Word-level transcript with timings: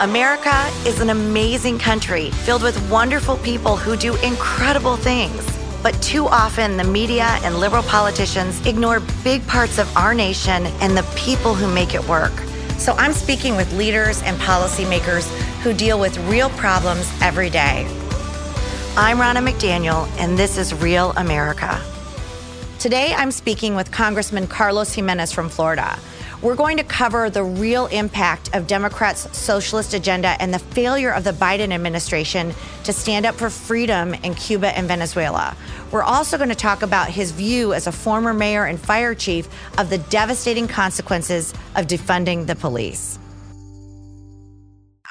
America 0.00 0.66
is 0.86 1.02
an 1.02 1.10
amazing 1.10 1.78
country 1.78 2.30
filled 2.30 2.62
with 2.62 2.90
wonderful 2.90 3.36
people 3.36 3.76
who 3.76 3.98
do 3.98 4.16
incredible 4.22 4.96
things. 4.96 5.46
But 5.82 5.92
too 6.00 6.26
often, 6.26 6.78
the 6.78 6.84
media 6.84 7.26
and 7.42 7.60
liberal 7.60 7.82
politicians 7.82 8.66
ignore 8.66 9.00
big 9.22 9.46
parts 9.46 9.76
of 9.76 9.94
our 9.98 10.14
nation 10.14 10.64
and 10.80 10.96
the 10.96 11.02
people 11.16 11.54
who 11.54 11.70
make 11.70 11.94
it 11.94 12.02
work. 12.08 12.32
So 12.78 12.94
I'm 12.94 13.12
speaking 13.12 13.56
with 13.56 13.70
leaders 13.74 14.22
and 14.22 14.38
policymakers 14.38 15.28
who 15.60 15.74
deal 15.74 16.00
with 16.00 16.16
real 16.30 16.48
problems 16.48 17.06
every 17.20 17.50
day. 17.50 17.84
I'm 18.96 19.18
Ronna 19.18 19.46
McDaniel, 19.46 20.08
and 20.18 20.38
this 20.38 20.56
is 20.56 20.72
Real 20.72 21.12
America. 21.18 21.78
Today, 22.78 23.12
I'm 23.14 23.30
speaking 23.30 23.74
with 23.74 23.92
Congressman 23.92 24.46
Carlos 24.46 24.94
Gimenez 24.94 25.30
from 25.30 25.50
Florida. 25.50 25.98
We're 26.42 26.54
going 26.54 26.78
to 26.78 26.84
cover 26.84 27.28
the 27.28 27.44
real 27.44 27.84
impact 27.88 28.54
of 28.54 28.66
Democrats' 28.66 29.36
socialist 29.36 29.92
agenda 29.92 30.40
and 30.40 30.54
the 30.54 30.58
failure 30.58 31.10
of 31.10 31.22
the 31.22 31.32
Biden 31.32 31.70
administration 31.70 32.54
to 32.84 32.94
stand 32.94 33.26
up 33.26 33.34
for 33.34 33.50
freedom 33.50 34.14
in 34.14 34.34
Cuba 34.34 34.74
and 34.74 34.88
Venezuela. 34.88 35.54
We're 35.90 36.02
also 36.02 36.38
going 36.38 36.48
to 36.48 36.54
talk 36.54 36.80
about 36.80 37.10
his 37.10 37.30
view 37.32 37.74
as 37.74 37.86
a 37.86 37.92
former 37.92 38.32
mayor 38.32 38.64
and 38.64 38.80
fire 38.80 39.14
chief 39.14 39.48
of 39.78 39.90
the 39.90 39.98
devastating 39.98 40.66
consequences 40.66 41.52
of 41.76 41.86
defunding 41.86 42.46
the 42.46 42.56
police. 42.56 43.18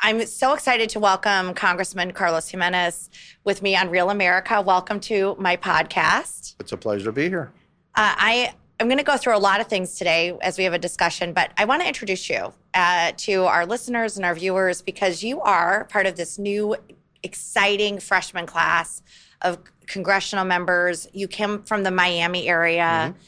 I'm 0.02 0.26
so 0.26 0.54
excited 0.54 0.90
to 0.92 1.00
welcome 1.00 1.54
Congressman 1.54 2.12
Carlos 2.14 2.50
Gimenez 2.50 3.12
with 3.44 3.62
me 3.62 3.76
on 3.76 3.92
Real 3.92 4.10
America. 4.10 4.64
Welcome 4.64 5.00
to 5.02 5.36
my 5.38 5.58
podcast. 5.58 6.56
It's 6.60 6.72
a 6.72 6.78
pleasure 6.78 7.06
to 7.06 7.12
be 7.12 7.30
here. 7.30 7.52
Uh, 7.96 8.16
I 8.18 8.54
I'm 8.80 8.88
going 8.88 8.98
to 8.98 9.04
go 9.04 9.18
through 9.18 9.36
a 9.36 9.40
lot 9.40 9.60
of 9.60 9.68
things 9.68 9.96
today 9.96 10.38
as 10.42 10.58
we 10.58 10.64
have 10.64 10.74
a 10.74 10.80
discussion, 10.80 11.34
but 11.34 11.52
I 11.58 11.66
want 11.66 11.82
to 11.82 11.88
introduce 11.88 12.30
you 12.30 12.54
uh, 12.74 13.12
to 13.18 13.44
our 13.44 13.66
listeners 13.66 14.16
and 14.16 14.26
our 14.26 14.34
viewers 14.34 14.82
because 14.82 15.22
you 15.22 15.42
are 15.42 15.84
part 15.86 16.06
of 16.06 16.16
this 16.16 16.40
new, 16.40 16.78
exciting 17.22 18.00
freshman 18.00 18.46
class 18.46 19.02
of 19.42 19.58
congressional 19.86 20.46
members. 20.46 21.08
You 21.12 21.28
came 21.28 21.64
from 21.64 21.84
the 21.84 21.92
Miami 21.92 22.48
area. 22.48 23.14
Mm-hmm. 23.14 23.20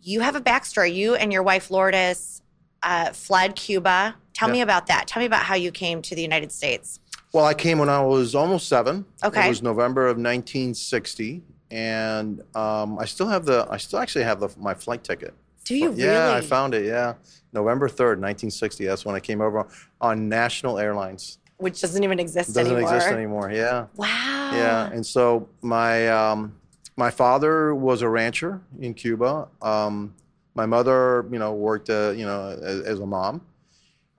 You 0.00 0.20
have 0.20 0.36
a 0.36 0.40
backstory. 0.40 0.94
You 0.94 1.16
and 1.16 1.34
your 1.34 1.42
wife, 1.42 1.70
Lourdes, 1.70 2.40
uh, 2.82 3.12
fled 3.12 3.56
Cuba. 3.56 4.16
Tell 4.32 4.48
me 4.48 4.62
about 4.62 4.86
that. 4.86 5.06
Tell 5.06 5.20
me 5.20 5.26
about 5.26 5.42
how 5.42 5.56
you 5.56 5.70
came 5.70 6.00
to 6.00 6.14
the 6.14 6.22
United 6.22 6.50
States. 6.50 7.00
Well, 7.34 7.44
I 7.44 7.52
came 7.52 7.78
when 7.78 7.90
I 7.90 8.00
was 8.00 8.34
almost 8.34 8.68
seven. 8.68 9.04
Okay. 9.22 9.46
It 9.46 9.48
was 9.50 9.62
November 9.62 10.04
of 10.06 10.16
1960 10.16 11.42
and 11.70 12.40
um, 12.54 12.98
I 12.98 13.04
still 13.04 13.28
have 13.28 13.44
the 13.44 13.66
I 13.70 13.76
still 13.76 13.98
actually 13.98 14.24
have 14.24 14.40
the 14.40 14.48
my 14.58 14.74
flight 14.74 15.04
ticket. 15.04 15.34
Do 15.64 15.76
you 15.76 15.90
really? 15.90 16.04
Yeah, 16.04 16.34
I 16.34 16.40
found 16.40 16.74
it. 16.74 16.86
Yeah, 16.86 17.14
November 17.52 17.88
third, 17.88 18.20
nineteen 18.20 18.50
sixty. 18.50 18.86
That's 18.86 19.04
when 19.04 19.14
I 19.14 19.20
came 19.20 19.40
over 19.40 19.66
on 20.00 20.28
National 20.28 20.78
Airlines, 20.78 21.38
which 21.58 21.80
doesn't 21.80 22.02
even 22.02 22.18
exist 22.18 22.56
anymore. 22.56 22.62
doesn't 22.64 22.76
anymore. 22.76 22.96
exist 22.96 23.12
anymore. 23.12 23.50
Yeah. 23.52 23.86
Wow. 23.96 24.50
Yeah, 24.54 24.90
and 24.90 25.04
so 25.04 25.48
my 25.60 26.08
um, 26.08 26.54
my 26.96 27.10
father 27.10 27.74
was 27.74 28.02
a 28.02 28.08
rancher 28.08 28.60
in 28.80 28.94
Cuba. 28.94 29.48
Um, 29.60 30.14
my 30.54 30.66
mother, 30.66 31.26
you 31.30 31.38
know, 31.38 31.52
worked 31.52 31.90
uh, 31.90 32.12
you 32.16 32.24
know 32.24 32.58
as, 32.62 32.80
as 32.80 33.00
a 33.00 33.06
mom. 33.06 33.42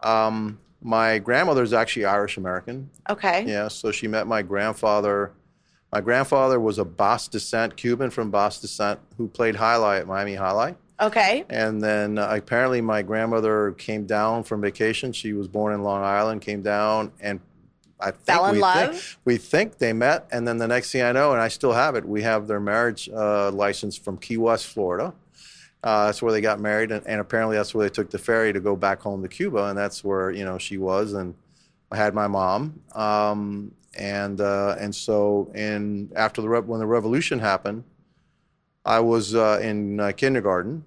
Um, 0.02 0.60
my 0.82 1.20
grandmother 1.20 1.64
is 1.64 1.74
actually 1.74 2.06
Irish 2.06 2.38
American. 2.38 2.90
Okay. 3.10 3.44
Yeah, 3.46 3.68
so 3.68 3.92
she 3.92 4.08
met 4.08 4.28
my 4.28 4.42
grandfather 4.42 5.34
my 5.92 6.02
grandfather 6.02 6.60
was 6.60 6.78
a 6.78 6.86
Basque 6.86 7.32
descent, 7.32 7.76
Cuban 7.76 8.10
from 8.10 8.32
Basque 8.32 8.62
descent, 8.62 9.00
who 9.18 9.28
played 9.28 9.56
alai 9.56 10.00
at 10.00 10.08
Miami 10.08 10.36
Alai. 10.36 10.76
Okay. 11.02 11.46
And 11.50 11.82
then 11.82 12.18
uh, 12.18 12.28
apparently 12.32 12.82
my 12.82 13.02
grandmother 13.02 13.72
came 13.72 14.06
down 14.06 14.44
from 14.44 14.62
vacation. 14.62 15.14
She 15.14 15.34
was 15.34 15.48
born 15.48 15.74
in 15.74 15.82
Long 15.82 16.04
Island, 16.04 16.42
came 16.42 16.62
down 16.62 17.14
and 17.22 17.40
I 18.00 18.12
think 18.12 18.26
Fell 18.26 18.46
in 18.48 18.56
we 18.56 18.62
love? 18.62 18.92
think 18.92 19.18
we 19.26 19.38
think 19.38 19.78
they 19.78 19.92
met, 19.92 20.28
and 20.32 20.48
then 20.48 20.58
the 20.58 20.68
next 20.68 20.92
thing 20.92 21.02
I 21.02 21.12
know, 21.12 21.34
and 21.34 21.42
I 21.42 21.50
still 21.50 21.74
have 21.74 21.96
it, 21.96 22.06
we 22.06 22.22
have 22.22 22.48
their 22.48 22.60
marriage 22.60 23.10
uh, 23.10 23.52
license 23.52 23.98
from 23.98 24.18
Key 24.18 24.38
West, 24.38 24.68
Florida. 24.68 25.14
Uh, 25.84 26.06
that's 26.06 26.22
where 26.22 26.32
they 26.32 26.42
got 26.42 26.60
married, 26.60 26.92
and, 26.92 27.06
and 27.06 27.20
apparently 27.20 27.58
that's 27.58 27.74
where 27.74 27.88
they 27.88 27.94
took 27.94 28.10
the 28.10 28.18
ferry 28.18 28.54
to 28.54 28.60
go 28.60 28.76
back 28.76 29.02
home 29.02 29.22
to 29.22 29.28
Cuba, 29.28 29.66
and 29.66 29.78
that's 29.78 30.04
where 30.04 30.32
you 30.32 30.46
know 30.46 30.58
she 30.58 30.78
was, 30.78 31.14
and 31.14 31.36
I 31.92 31.98
had 31.98 32.14
my 32.14 32.28
mom, 32.28 32.82
um, 32.94 33.74
and 33.98 34.40
uh, 34.40 34.76
and 34.80 34.94
so 34.94 35.52
in 35.56 36.12
after 36.16 36.42
the 36.42 36.48
when 36.48 36.80
the 36.80 36.88
revolution 36.88 37.40
happened, 37.40 37.84
I 38.86 39.00
was 39.00 39.36
uh, 39.36 39.60
in 39.62 40.00
uh, 40.00 40.12
kindergarten, 40.12 40.84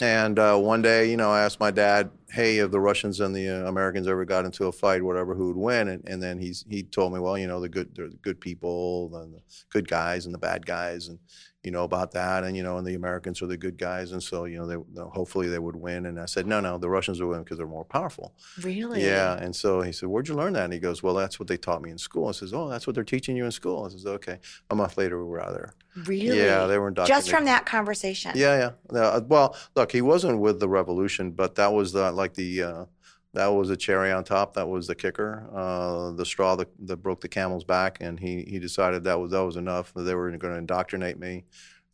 and 0.00 0.38
uh, 0.38 0.56
one 0.56 0.80
day, 0.80 1.10
you 1.10 1.16
know, 1.16 1.30
I 1.30 1.42
asked 1.42 1.60
my 1.60 1.70
dad, 1.70 2.10
"Hey, 2.30 2.58
if 2.58 2.70
the 2.70 2.80
Russians 2.80 3.20
and 3.20 3.34
the 3.34 3.48
uh, 3.48 3.68
Americans 3.68 4.08
ever 4.08 4.24
got 4.24 4.46
into 4.46 4.66
a 4.66 4.72
fight, 4.72 5.02
whatever, 5.02 5.34
who 5.34 5.48
would 5.48 5.56
win?" 5.56 5.88
And, 5.88 6.02
and 6.08 6.22
then 6.22 6.38
he's 6.38 6.64
he 6.68 6.82
told 6.82 7.12
me, 7.12 7.20
"Well, 7.20 7.36
you 7.36 7.46
know, 7.46 7.60
the 7.60 7.68
good 7.68 7.94
the 7.94 8.08
good 8.22 8.40
people, 8.40 9.14
and 9.16 9.34
the 9.34 9.42
good 9.70 9.88
guys, 9.88 10.24
and 10.24 10.34
the 10.34 10.38
bad 10.38 10.64
guys, 10.64 11.08
and 11.08 11.18
you 11.62 11.70
know 11.70 11.84
about 11.84 12.12
that, 12.12 12.44
and 12.44 12.56
you 12.56 12.62
know, 12.62 12.78
and 12.78 12.86
the 12.86 12.94
Americans 12.94 13.42
are 13.42 13.46
the 13.46 13.56
good 13.56 13.76
guys, 13.76 14.12
and 14.12 14.22
so 14.22 14.44
you 14.44 14.56
know, 14.58 14.66
they 14.66 15.02
hopefully 15.02 15.48
they 15.48 15.58
would 15.58 15.76
win." 15.76 16.06
And 16.06 16.18
I 16.18 16.24
said, 16.26 16.46
"No, 16.46 16.60
no, 16.60 16.78
the 16.78 16.88
Russians 16.88 17.20
will 17.20 17.28
win 17.28 17.42
because 17.42 17.58
they're 17.58 17.66
more 17.66 17.84
powerful." 17.84 18.34
Really? 18.62 19.04
Yeah. 19.04 19.36
And 19.36 19.54
so 19.54 19.82
he 19.82 19.92
said, 19.92 20.08
"Where'd 20.08 20.28
you 20.28 20.34
learn 20.34 20.54
that?" 20.54 20.64
And 20.64 20.72
he 20.72 20.78
goes, 20.78 21.02
"Well, 21.02 21.14
that's 21.14 21.38
what 21.38 21.48
they 21.48 21.56
taught 21.56 21.82
me 21.82 21.90
in 21.90 21.98
school." 21.98 22.28
I 22.28 22.32
says, 22.32 22.54
"Oh, 22.54 22.68
that's 22.68 22.86
what 22.86 22.94
they're 22.94 23.04
teaching 23.04 23.36
you 23.36 23.44
in 23.44 23.52
school." 23.52 23.84
I 23.84 23.90
says, 23.90 24.06
"Okay." 24.06 24.38
A 24.70 24.74
month 24.74 24.96
later, 24.96 25.18
we 25.22 25.28
were 25.28 25.42
out 25.42 25.52
there. 25.52 25.74
Really? 26.06 26.38
Yeah, 26.38 26.66
they 26.66 26.78
were 26.78 26.88
indoctrinated. 26.88 27.24
Just 27.24 27.30
from 27.30 27.44
that 27.46 27.66
conversation. 27.66 28.32
Yeah, 28.34 28.72
yeah. 28.92 28.98
Uh, 28.98 29.20
well, 29.26 29.56
look, 29.74 29.92
he 29.92 30.00
wasn't 30.00 30.38
with 30.38 30.60
the 30.60 30.68
revolution, 30.68 31.32
but 31.32 31.56
that 31.56 31.72
was 31.72 31.92
the, 31.92 32.12
like 32.12 32.34
the. 32.34 32.62
Uh, 32.62 32.84
that 33.32 33.48
was 33.48 33.70
a 33.70 33.76
cherry 33.76 34.10
on 34.12 34.24
top. 34.24 34.54
That 34.54 34.68
was 34.68 34.86
the 34.86 34.94
kicker, 34.94 35.48
uh, 35.54 36.12
the 36.12 36.26
straw 36.26 36.56
that, 36.56 36.68
that 36.86 36.96
broke 36.96 37.20
the 37.20 37.28
camel's 37.28 37.64
back, 37.64 37.98
and 38.00 38.18
he, 38.18 38.42
he 38.42 38.58
decided 38.58 39.04
that 39.04 39.20
was 39.20 39.30
that 39.30 39.44
was 39.44 39.56
enough. 39.56 39.92
They 39.94 40.14
were 40.14 40.30
going 40.30 40.52
to 40.52 40.58
indoctrinate 40.58 41.18
me, 41.18 41.44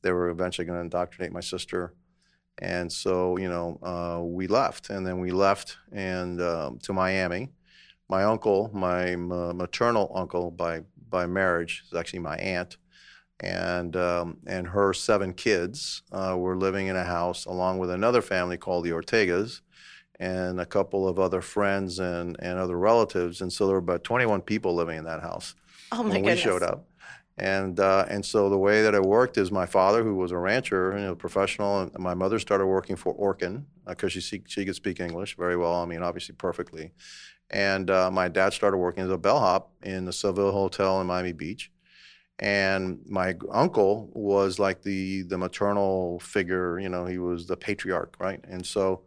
they 0.02 0.12
were 0.12 0.30
eventually 0.30 0.64
going 0.64 0.78
to 0.78 0.84
indoctrinate 0.84 1.32
my 1.32 1.40
sister. 1.40 1.94
And 2.58 2.90
so, 2.90 3.36
you 3.36 3.48
know, 3.48 3.78
uh, 3.82 4.22
we 4.22 4.46
left. 4.46 4.90
And 4.90 5.06
then 5.06 5.18
we 5.18 5.30
left 5.30 5.76
and 5.92 6.40
um, 6.40 6.78
to 6.84 6.92
Miami. 6.92 7.50
My 8.08 8.24
uncle, 8.24 8.70
my 8.72 9.08
m- 9.08 9.56
maternal 9.56 10.12
uncle 10.14 10.50
by, 10.50 10.82
by 11.08 11.26
marriage, 11.26 11.84
is 11.86 11.98
actually 11.98 12.20
my 12.20 12.36
aunt. 12.36 12.76
And, 13.40 13.96
um, 13.96 14.38
and 14.46 14.68
her 14.68 14.94
seven 14.94 15.34
kids 15.34 16.02
uh, 16.12 16.36
were 16.38 16.56
living 16.56 16.86
in 16.86 16.96
a 16.96 17.04
house 17.04 17.44
along 17.44 17.78
with 17.78 17.90
another 17.90 18.22
family 18.22 18.56
called 18.56 18.84
the 18.84 18.92
Ortegas 18.92 19.60
and 20.18 20.60
a 20.60 20.66
couple 20.66 21.06
of 21.08 21.18
other 21.18 21.40
friends 21.42 21.98
and, 21.98 22.36
and 22.40 22.58
other 22.58 22.78
relatives. 22.78 23.40
And 23.40 23.52
so 23.52 23.66
there 23.66 23.74
were 23.74 23.78
about 23.80 24.04
21 24.04 24.42
people 24.42 24.74
living 24.74 24.98
in 24.98 25.04
that 25.04 25.20
house 25.22 25.54
Oh 25.92 26.02
my 26.02 26.18
when 26.18 26.24
goodness. 26.24 26.44
we 26.44 26.50
showed 26.50 26.62
up. 26.62 26.88
And 27.38 27.78
uh, 27.80 28.06
and 28.08 28.24
so 28.24 28.48
the 28.48 28.58
way 28.58 28.82
that 28.82 28.94
it 28.94 29.02
worked 29.02 29.36
is 29.36 29.52
my 29.52 29.66
father, 29.66 30.02
who 30.02 30.14
was 30.16 30.32
a 30.32 30.38
rancher, 30.38 30.92
you 30.96 31.04
know, 31.04 31.14
professional, 31.14 31.80
and 31.82 31.98
my 31.98 32.14
mother 32.14 32.38
started 32.38 32.66
working 32.66 32.96
for 32.96 33.14
Orkin 33.14 33.64
because 33.86 34.12
she 34.12 34.20
she 34.20 34.42
she 34.46 34.64
could 34.64 34.74
speak 34.74 35.00
English 35.00 35.36
very 35.36 35.56
well. 35.56 35.74
I 35.74 35.84
mean, 35.84 36.02
obviously 36.02 36.34
perfectly. 36.34 36.92
And 37.50 37.90
uh, 37.90 38.10
my 38.10 38.28
dad 38.28 38.52
started 38.54 38.78
working 38.78 39.04
as 39.04 39.10
a 39.10 39.18
bellhop 39.18 39.72
in 39.82 40.04
the 40.06 40.12
Seville 40.12 40.52
Hotel 40.52 41.00
in 41.00 41.06
Miami 41.06 41.32
Beach. 41.32 41.70
And 42.38 43.00
my 43.06 43.34
uncle 43.50 44.10
was 44.14 44.58
like 44.58 44.82
the 44.82 45.22
the 45.22 45.38
maternal 45.38 46.20
figure. 46.20 46.78
You 46.78 46.88
know, 46.90 47.06
he 47.06 47.18
was 47.18 47.46
the 47.46 47.56
patriarch, 47.56 48.16
right? 48.20 48.40
And 48.48 48.66
so 48.66 49.02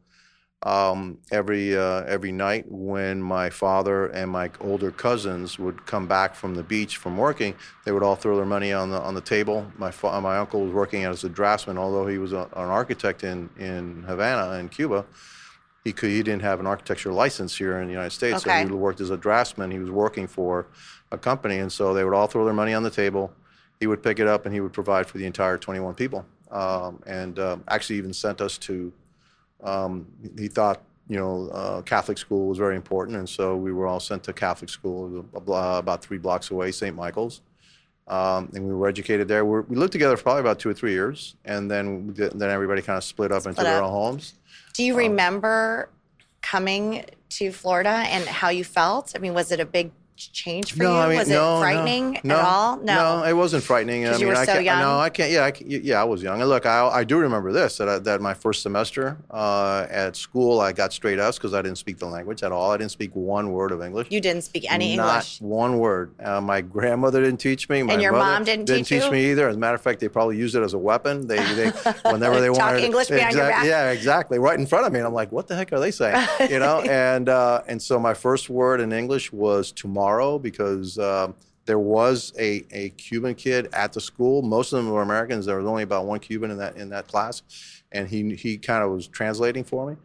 um, 0.63 1.17
every 1.31 1.77
uh, 1.77 2.03
every 2.03 2.33
night 2.33 2.65
when 2.67 3.21
my 3.21 3.49
father 3.49 4.07
and 4.07 4.29
my 4.29 4.51
older 4.59 4.91
cousins 4.91 5.57
would 5.57 5.85
come 5.85 6.05
back 6.05 6.35
from 6.35 6.55
the 6.55 6.63
beach 6.63 6.97
from 6.97 7.17
working, 7.17 7.55
they 7.85 7.93
would 7.93 8.03
all 8.03 8.15
throw 8.17 8.35
their 8.35 8.45
money 8.45 8.73
on 8.73 8.89
the 8.91 8.99
on 8.99 9.15
the 9.15 9.21
table. 9.21 9.71
My 9.77 9.91
fa- 9.91 10.19
my 10.19 10.37
uncle 10.37 10.61
was 10.65 10.73
working 10.73 11.05
as 11.05 11.23
a 11.23 11.29
draftsman, 11.29 11.77
although 11.77 12.07
he 12.07 12.17
was 12.17 12.33
a, 12.33 12.41
an 12.55 12.67
architect 12.67 13.23
in 13.23 13.49
in 13.57 14.03
Havana 14.03 14.57
in 14.59 14.67
Cuba. 14.67 15.05
He 15.85 15.93
could 15.93 16.09
he 16.09 16.21
didn't 16.23 16.41
have 16.41 16.59
an 16.59 16.67
architecture 16.67 17.13
license 17.13 17.55
here 17.55 17.79
in 17.79 17.87
the 17.87 17.93
United 17.93 18.11
States, 18.11 18.45
Okay. 18.45 18.63
so 18.63 18.67
he 18.67 18.73
worked 18.73 18.99
as 18.99 19.11
a 19.11 19.17
draftsman. 19.17 19.71
He 19.71 19.79
was 19.79 19.89
working 19.89 20.27
for 20.27 20.67
a 21.11 21.17
company, 21.17 21.59
and 21.59 21.71
so 21.71 21.93
they 21.93 22.03
would 22.03 22.13
all 22.13 22.27
throw 22.27 22.43
their 22.43 22.53
money 22.53 22.73
on 22.73 22.83
the 22.83 22.91
table. 22.91 23.31
He 23.79 23.87
would 23.87 24.03
pick 24.03 24.19
it 24.19 24.27
up 24.27 24.45
and 24.45 24.53
he 24.53 24.59
would 24.59 24.73
provide 24.73 25.07
for 25.07 25.17
the 25.17 25.25
entire 25.25 25.57
21 25.57 25.93
people, 25.95 26.25
um, 26.51 27.01
and 27.07 27.39
um, 27.39 27.63
actually 27.69 27.95
even 27.95 28.11
sent 28.11 28.41
us 28.41 28.57
to 28.57 28.91
um, 29.63 30.07
he 30.37 30.47
thought 30.47 30.81
you 31.07 31.17
know 31.17 31.49
uh, 31.49 31.81
Catholic 31.81 32.17
school 32.17 32.47
was 32.47 32.57
very 32.57 32.75
important, 32.75 33.17
and 33.17 33.27
so 33.27 33.55
we 33.55 33.71
were 33.71 33.87
all 33.87 33.99
sent 33.99 34.23
to 34.23 34.33
Catholic 34.33 34.69
school 34.69 35.25
uh, 35.35 35.77
about 35.77 36.03
three 36.03 36.17
blocks 36.17 36.51
away, 36.51 36.71
St. 36.71 36.95
Michael's, 36.95 37.41
um, 38.07 38.49
and 38.53 38.65
we 38.65 38.73
were 38.73 38.87
educated 38.87 39.27
there. 39.27 39.45
We're, 39.45 39.61
we 39.61 39.75
lived 39.75 39.91
together 39.91 40.17
for 40.17 40.23
probably 40.23 40.41
about 40.41 40.59
two 40.59 40.69
or 40.69 40.73
three 40.73 40.91
years, 40.91 41.35
and 41.45 41.69
then 41.69 42.13
then 42.15 42.49
everybody 42.49 42.81
kind 42.81 42.97
of 42.97 43.03
split 43.03 43.31
up 43.31 43.45
into 43.45 43.53
Split 43.53 43.65
their 43.65 43.83
own 43.83 43.91
homes. 43.91 44.35
Do 44.73 44.83
you 44.83 44.95
remember 44.95 45.89
coming 46.41 47.05
to 47.29 47.51
Florida 47.51 47.89
and 47.89 48.25
how 48.25 48.49
you 48.49 48.63
felt? 48.63 49.13
I 49.15 49.19
mean, 49.19 49.33
was 49.33 49.51
it 49.51 49.59
a 49.59 49.65
big 49.65 49.91
change 50.27 50.73
for 50.73 50.83
you? 50.83 50.89
was 50.89 51.29
it 51.29 51.35
frightening 51.35 52.19
no, 52.23 52.35
at 52.35 52.45
all? 52.45 52.77
No, 52.77 53.23
it 53.23 53.33
wasn't 53.33 53.63
frightening. 53.63 54.07
I 54.07 54.11
mean, 54.11 54.19
you 54.19 54.27
were 54.27 54.35
I 54.35 54.45
so 54.45 54.59
young. 54.59 54.79
No, 54.79 54.99
I 54.99 55.09
can't. 55.09 55.31
Yeah, 55.31 55.45
I, 55.45 55.53
yeah, 55.65 56.01
I 56.01 56.03
was 56.03 56.21
young. 56.21 56.41
And 56.41 56.49
look, 56.49 56.65
I, 56.65 56.87
I 56.87 57.03
do 57.03 57.17
remember 57.17 57.51
this 57.51 57.77
that 57.77 57.89
I, 57.89 57.99
that 57.99 58.21
my 58.21 58.33
first 58.33 58.61
semester 58.61 59.17
uh, 59.31 59.87
at 59.89 60.15
school, 60.15 60.59
I 60.59 60.71
got 60.71 60.93
straight 60.93 61.19
F's 61.19 61.37
because 61.37 61.53
I 61.53 61.61
didn't 61.61 61.77
speak 61.77 61.97
the 61.97 62.05
language 62.05 62.43
at 62.43 62.51
all. 62.51 62.71
I 62.71 62.77
didn't 62.77 62.91
speak 62.91 63.11
one 63.13 63.51
word 63.51 63.71
of 63.71 63.81
English. 63.81 64.07
You 64.09 64.21
didn't 64.21 64.43
speak 64.43 64.71
any 64.71 64.95
Not 64.95 65.07
English. 65.07 65.41
Not 65.41 65.47
one 65.47 65.79
word. 65.79 66.13
Uh, 66.19 66.41
my 66.41 66.61
grandmother 66.61 67.21
didn't 67.21 67.39
teach 67.39 67.69
me. 67.69 67.83
My 67.83 67.93
and 67.93 68.01
your 68.01 68.11
mom 68.13 68.43
didn't, 68.43 68.65
didn't 68.65 68.85
teach, 68.85 69.03
teach 69.03 69.11
me 69.11 69.31
either. 69.31 69.47
As 69.47 69.55
a 69.55 69.59
matter 69.59 69.75
of 69.75 69.81
fact, 69.81 69.99
they 69.99 70.09
probably 70.09 70.37
used 70.37 70.55
it 70.55 70.61
as 70.61 70.73
a 70.73 70.77
weapon. 70.77 71.27
They, 71.27 71.37
they 71.53 71.69
whenever 72.03 72.41
they 72.41 72.49
want 72.49 72.59
to 72.59 72.59
Talk 72.59 72.71
wanted 72.71 72.85
English 72.85 73.07
behind 73.07 73.35
your 73.35 73.47
back. 73.47 73.65
Yeah, 73.65 73.91
exactly. 73.91 74.39
Right 74.39 74.59
in 74.59 74.65
front 74.65 74.85
of 74.85 74.93
me, 74.93 74.99
and 74.99 75.07
I'm 75.07 75.13
like, 75.13 75.31
what 75.31 75.47
the 75.47 75.55
heck 75.55 75.71
are 75.73 75.79
they 75.79 75.91
saying? 75.91 76.27
You 76.49 76.59
know, 76.59 76.81
and 76.89 77.29
uh, 77.29 77.61
and 77.67 77.81
so 77.81 77.99
my 77.99 78.13
first 78.13 78.49
word 78.49 78.81
in 78.81 78.91
English 78.91 79.31
was 79.31 79.71
tomorrow 79.71 80.08
because. 80.39 80.97
Um, 80.97 81.35
there 81.65 81.77
was 81.77 82.33
a, 82.39 82.65
a 82.71 82.89
Cuban 82.97 83.35
kid 83.35 83.69
at 83.73 83.93
the 83.93 84.01
school. 84.01 84.41
Most 84.41 84.73
of 84.73 84.77
them 84.83 84.91
were 84.91 85.03
Americans. 85.03 85.45
There 85.45 85.57
was 85.57 85.67
only 85.67 85.83
about 85.83 86.05
one 86.07 86.19
Cuban 86.19 86.49
in 86.49 86.57
that 86.57 86.77
in 86.77 86.89
that 86.89 87.07
class, 87.07 87.43
and 87.91 88.07
he 88.07 88.33
he 88.33 88.57
kind 88.57 88.83
of 88.83 88.89
was 88.89 89.07
translating 89.07 89.63
for 89.63 89.87
me. 89.91 89.95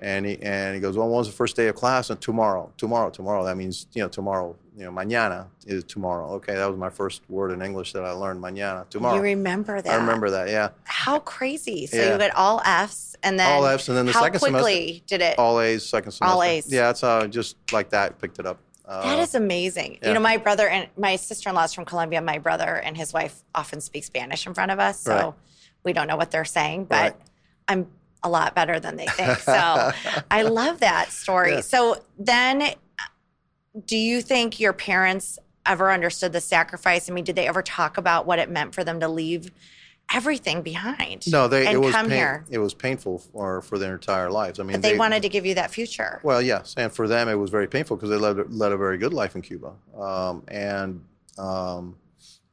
And 0.00 0.26
he 0.26 0.38
and 0.42 0.74
he 0.74 0.82
goes, 0.82 0.98
well, 0.98 1.06
when 1.06 1.16
was 1.16 1.28
the 1.28 1.32
first 1.32 1.56
day 1.56 1.68
of 1.68 1.76
class? 1.76 2.10
And 2.10 2.20
tomorrow, 2.20 2.70
tomorrow, 2.76 3.08
tomorrow. 3.08 3.42
That 3.42 3.56
means 3.56 3.86
you 3.94 4.02
know 4.02 4.08
tomorrow. 4.08 4.54
You 4.76 4.84
know, 4.84 4.90
mañana 4.90 5.46
is 5.66 5.84
tomorrow. 5.84 6.32
Okay, 6.32 6.56
that 6.56 6.66
was 6.68 6.76
my 6.78 6.90
first 6.90 7.22
word 7.30 7.52
in 7.52 7.62
English 7.62 7.94
that 7.94 8.04
I 8.04 8.10
learned. 8.10 8.42
Mañana, 8.42 8.86
tomorrow. 8.90 9.14
You 9.16 9.22
remember 9.22 9.80
that? 9.80 9.90
I 9.90 9.96
remember 9.96 10.28
that. 10.28 10.50
Yeah. 10.50 10.70
How 10.82 11.20
crazy! 11.20 11.86
So 11.86 11.96
Yeah. 11.96 12.12
you 12.12 12.18
get 12.18 12.34
all 12.36 12.60
Fs, 12.66 13.16
and 13.22 13.40
then 13.40 13.50
All 13.50 13.64
Fs, 13.66 13.88
and 13.88 13.96
then 13.96 14.04
the 14.04 14.12
how 14.12 14.20
second 14.24 14.40
semester- 14.40 14.62
quickly 14.62 15.02
did 15.06 15.22
it? 15.22 15.38
All 15.38 15.58
A's, 15.58 15.86
second 15.86 16.10
semester. 16.12 16.34
All 16.34 16.42
A's. 16.42 16.70
Yeah, 16.70 16.82
that's 16.88 17.00
how 17.00 17.20
I 17.20 17.26
just 17.28 17.56
like 17.72 17.88
that 17.90 18.20
picked 18.20 18.38
it 18.38 18.44
up. 18.44 18.58
Uh, 18.86 19.02
That 19.02 19.18
is 19.18 19.34
amazing. 19.34 19.98
yeah. 20.02 20.08
You 20.08 20.14
know, 20.14 20.20
my 20.20 20.36
brother 20.36 20.68
and 20.68 20.88
my 20.98 21.16
sister 21.16 21.48
in 21.48 21.54
law 21.54 21.64
is 21.64 21.72
from 21.72 21.84
Colombia. 21.84 22.20
My 22.20 22.38
brother 22.38 22.76
and 22.76 22.96
his 22.96 23.12
wife 23.12 23.42
often 23.54 23.80
speak 23.80 24.04
Spanish 24.04 24.46
in 24.46 24.54
front 24.54 24.70
of 24.70 24.78
us. 24.78 25.00
So 25.00 25.14
Right. 25.14 25.32
we 25.84 25.92
don't 25.92 26.06
know 26.06 26.16
what 26.16 26.30
they're 26.30 26.44
saying, 26.44 26.84
but 26.84 27.12
Right. 27.14 27.16
I'm 27.68 27.86
a 28.22 28.28
lot 28.28 28.54
better 28.54 28.78
than 28.80 28.96
they 28.96 29.06
think. 29.06 29.38
So 29.38 29.92
I 30.30 30.42
love 30.42 30.80
that 30.80 31.10
story. 31.10 31.54
Yeah. 31.54 31.60
So 31.62 32.02
then, 32.18 32.74
do 33.86 33.96
you 33.96 34.20
think 34.22 34.60
your 34.60 34.72
parents 34.72 35.38
ever 35.66 35.90
understood 35.90 36.32
the 36.32 36.40
sacrifice? 36.40 37.08
I 37.08 37.12
mean, 37.12 37.24
did 37.24 37.36
they 37.36 37.46
ever 37.48 37.62
talk 37.62 37.96
about 37.96 38.26
what 38.26 38.38
it 38.38 38.50
meant 38.50 38.74
for 38.74 38.84
them 38.84 39.00
to 39.00 39.08
leave 39.08 39.50
everything 40.12 40.62
behind? 40.62 41.30
no, 41.30 41.48
they 41.48 41.66
and 41.66 41.74
it 41.74 41.78
was 41.78 41.94
come 41.94 42.08
pain- 42.08 42.16
here. 42.16 42.44
It 42.50 42.58
was 42.58 42.74
painful 42.74 43.18
for 43.18 43.62
for 43.62 43.78
their 43.78 43.94
entire 43.94 44.30
lives. 44.30 44.60
I 44.60 44.62
mean, 44.62 44.76
But 44.76 44.82
they, 44.82 44.96
wanted 44.96 45.22
to 45.22 45.28
give 45.28 45.46
you 45.46 45.54
that 45.54 45.70
future. 45.70 46.20
Well, 46.22 46.42
yes, 46.42 46.74
and 46.76 46.92
for 46.92 47.08
them 47.08 47.28
it 47.28 47.34
was 47.34 47.50
very 47.50 47.66
painful 47.66 47.96
because 47.96 48.10
they 48.10 48.16
led, 48.16 48.52
led 48.52 48.72
a 48.72 48.76
very 48.76 48.98
good 48.98 49.12
life 49.12 49.34
in 49.34 49.42
Cuba, 49.42 49.72
um, 49.98 50.44
and 50.48 51.04
um, 51.38 51.96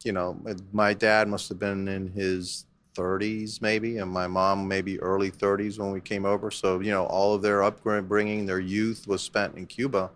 you 0.03 0.12
know, 0.12 0.39
my 0.71 0.94
dad 0.94 1.27
must 1.27 1.50
have 1.50 1.59
been 1.59 1.88
in 1.88 2.07
his 2.07 2.65
30s 2.95 3.62
maybe, 3.62 3.98
and 3.98 4.12
my 4.12 4.27
mom 4.27 4.68
maybe 4.68 5.00
early 5.00 5.31
30s 5.31 5.80
when 5.80 5.92
we 5.92 6.01
came 6.01 6.25
over. 6.25 6.51
So 6.51 6.80
you 6.80 6.92
know, 6.92 7.06
all 7.06 7.33
of 7.33 7.42
their 7.42 7.63
upbringing, 7.63 8.45
their 8.45 8.59
youth 8.59 9.07
was 9.07 9.21
spent 9.21 9.56
in 9.56 9.65
Cuba, 9.65 10.12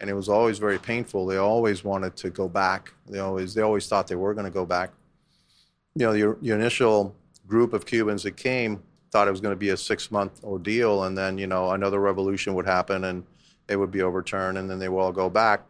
and 0.00 0.08
it 0.08 0.14
was 0.14 0.28
always 0.28 0.58
very 0.58 0.78
painful. 0.78 1.26
They 1.26 1.36
always 1.36 1.84
wanted 1.84 2.16
to 2.16 2.30
go 2.30 2.48
back. 2.48 2.92
They 3.06 3.18
always 3.18 3.54
they 3.54 3.62
always 3.62 3.86
thought 3.86 4.06
they 4.06 4.16
were 4.16 4.34
going 4.34 4.46
to 4.46 4.50
go 4.50 4.66
back. 4.66 4.90
You 5.98 6.06
know, 6.06 6.12
your, 6.12 6.38
the 6.40 6.52
initial 6.52 7.16
group 7.46 7.72
of 7.72 7.84
Cubans 7.84 8.22
that 8.22 8.36
came 8.36 8.82
thought 9.10 9.26
it 9.26 9.30
was 9.30 9.40
going 9.40 9.52
to 9.52 9.56
be 9.56 9.70
a 9.70 9.76
six 9.76 10.10
month 10.10 10.44
ordeal, 10.44 11.04
and 11.04 11.18
then 11.18 11.38
you 11.38 11.46
know 11.46 11.70
another 11.70 11.98
revolution 11.98 12.54
would 12.54 12.66
happen 12.66 13.04
and 13.04 13.24
it 13.68 13.76
would 13.76 13.90
be 13.90 14.02
overturned, 14.02 14.58
and 14.58 14.70
then 14.70 14.78
they 14.78 14.88
would 14.88 15.00
all 15.00 15.12
go 15.12 15.28
back. 15.28 15.64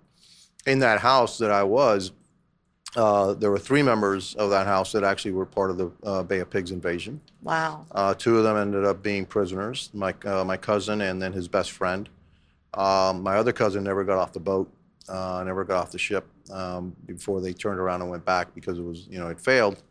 In 0.67 0.81
that 0.81 1.01
house 1.01 1.39
that 1.39 1.51
I 1.51 1.63
was, 1.63 2.13
uh, 2.97 3.33
there 3.35 3.51
were 3.51 3.59
three 3.59 3.83
members 3.83 4.35
of 4.35 4.51
that 4.51 4.67
house 4.67 4.93
that 4.93 5.05
actually 5.05 5.33
were 5.33 5.47
part 5.47 5.71
of 5.71 5.79
the 5.79 5.91
uh, 6.05 6.23
Bay 6.23 6.41
of 6.41 6.51
Pigs 6.51 6.73
invasion. 6.73 7.21
Wow. 7.43 7.87
Uh, 7.93 8.13
two 8.15 8.37
of 8.39 8.45
them 8.45 8.57
ended 8.57 8.85
up 8.85 9.03
being 9.03 9.25
prisoners. 9.25 9.91
My 9.95 10.15
uh, 10.25 10.45
my 10.45 10.57
cousin 10.57 11.01
and 11.01 11.23
then 11.23 11.33
his 11.33 11.49
best 11.49 11.71
friend. 11.71 12.09
Um, 12.75 13.23
my 13.23 13.37
other 13.37 13.53
cousin 13.53 13.83
never 13.83 14.05
got 14.05 14.19
off 14.19 14.33
the 14.33 14.41
boat, 14.41 14.71
uh, 15.09 15.43
never 15.45 15.65
got 15.65 15.79
off 15.83 15.91
the 15.91 15.99
ship 15.99 16.27
um, 16.53 16.95
before 17.07 17.41
they 17.41 17.53
turned 17.53 17.81
around 17.81 18.03
and 18.03 18.11
went 18.11 18.25
back 18.25 18.55
because 18.55 18.79
it 18.79 18.85
was 18.85 19.07
you 19.09 19.19
know 19.19 19.29
it 19.29 19.41
failed. 19.41 19.83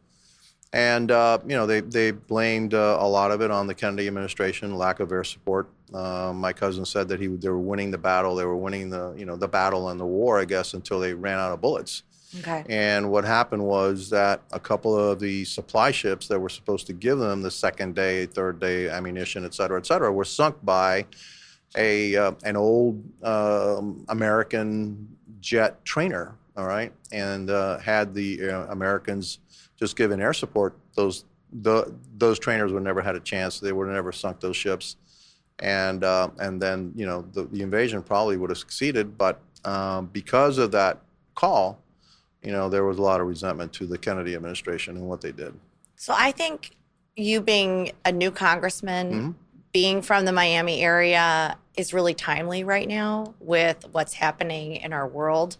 And 0.73 1.11
uh, 1.11 1.39
you 1.47 1.55
know 1.55 1.65
they 1.65 1.79
they 1.79 2.11
blamed 2.11 2.73
uh, 2.73 2.97
a 2.99 3.07
lot 3.07 3.31
of 3.31 3.41
it 3.41 3.51
on 3.51 3.67
the 3.67 3.73
Kennedy 3.73 4.07
administration, 4.07 4.75
lack 4.75 4.99
of 4.99 5.11
air 5.11 5.23
support. 5.23 5.69
Uh, 5.93 6.33
my 6.35 6.51
cousin 6.51 6.85
said 6.85 7.07
that 7.07 7.19
he 7.19 7.27
they 7.27 7.49
were 7.49 7.57
winning 7.57 7.91
the 7.91 7.97
battle, 7.97 8.35
they 8.35 8.43
were 8.45 8.57
winning 8.57 8.89
the 8.89 9.13
you 9.17 9.25
know 9.25 9.37
the 9.37 9.47
battle 9.47 9.89
and 9.89 9.99
the 9.99 10.05
war, 10.05 10.39
I 10.39 10.45
guess, 10.45 10.73
until 10.73 10.99
they 10.99 11.13
ran 11.13 11.39
out 11.39 11.53
of 11.53 11.61
bullets. 11.61 12.03
Okay. 12.39 12.65
And 12.67 13.09
what 13.09 13.23
happened 13.23 13.63
was 13.63 14.09
that 14.09 14.41
a 14.51 14.59
couple 14.59 14.97
of 14.97 15.19
the 15.19 15.45
supply 15.45 15.91
ships 15.91 16.27
that 16.27 16.37
were 16.37 16.49
supposed 16.49 16.85
to 16.87 16.93
give 16.93 17.19
them 17.19 17.41
the 17.41 17.51
second 17.51 17.95
day, 17.95 18.25
third 18.25 18.59
day 18.59 18.89
ammunition, 18.89 19.45
et 19.45 19.53
cetera, 19.53 19.79
et 19.79 19.85
cetera, 19.85 20.11
were 20.11 20.25
sunk 20.25 20.57
by 20.63 21.05
a 21.77 22.15
uh, 22.17 22.33
an 22.43 22.57
old 22.57 23.01
um, 23.23 24.05
American 24.09 25.07
jet 25.39 25.83
trainer. 25.85 26.35
All 26.57 26.65
right, 26.65 26.91
and 27.11 27.49
uh, 27.51 27.77
had 27.77 28.13
the 28.15 28.49
uh, 28.49 28.65
Americans 28.71 29.39
just 29.77 29.95
given 29.95 30.21
air 30.21 30.33
support, 30.33 30.75
those 30.95 31.25
the, 31.61 31.93
those 32.17 32.39
trainers 32.39 32.73
would 32.73 32.83
never 32.83 33.01
had 33.01 33.15
a 33.15 33.21
chance. 33.21 33.59
They 33.61 33.71
would 33.71 33.87
have 33.87 33.95
never 33.95 34.11
sunk 34.11 34.41
those 34.41 34.57
ships, 34.57 34.97
and 35.59 36.03
uh, 36.03 36.29
and 36.39 36.61
then 36.61 36.91
you 36.95 37.05
know 37.05 37.21
the, 37.33 37.45
the 37.45 37.61
invasion 37.61 38.03
probably 38.03 38.37
would 38.37 38.49
have 38.49 38.57
succeeded. 38.59 39.17
But 39.17 39.39
um, 39.63 40.07
because 40.07 40.57
of 40.57 40.71
that 40.71 40.99
call, 41.35 41.79
you 42.43 42.51
know 42.51 42.69
there 42.69 42.83
was 42.83 42.97
a 42.97 43.01
lot 43.01 43.21
of 43.21 43.27
resentment 43.27 43.71
to 43.73 43.85
the 43.85 43.97
Kennedy 43.97 44.35
administration 44.35 44.97
and 44.97 45.07
what 45.07 45.21
they 45.21 45.31
did. 45.31 45.53
So 45.95 46.13
I 46.15 46.31
think 46.31 46.71
you 47.15 47.41
being 47.41 47.91
a 48.05 48.11
new 48.11 48.29
congressman, 48.29 49.11
Mhm. 49.13 49.35
being 49.71 50.01
from 50.01 50.25
the 50.25 50.31
Miami 50.31 50.81
area 50.81 51.57
is 51.75 51.93
really 51.93 52.13
timely 52.13 52.63
right 52.63 52.87
now 52.87 53.33
with 53.39 53.85
what's 53.91 54.13
happening 54.13 54.75
in 54.75 54.93
our 54.93 55.07
world. 55.07 55.57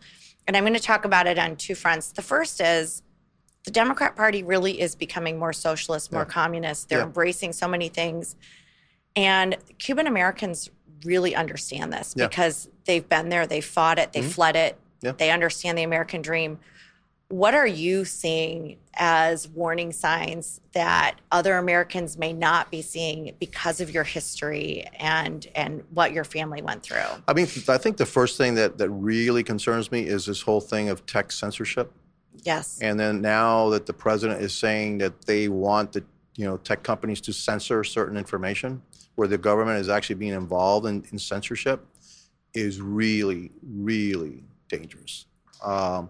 And 0.48 0.56
I'm 0.56 0.64
going 0.64 0.74
to 0.76 0.80
talk 0.80 1.04
about 1.06 1.28
it 1.28 1.38
on 1.40 1.56
two 1.56 1.76
fronts. 1.76 2.12
The 2.12 2.22
first 2.22 2.62
is 2.62 3.02
the 3.68 3.72
Democrat 3.72 4.16
Party 4.16 4.44
really 4.44 4.80
is 4.80 4.96
becoming 4.96 5.38
more 5.38 5.52
socialist, 5.52 6.14
more 6.14 6.22
Yeah. 6.22 6.30
communist. 6.30 6.88
They're 6.88 7.00
Yeah. 7.00 7.04
embracing 7.04 7.52
so 7.52 7.68
many 7.68 7.90
things. 7.90 8.38
And 9.14 9.58
Cuban 9.78 10.08
Americans 10.08 10.70
really 11.04 11.36
understand 11.36 11.92
this 11.92 12.14
Yeah. 12.16 12.30
because 12.30 12.70
they've 12.86 13.08
been 13.08 13.28
there, 13.28 13.46
they 13.46 13.60
fought 13.60 14.00
it, 14.00 14.14
they 14.14 14.22
mm-hmm. 14.22 14.30
fled 14.30 14.56
it, 14.56 14.80
they 15.18 15.32
understand 15.32 15.78
the 15.78 15.84
American 15.84 16.22
dream. 16.22 16.60
What 17.28 17.54
are 17.56 17.68
you 17.68 18.06
seeing 18.06 18.78
as 18.94 19.50
warning 19.50 19.92
signs 19.92 20.62
that 20.72 21.16
other 21.30 21.58
Americans 21.58 22.18
may 22.18 22.32
not 22.32 22.72
be 22.72 22.82
seeing 22.82 23.36
because 23.38 23.82
of 23.82 23.92
your 23.92 24.06
history 24.06 24.86
and 24.98 25.46
and 25.56 25.84
what 25.94 26.14
your 26.14 26.24
family 26.24 26.62
went 26.62 26.84
through? 26.84 27.22
I 27.28 27.34
mean, 27.34 27.48
I 27.68 27.78
think 27.78 27.98
the 27.98 28.06
first 28.06 28.38
thing 28.38 28.56
that, 28.56 28.78
that 28.78 28.90
really 28.90 29.44
concerns 29.44 29.92
me 29.92 30.04
is 30.04 30.26
this 30.26 30.42
whole 30.44 30.62
thing 30.62 30.88
of 30.88 31.06
tech 31.06 31.34
censorship. 31.34 31.92
Yes. 32.44 32.80
And 32.82 33.00
then 33.00 33.22
now 33.22 33.70
that 33.70 33.86
the 33.86 33.94
president 33.94 34.42
is 34.42 34.54
saying 34.54 35.00
that 35.00 35.22
they 35.26 35.48
want 35.50 35.94
the 35.94 36.04
you 36.36 36.46
know 36.46 36.58
tech 36.58 36.84
companies 36.84 37.20
to 37.22 37.34
censor 37.34 37.84
certain 37.84 38.18
information, 38.18 38.82
where 39.16 39.28
the 39.28 39.38
government 39.38 39.80
is 39.80 39.90
actually 39.90 40.16
being 40.16 40.34
involved 40.34 40.86
in, 40.86 41.04
in 41.12 41.18
censorship, 41.20 41.86
is 42.54 42.80
really 42.82 43.52
really 43.64 44.44
dangerous. 44.70 45.26
Um, 45.64 46.10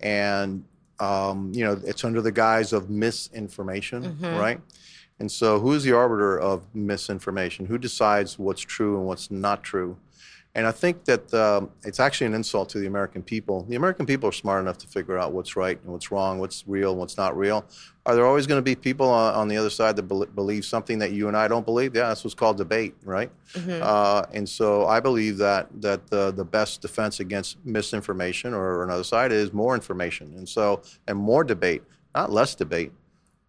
and 0.00 0.64
um, 0.98 1.52
you 1.54 1.64
know 1.64 1.80
it's 1.84 2.04
under 2.04 2.20
the 2.20 2.32
guise 2.32 2.72
of 2.72 2.90
misinformation, 2.90 4.16
Mhm. 4.20 4.38
right? 4.38 4.60
And 5.18 5.30
so, 5.30 5.60
who's 5.60 5.82
the 5.84 5.92
arbiter 5.92 6.38
of 6.40 6.62
misinformation? 6.74 7.66
Who 7.66 7.76
decides 7.78 8.38
what's 8.38 8.62
true 8.62 8.96
and 8.96 9.06
what's 9.06 9.30
not 9.30 9.62
true? 9.62 9.98
And 10.56 10.66
I 10.66 10.72
think 10.72 11.04
that 11.04 11.32
um, 11.32 11.70
it's 11.84 12.00
actually 12.00 12.26
an 12.26 12.34
insult 12.34 12.70
to 12.70 12.80
the 12.80 12.88
American 12.88 13.22
people. 13.22 13.62
The 13.68 13.76
American 13.76 14.04
people 14.04 14.28
are 14.28 14.32
smart 14.32 14.60
enough 14.60 14.78
to 14.78 14.88
figure 14.88 15.16
out 15.16 15.32
what's 15.32 15.54
right 15.54 15.78
and 15.80 15.92
what's 15.92 16.10
wrong, 16.10 16.40
what's 16.40 16.64
real, 16.66 16.96
what's 16.96 17.16
not 17.16 17.36
real. 17.36 17.64
Are 18.04 18.16
there 18.16 18.26
always 18.26 18.48
going 18.48 18.58
to 18.58 18.62
be 18.62 18.74
people 18.74 19.08
on, 19.08 19.32
on 19.34 19.46
the 19.46 19.56
other 19.56 19.70
side 19.70 19.94
that 19.94 20.02
bel 20.04 20.26
believe 20.26 20.64
something 20.64 20.98
that 20.98 21.12
you 21.12 21.28
and 21.28 21.36
I 21.36 21.46
don't 21.46 21.64
believe? 21.64 21.94
Yeah, 21.94 22.08
that's 22.08 22.24
what's 22.24 22.34
called 22.34 22.56
debate, 22.56 22.96
right? 23.04 23.30
Mhm. 23.52 23.80
Uh, 23.80 24.26
and 24.32 24.48
so 24.48 24.86
I 24.86 24.98
believe 24.98 25.38
that 25.38 25.68
that 25.82 26.08
the, 26.08 26.32
the 26.32 26.44
best 26.44 26.82
defense 26.82 27.20
against 27.20 27.64
misinformation 27.64 28.52
or 28.52 28.82
another 28.82 29.04
side 29.04 29.30
is 29.30 29.52
more 29.52 29.76
information, 29.76 30.34
and 30.36 30.48
so 30.48 30.82
and 31.06 31.16
more 31.16 31.44
debate, 31.44 31.82
not 32.12 32.32
less 32.32 32.56
debate. 32.56 32.90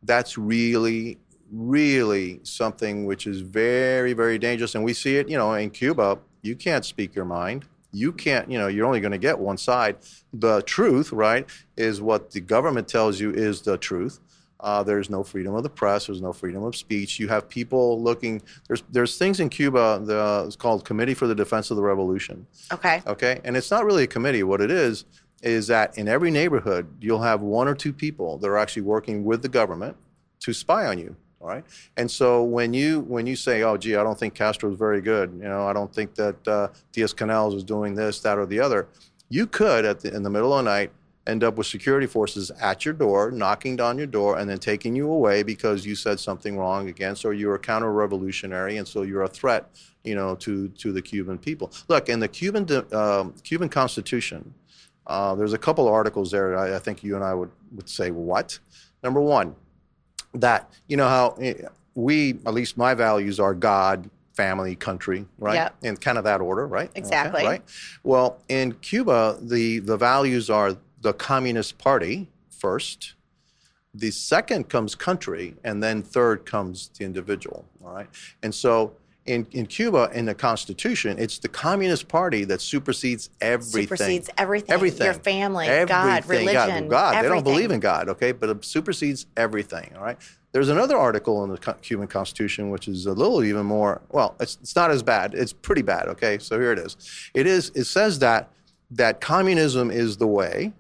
That's 0.04 0.38
really, 0.38 1.18
really 1.52 2.42
something 2.44 3.06
which 3.06 3.26
is 3.26 3.42
very, 3.42 4.14
very 4.14 4.38
dangerous, 4.38 4.76
and 4.76 4.84
we 4.84 4.94
see 4.94 5.16
it. 5.18 5.30
You 5.30 5.38
know, 5.38 5.54
in 5.54 5.72
Cuba, 5.72 6.20
you 6.42 6.56
can't 6.56 6.86
speak 6.86 7.16
your 7.16 7.26
mind. 7.26 7.66
You 7.92 8.14
can't. 8.14 8.50
You 8.50 8.58
know, 8.58 8.68
you're 8.68 8.86
only 8.86 9.02
going 9.02 9.12
to 9.12 9.18
get 9.18 9.38
one 9.38 9.58
side. 9.58 9.98
The 10.34 10.62
truth, 10.62 11.12
right, 11.12 11.48
is 11.76 12.02
what 12.02 12.32
the 12.32 12.40
government 12.40 12.88
tells 12.88 13.20
you 13.20 13.32
is 13.32 13.62
the 13.62 13.78
truth. 13.78 14.20
Uh, 14.62 14.84
there's 14.84 15.10
no 15.10 15.24
freedom 15.24 15.56
of 15.56 15.64
the 15.64 15.70
press. 15.70 16.06
There's 16.06 16.22
no 16.22 16.32
freedom 16.32 16.64
of 16.64 16.76
speech. 16.76 17.20
You 17.20 17.28
have 17.28 17.50
people 17.50 18.02
looking. 18.02 18.42
There's 18.68 18.84
there's 18.92 19.18
things 19.18 19.40
in 19.40 19.50
Cuba. 19.50 20.02
The, 20.04 20.44
it's 20.46 20.56
called 20.56 20.86
Committee 20.86 21.16
for 21.16 21.28
the 21.28 21.36
Defense 21.36 21.72
of 21.72 21.78
the 21.78 21.84
Revolution. 21.84 22.46
Okay. 22.72 23.02
Okay, 23.08 23.42
and 23.44 23.58
it's 23.58 23.72
not 23.72 23.86
really 23.86 24.04
a 24.04 24.08
committee. 24.08 24.44
What 24.44 24.62
it 24.62 24.72
is 24.72 25.06
is 25.42 25.68
that 25.68 25.98
in 25.98 26.08
every 26.08 26.30
neighborhood 26.30 26.88
you'll 27.02 27.24
have 27.24 27.42
one 27.42 27.68
or 27.68 27.74
two 27.74 27.92
people 27.92 28.38
that 28.38 28.48
are 28.48 28.58
actually 28.58 28.84
working 28.84 29.24
with 29.26 29.42
the 29.42 29.50
government 29.50 29.98
to 30.42 30.54
spy 30.54 30.86
on 30.86 31.00
you. 31.00 31.16
All 31.42 31.48
right, 31.48 31.66
and 31.98 32.10
so 32.10 32.44
when 32.44 32.72
you 32.72 33.00
when 33.02 33.26
you 33.26 33.36
say, 33.36 33.64
"Oh, 33.64 33.76
gee, 33.76 33.96
I 33.96 34.04
don't 34.04 34.20
think 34.20 34.36
Castro 34.36 34.72
is 34.72 34.78
very 34.78 35.02
good," 35.02 35.32
you 35.34 35.50
know, 35.50 35.68
I 35.68 35.74
don't 35.74 35.92
think 35.92 36.14
that 36.14 36.48
uh, 36.48 36.68
Diaz-Canel 36.92 37.56
is 37.56 37.64
doing 37.64 37.96
this, 37.96 38.20
that, 38.20 38.38
or 38.38 38.46
the 38.46 38.60
other, 38.60 38.88
you 39.30 39.48
could 39.48 39.84
at 39.84 40.02
the, 40.02 40.14
in 40.14 40.22
the 40.22 40.30
middle 40.30 40.54
of 40.54 40.64
the 40.64 40.70
night 40.70 40.92
end 41.26 41.44
up 41.44 41.56
with 41.56 41.66
security 41.66 42.06
forces 42.06 42.52
at 42.62 42.86
your 42.86 42.94
door, 42.94 43.32
knocking 43.32 43.76
down 43.76 43.98
your 43.98 44.08
door, 44.08 44.38
and 44.38 44.48
then 44.48 44.60
taking 44.60 44.96
you 44.96 45.12
away 45.12 45.42
because 45.42 45.84
you 45.86 45.96
said 45.96 46.20
something 46.20 46.58
wrong 46.58 46.90
against, 46.90 47.26
or 47.26 47.34
you're 47.34 47.56
a 47.56 47.60
counter-revolutionary, 47.60 48.78
and 48.78 48.88
so 48.88 49.02
you're 49.02 49.24
a 49.24 49.28
threat, 49.28 49.70
you 50.04 50.14
know, 50.14 50.36
to 50.36 50.68
to 50.70 50.92
the 50.92 51.02
Cuban 51.02 51.40
people. 51.40 51.72
Look, 51.88 52.08
in 52.08 52.20
the 52.20 52.28
Cuban 52.28 52.68
um, 52.94 53.34
Cuban 53.44 53.70
Constitution, 53.70 54.54
uh, 55.08 55.34
there's 55.34 55.54
a 55.54 55.58
couple 55.58 55.88
of 55.88 55.94
articles 55.94 56.30
there. 56.30 56.56
I, 56.56 56.76
I 56.76 56.80
think 56.80 57.04
you 57.04 57.16
and 57.16 57.24
I 57.24 57.34
would 57.34 57.50
would 57.72 57.90
say 57.90 58.12
what. 58.12 58.60
Number 59.04 59.20
one, 59.20 59.56
that 60.34 60.72
you 60.88 60.98
know 60.98 61.08
how 61.08 61.36
eh, 61.42 61.54
we 61.96 62.32
at 62.46 62.54
least 62.54 62.78
my 62.78 62.94
values 62.94 63.40
are 63.40 63.54
God, 63.54 64.10
family, 64.34 64.76
country, 64.76 65.26
right? 65.38 65.56
Yep. 65.56 65.76
In 65.84 65.98
kind 65.98 66.18
of 66.18 66.24
that 66.24 66.42
order, 66.42 66.68
right? 66.68 66.90
Exactly. 66.96 67.42
Okay, 67.42 67.50
right. 67.50 67.64
Well, 68.04 68.40
in 68.50 68.74
Cuba, 68.74 69.38
the 69.42 69.80
the 69.80 69.98
values 69.98 70.50
are 70.50 70.78
the 71.02 71.14
Communist 71.14 71.78
Party 71.78 72.30
first. 72.50 73.14
The 73.94 74.12
second 74.12 74.70
comes 74.70 74.96
country, 74.96 75.56
and 75.66 75.84
then 75.84 76.02
third 76.02 76.46
comes 76.46 76.90
the 76.98 77.04
individual. 77.04 77.66
All 77.84 77.92
right. 77.92 78.08
And 78.42 78.56
so 78.56 78.94
in, 79.26 79.46
in 79.52 79.68
Cuba, 79.68 80.10
in 80.14 80.26
the 80.26 80.34
Constitution, 80.34 81.18
it's 81.20 81.38
the 81.38 81.48
Communist 81.48 82.08
Party 82.08 82.44
that 82.46 82.60
supersedes 82.60 83.30
everything. 83.40 83.84
Supersedes 83.84 84.30
everything. 84.38 84.72
Everything. 84.72 85.06
Your 85.06 85.14
family, 85.14 85.68
God, 85.68 86.26
religion. 86.28 86.88
God, 86.88 87.14
God. 87.14 87.24
They 87.24 87.30
don't 87.30 87.44
believe 87.44 87.72
in 87.72 87.80
God, 87.80 88.10
okay? 88.10 88.32
But 88.32 88.50
it 88.50 88.66
supersedes 88.66 89.28
everything, 89.38 89.94
all 89.96 90.04
right? 90.04 90.18
There's 90.54 90.70
another 90.70 90.98
article 90.98 91.44
in 91.44 91.52
the 91.52 91.58
Co- 91.58 91.74
Cuban 91.74 92.08
Constitution 92.08 92.72
which 92.72 92.88
is 92.88 93.06
a 93.06 93.14
little 93.14 93.44
even 93.44 93.66
more, 93.66 94.02
well, 94.10 94.36
it's, 94.40 94.58
it's 94.62 94.76
not 94.76 94.92
as 94.92 95.04
bad. 95.04 95.34
It's 95.36 95.54
pretty 95.54 95.84
bad, 95.84 96.08
okay? 96.10 96.40
So 96.40 96.60
here 96.60 96.72
it 96.72 96.80
is. 96.80 96.98
It 97.34 97.46
is, 97.46 97.72
it 97.76 97.86
says 97.86 98.20
that, 98.20 98.50
that 98.90 99.22
communism 99.22 99.92
is 99.92 100.18
the 100.18 100.28
way. 100.28 100.74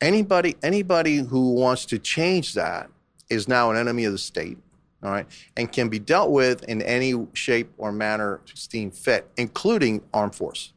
Anybody, 0.00 0.56
anybody 0.62 1.18
who 1.18 1.54
wants 1.54 1.86
to 1.86 1.98
change 1.98 2.54
that 2.54 2.90
is 3.30 3.46
now 3.46 3.70
an 3.70 3.76
enemy 3.76 4.04
of 4.04 4.12
the 4.12 4.18
state 4.18 4.58
all 5.02 5.10
right, 5.10 5.26
and 5.56 5.70
can 5.72 5.88
be 5.88 5.98
dealt 5.98 6.30
with 6.30 6.62
in 6.64 6.82
any 6.82 7.26
shape 7.32 7.70
or 7.78 7.92
manner 7.92 8.40
seen 8.54 8.90
fit, 8.90 9.30
including 9.36 10.02
armed 10.12 10.34
force. 10.34 10.72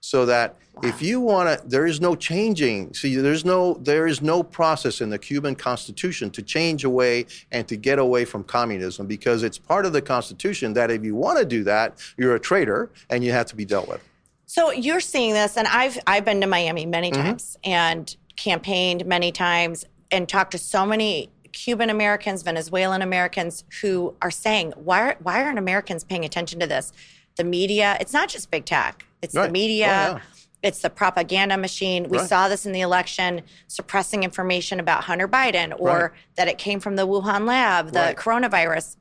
So 0.00 0.24
that 0.26 0.54
if 0.84 1.02
you 1.02 1.20
want 1.20 1.48
to, 1.60 1.66
there 1.66 1.84
is 1.84 2.00
no 2.00 2.14
changing. 2.14 2.94
See, 2.94 3.16
there's 3.16 3.44
no 3.44 3.74
there 3.74 4.06
is 4.06 4.22
no 4.22 4.42
process 4.42 5.00
in 5.00 5.10
the 5.10 5.18
Cuban 5.18 5.56
Constitution 5.56 6.30
to 6.30 6.42
change 6.42 6.84
away 6.84 7.26
and 7.50 7.66
to 7.66 7.76
get 7.76 7.98
away 7.98 8.24
from 8.24 8.44
communism 8.44 9.06
because 9.06 9.42
it's 9.42 9.58
part 9.58 9.84
of 9.84 9.92
the 9.92 10.02
Constitution 10.02 10.74
that 10.74 10.90
if 10.92 11.02
you 11.02 11.16
want 11.16 11.38
to 11.38 11.44
do 11.44 11.64
that, 11.64 11.98
you're 12.16 12.36
a 12.36 12.40
traitor 12.40 12.90
and 13.10 13.24
you 13.24 13.32
have 13.32 13.46
to 13.46 13.56
be 13.56 13.64
dealt 13.64 13.88
with. 13.88 14.00
So 14.44 14.70
you're 14.70 15.00
seeing 15.00 15.34
this, 15.34 15.56
and 15.56 15.66
I've 15.66 15.98
I've 16.06 16.24
been 16.24 16.40
to 16.42 16.46
Miami 16.46 16.86
many 16.86 17.10
Mm-hmm. 17.10 17.22
times 17.22 17.58
and 17.64 18.16
campaigned 18.36 19.06
many 19.06 19.32
times 19.32 19.84
and 20.12 20.28
talked 20.28 20.52
to 20.52 20.58
so 20.58 20.86
many 20.86 21.30
Cuban 21.56 21.88
Americans, 21.88 22.42
Venezuelan 22.42 23.00
Americans 23.00 23.64
who 23.80 24.14
are 24.20 24.30
saying, 24.30 24.72
why 24.76 25.00
are, 25.00 25.16
why 25.22 25.42
aren't 25.42 25.58
Americans 25.58 26.04
paying 26.04 26.22
attention 26.22 26.60
to 26.60 26.66
this? 26.66 26.92
The 27.36 27.44
media, 27.44 27.96
it's 27.98 28.12
not 28.12 28.28
just 28.28 28.50
big 28.50 28.66
tech, 28.66 29.06
it's 29.22 29.32
the 29.32 29.40
Right. 29.40 29.48
Oh, 29.48 29.52
media. 29.52 29.86
yeah. 29.86 30.20
It's 30.62 30.80
the 30.82 30.90
propaganda 30.90 31.56
machine. 31.56 32.08
We 32.10 32.18
Right. 32.18 32.28
saw 32.28 32.48
this 32.48 32.66
in 32.66 32.72
the 32.72 32.82
election, 32.82 33.40
suppressing 33.68 34.22
information 34.22 34.80
about 34.80 35.04
Hunter 35.04 35.26
Biden 35.26 35.72
or 35.78 35.88
Right. 35.88 36.10
that 36.36 36.46
it 36.46 36.58
came 36.58 36.78
from 36.78 36.96
the 36.96 37.06
Wuhan 37.06 37.46
lab, 37.46 37.92
the 37.92 38.00
Right. 38.00 38.16
coronavirus. 38.16 38.96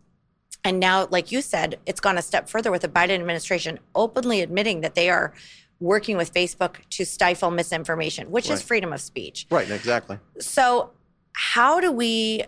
And 0.64 0.80
now, 0.80 1.08
like 1.12 1.34
you 1.34 1.42
said, 1.42 1.78
it's 1.86 2.00
gone 2.00 2.18
a 2.18 2.22
step 2.22 2.48
further 2.48 2.72
with 2.72 2.84
the 2.84 2.88
Biden 2.88 3.16
administration 3.20 3.80
openly 3.94 4.40
admitting 4.42 4.80
that 4.82 4.96
they 4.96 5.10
are 5.10 5.34
working 5.82 6.16
with 6.16 6.34
Facebook 6.34 6.78
to 6.92 7.06
stifle 7.06 7.52
misinformation, 7.52 8.32
which 8.32 8.50
is 8.50 8.62
freedom 8.62 8.94
of 8.94 9.02
speech. 9.02 9.46
Right, 9.52 9.70
exactly. 9.70 10.20
So, 10.40 10.92
how 11.36 11.82
do 11.82 11.92
we 11.92 12.44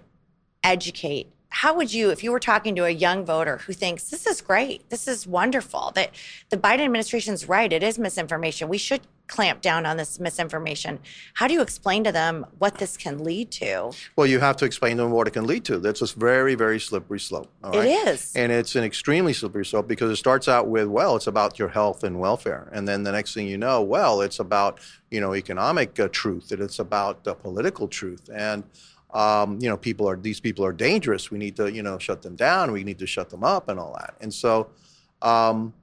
educate? 0.64 1.28
How 1.50 1.74
would 1.76 1.94
you, 1.94 2.10
if 2.10 2.24
you 2.24 2.32
were 2.32 2.40
talking 2.40 2.76
to 2.76 2.86
a 2.86 2.90
young 2.90 3.26
voter 3.26 3.58
who 3.58 3.74
thinks 3.74 4.10
this 4.10 4.28
is 4.28 4.42
great, 4.42 4.90
this 4.90 5.08
is 5.08 5.26
wonderful, 5.26 5.92
that 5.96 6.12
the 6.50 6.58
Biden 6.58 6.82
administration's 6.82 7.48
right, 7.48 7.72
it 7.72 7.84
is 7.84 7.98
misinformation, 7.98 8.68
we 8.68 8.78
should 8.78 9.02
clamp 9.28 9.62
down 9.62 9.86
on 9.86 9.98
this 9.98 10.20
misinformation. 10.20 11.00
How 11.34 11.48
do 11.48 11.54
you 11.54 11.62
explain 11.62 12.04
to 12.06 12.12
them 12.12 12.46
what 12.60 12.78
this 12.78 12.96
can 12.96 13.24
lead 13.24 13.52
to? 13.52 13.92
Well, 14.16 14.28
you 14.28 14.40
have 14.40 14.56
to 14.58 14.66
explain 14.66 14.98
to 14.98 15.04
them 15.04 15.12
what 15.12 15.28
it 15.28 15.32
can 15.32 15.46
lead 15.46 15.66
to. 15.66 15.80
That's 15.80 16.02
a 16.02 16.08
very, 16.18 16.56
very 16.56 16.80
slippery 16.80 17.20
slope. 17.20 17.52
all 17.64 17.78
It 17.78 17.88
is. 17.88 18.34
And 18.36 18.52
it's 18.52 18.76
an 18.76 18.84
extremely 18.84 19.34
slippery 19.34 19.66
slope 19.66 19.88
because 19.88 20.12
it 20.12 20.16
starts 20.16 20.48
out 20.48 20.68
with, 20.68 20.88
well, 20.88 21.16
it's 21.16 21.28
about 21.28 21.60
your 21.60 21.68
health 21.70 22.04
and 22.04 22.20
welfare. 22.20 22.70
And 22.72 22.88
then 22.88 23.04
the 23.04 23.12
next 23.12 23.34
thing 23.34 23.48
you 23.48 23.58
know, 23.58 23.82
well, 23.82 24.22
it's 24.22 24.40
about, 24.40 24.80
you 25.12 25.20
know, 25.20 25.36
economic 25.36 26.00
uh, 26.00 26.08
truth 26.12 26.52
and 26.52 26.62
it's 26.62 26.80
about 26.80 27.28
uh, 27.28 27.34
political 27.34 27.88
truth. 27.88 28.30
And, 28.34 28.64
um, 29.14 29.60
you 29.62 29.70
know, 29.70 29.78
people 29.78 30.08
are, 30.08 30.18
these 30.18 30.40
people 30.40 30.66
are 30.66 30.74
dangerous. 30.74 31.32
We 31.32 31.38
need 31.38 31.56
to, 31.56 31.72
you 31.72 31.84
know, 31.84 31.98
shut 31.98 32.22
them 32.22 32.36
down. 32.36 32.72
We 32.72 32.84
need 32.84 33.00
to 33.00 33.08
shut 33.08 33.30
them 33.30 33.44
up 33.44 33.70
and 33.70 33.80
all 33.80 33.96
that. 34.00 34.16
And 34.22 34.34
so, 34.34 34.70
um, 35.22 35.74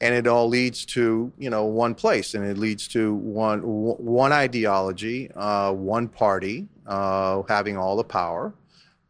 and 0.00 0.14
it 0.14 0.26
all 0.26 0.48
leads 0.48 0.84
to 0.84 1.32
you 1.38 1.50
know 1.50 1.64
one 1.64 1.94
place 1.94 2.34
and 2.34 2.44
it 2.44 2.58
leads 2.58 2.88
to 2.88 3.14
one 3.14 3.60
one 3.62 4.32
ideology 4.32 5.30
uh, 5.32 5.72
one 5.72 6.08
party 6.08 6.68
uh, 6.86 7.42
having 7.48 7.76
all 7.76 7.96
the 7.96 8.04
power 8.04 8.52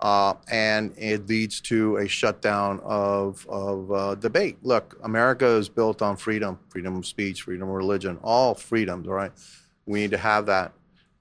uh, 0.01 0.35
and 0.51 0.93
it 0.97 1.27
leads 1.27 1.61
to 1.61 1.97
a 1.97 2.07
shutdown 2.07 2.81
of, 2.85 3.47
of 3.49 3.91
uh, 3.93 4.15
debate 4.17 4.57
look 4.63 4.99
america 5.03 5.47
is 5.47 5.69
built 5.69 6.03
on 6.03 6.17
freedom 6.17 6.59
freedom 6.69 6.97
of 6.97 7.07
speech 7.07 7.43
freedom 7.43 7.69
of 7.69 7.75
religion 7.75 8.19
all 8.23 8.55
freedoms 8.55 9.07
right 9.07 9.33
we 9.87 10.01
need 10.01 10.11
to 10.11 10.19
have 10.19 10.47
that 10.47 10.73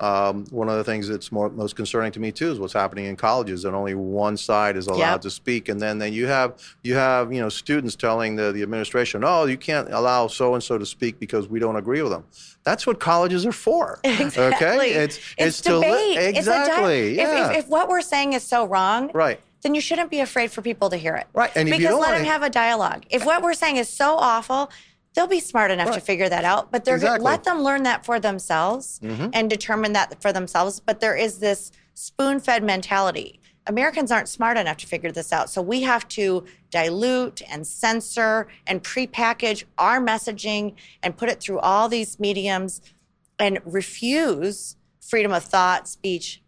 um, 0.04 0.46
one 0.52 0.68
of 0.68 0.76
the 0.76 0.84
things 0.84 1.08
that's 1.08 1.32
more, 1.32 1.50
most 1.50 1.78
concerning 1.78 2.12
to 2.12 2.20
me 2.20 2.30
too 2.30 2.52
is 2.52 2.60
what's 2.60 2.74
happening 2.74 3.06
in 3.06 3.16
colleges 3.16 3.64
that 3.64 3.74
only 3.74 3.96
one 3.96 4.36
side 4.36 4.76
is 4.76 4.88
allowed 4.88 5.14
Yep. 5.14 5.22
to 5.22 5.30
speak, 5.30 5.70
and 5.70 5.80
then, 5.82 5.98
then 5.98 6.12
you 6.12 6.28
have 6.28 6.50
you 6.84 6.96
have 6.96 7.32
you 7.32 7.40
know 7.40 7.48
students 7.48 7.96
telling 7.96 8.36
the, 8.36 8.52
the 8.52 8.62
administration, 8.64 9.24
oh, 9.24 9.46
you 9.46 9.58
can't 9.58 9.88
allow 9.94 10.28
so 10.28 10.56
and 10.56 10.62
so 10.62 10.78
to 10.78 10.86
speak 10.86 11.20
because 11.20 11.48
we 11.48 11.58
don't 11.58 11.78
agree 11.78 12.02
with 12.02 12.12
them. 12.12 12.26
That's 12.64 12.86
what 12.86 13.00
colleges 13.00 13.46
are 13.46 13.54
for. 13.54 14.00
Exactly. 14.24 14.92
Okay, 14.92 15.04
it's 15.04 15.20
it's, 15.38 15.66
li- 15.66 15.74
debate. 15.74 16.18
It's 16.18 16.48
a 16.48 16.52
di- 16.52 16.62
exactly 16.64 17.12
if, 17.12 17.18
yeah. 17.30 17.52
if, 17.52 17.58
if 17.60 17.68
what 17.70 17.88
we're 17.88 18.02
saying 18.02 18.34
is 18.34 18.44
so 18.44 18.66
wrong, 18.66 19.10
right. 19.14 19.40
then 19.62 19.74
you 19.76 19.82
shouldn't 19.82 20.10
be 20.10 20.20
afraid 20.20 20.52
for 20.52 20.62
people 20.62 20.90
to 20.90 20.98
hear 20.98 21.16
it. 21.16 21.28
Right, 21.34 21.52
and 21.56 21.68
if 21.70 21.74
you 21.76 21.80
because 21.80 21.94
don't 21.94 22.02
let 22.02 22.18
them 22.18 22.26
have 22.26 22.44
a 22.44 22.50
dialogue. 22.50 23.06
If 23.10 23.26
what 23.26 23.42
we're 23.42 23.54
saying 23.54 23.78
is 23.78 23.90
so 23.90 24.16
awful, 24.18 24.70
they'll 25.14 25.28
be 25.28 25.40
smart 25.40 25.72
enough 25.72 25.94
to 25.94 26.02
figure 26.02 26.30
that 26.30 26.44
out. 26.46 26.72
But 26.72 26.86
they're 26.86 26.96
Exactly. 26.96 27.18
Mm-hmm. 27.18 27.26
let 27.26 27.44
them 27.44 27.62
learn 27.62 27.84
that 27.84 28.06
for 28.06 28.20
themselves 28.20 29.00
and 29.34 29.50
determine 29.50 29.94
that 29.94 30.22
for 30.22 30.34
themselves. 30.34 30.80
But 30.80 31.00
there 31.00 31.16
is 31.16 31.40
this 31.40 31.72
spoon-fed 31.94 32.64
mentality. 32.64 33.40
Americans 33.66 34.12
aren't 34.12 34.28
smart 34.28 34.58
enough 34.58 34.78
to 34.78 34.88
figure 34.88 35.12
this 35.12 35.32
out. 35.32 35.50
So 35.50 35.62
we 35.62 35.84
have 35.84 36.08
to 36.10 36.44
dilute 36.70 37.42
and 37.50 37.66
censor 37.66 38.48
and 38.68 38.84
prepackage 38.84 39.64
our 39.78 40.02
messaging 40.02 40.74
and 41.02 41.16
put 41.16 41.30
it 41.30 41.40
through 41.40 41.60
all 41.60 41.88
these 41.88 42.20
mediums 42.20 42.82
and 43.40 43.60
refuse 43.66 44.76
freedom 45.00 45.32
of 45.32 45.44
thought, 45.44 45.88
speech, 45.88 46.42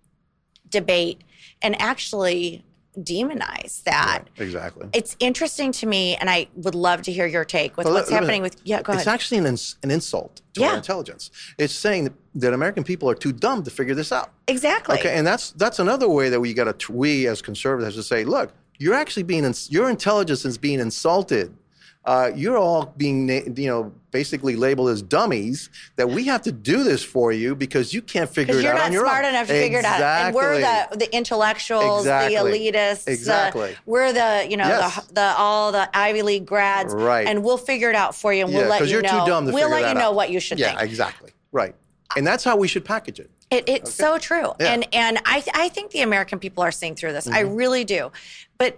debate, 0.68 1.22
and 1.62 1.80
actually 1.82 2.66
demonize 2.98 3.84
that. 3.84 4.24
Right, 4.38 4.46
exactly. 4.48 4.88
It's 4.94 5.16
interesting 5.20 5.72
to 5.74 5.86
me, 5.86 6.16
and 6.18 6.30
I 6.30 6.48
would 6.56 6.76
love 6.76 7.02
to 7.04 7.12
hear 7.12 7.26
your 7.26 7.46
take 7.46 7.78
with 7.78 7.86
Well, 7.86 7.94
what's 7.96 8.10
let- 8.10 8.16
let 8.16 8.22
me- 8.22 8.26
happening 8.28 8.42
with. 8.42 8.58
Yeah, 8.64 8.82
go 8.82 8.92
ahead. 8.92 9.02
It's 9.02 9.08
actually 9.08 9.38
an, 9.40 9.46
ins- 9.48 9.76
an 9.84 9.92
insult 9.92 10.42
to 10.54 10.62
Yeah. 10.62 10.72
our 10.72 10.78
intelligence. 10.78 11.32
It's 11.58 11.74
saying 11.74 12.06
that, 12.06 12.14
that 12.36 12.54
American 12.54 12.84
people 12.84 13.10
are 13.10 13.16
too 13.16 13.32
dumb 13.32 13.64
to 13.64 13.72
figure 13.72 13.96
this 13.96 14.12
out. 14.12 14.32
exactly. 14.48 14.98
Okay, 15.00 15.16
and 15.16 15.26
that's 15.26 15.52
that's 15.52 15.80
another 15.80 16.08
way 16.10 16.30
that 16.30 16.40
we 16.40 16.54
got 16.54 16.80
to 16.80 16.92
we 16.92 17.28
as 17.28 17.42
conservatives 17.42 17.96
have 17.96 18.04
to 18.04 18.08
say, 18.08 18.24
look, 18.24 18.52
you're 18.78 18.94
actually 18.94 19.24
being 19.24 19.44
ins- 19.46 19.72
your 19.72 19.90
intelligence 19.90 20.46
is 20.46 20.58
being 20.58 20.80
insulted. 20.80 21.56
Uh, 22.06 22.32
you're 22.36 22.58
all 22.58 22.94
being 22.98 23.26
na- 23.26 23.42
you 23.56 23.68
know 23.68 23.92
basically 24.12 24.56
labeled 24.56 24.90
as 24.90 25.02
dummies. 25.02 25.70
That 25.96 26.08
we 26.10 26.26
have 26.26 26.44
to 26.44 26.52
do 26.52 26.84
this 26.84 27.04
for 27.04 27.32
you 27.32 27.56
because 27.56 27.94
you 27.96 28.02
can't 28.04 28.30
figure 28.30 28.60
it 28.60 28.66
out 28.66 28.70
on 28.70 28.76
Because 28.76 28.90
it 28.90 28.94
you're 28.94 29.04
not 29.06 29.10
smart 29.12 29.26
enough 29.26 29.48
to 29.48 29.54
figure 29.54 29.80
it 29.80 29.86
out, 29.86 30.02
and 30.02 30.36
we're 30.36 30.60
the 30.62 30.98
the 30.98 31.16
intellectuals, 31.16 32.02
Exactly. 32.02 32.36
the 32.36 32.72
elitists. 32.72 33.08
Exactly. 33.08 33.76
we're 33.88 34.14
the 34.14 34.46
you 34.50 34.56
know 34.56 34.68
Yes. 34.68 35.06
the, 35.08 35.14
the 35.16 35.34
all 35.38 35.72
the 35.72 35.90
Ivy 35.98 36.22
League 36.22 36.46
grads, 36.46 36.94
Right. 36.94 37.28
And 37.28 37.44
we'll 37.44 37.58
figure 37.58 37.90
it 37.90 37.96
out 37.96 38.14
for 38.16 38.32
you, 38.32 38.44
and 38.46 38.54
yeah, 38.54 38.60
we'll 38.60 38.70
let 38.70 38.88
you 38.88 39.02
know. 39.02 39.22
too 39.22 39.26
dumb 39.26 39.48
to 39.48 39.52
we'll 39.52 39.70
let 39.70 39.88
you 39.88 39.96
know 39.96 40.10
out. 40.10 40.16
what 40.16 40.30
you 40.30 40.40
should 40.40 40.60
yeah, 40.60 40.78
think. 40.78 40.82
exactly. 40.84 41.32
Right, 41.52 41.74
and 42.16 42.26
that's 42.28 42.44
how 42.44 42.56
we 42.56 42.68
should 42.68 42.86
package 42.86 43.20
it. 43.20 43.32
It, 43.50 43.68
it's 43.68 43.94
so 43.94 44.20
true, 44.20 44.54
Yeah. 44.60 44.74
and 44.74 44.88
and 44.94 45.18
I 45.26 45.44
I 45.56 45.70
think 45.70 45.90
the 45.92 46.02
American 46.02 46.38
people 46.38 46.64
are 46.64 46.72
seeing 46.72 46.94
through 46.96 47.14
this. 47.14 47.28
I 47.28 47.44
Mm-hmm. 47.44 47.56
really 47.56 47.84
do, 47.84 48.12
but 48.60 48.78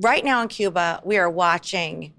right 0.00 0.24
now 0.24 0.42
in 0.42 0.48
Cuba, 0.48 1.00
we 1.04 1.18
are 1.18 1.30
watching 1.30 2.12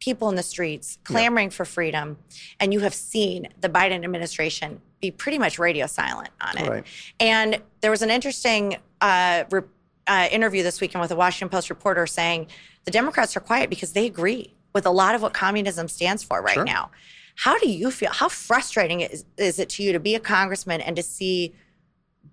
people 0.00 0.28
in 0.28 0.34
the 0.36 0.42
streets 0.42 0.98
clamoring 1.04 1.50
for 1.50 1.64
freedom, 1.64 2.18
and 2.60 2.72
you 2.72 2.80
have 2.80 2.94
seen 2.94 3.48
the 3.60 3.68
Biden 3.68 4.04
administration 4.04 4.80
be 5.00 5.10
pretty 5.10 5.38
much 5.38 5.58
radio 5.58 5.86
silent 5.86 6.30
on 6.40 6.58
it. 6.58 6.68
Right. 6.68 6.84
And 7.20 7.60
there 7.80 7.90
was 7.90 8.02
an 8.02 8.10
interesting 8.10 8.76
uh, 9.00 9.44
re- 9.50 9.62
uh, 10.06 10.28
interview 10.30 10.62
this 10.62 10.80
weekend 10.80 11.00
with 11.02 11.10
a 11.10 11.16
Washington 11.16 11.48
Post 11.50 11.70
reporter 11.70 12.06
saying 12.06 12.46
the 12.84 12.90
Democrats 12.90 13.36
are 13.36 13.40
quiet 13.40 13.70
because 13.70 13.92
they 13.92 14.06
agree 14.06 14.52
with 14.72 14.86
a 14.86 14.90
lot 14.90 15.14
of 15.14 15.22
what 15.22 15.32
communism 15.32 15.88
stands 15.88 16.22
for 16.22 16.40
right 16.42 16.54
Sure. 16.54 16.64
now. 16.64 16.90
How 17.36 17.58
do 17.58 17.68
you 17.68 17.90
feel? 17.90 18.10
How 18.12 18.28
frustrating 18.28 19.00
is, 19.02 19.24
is 19.36 19.58
it 19.58 19.68
to 19.70 19.82
you 19.82 19.92
to 19.92 20.00
be 20.00 20.14
a 20.14 20.20
congressman 20.20 20.80
and 20.80 20.96
to 20.96 21.02
see 21.02 21.54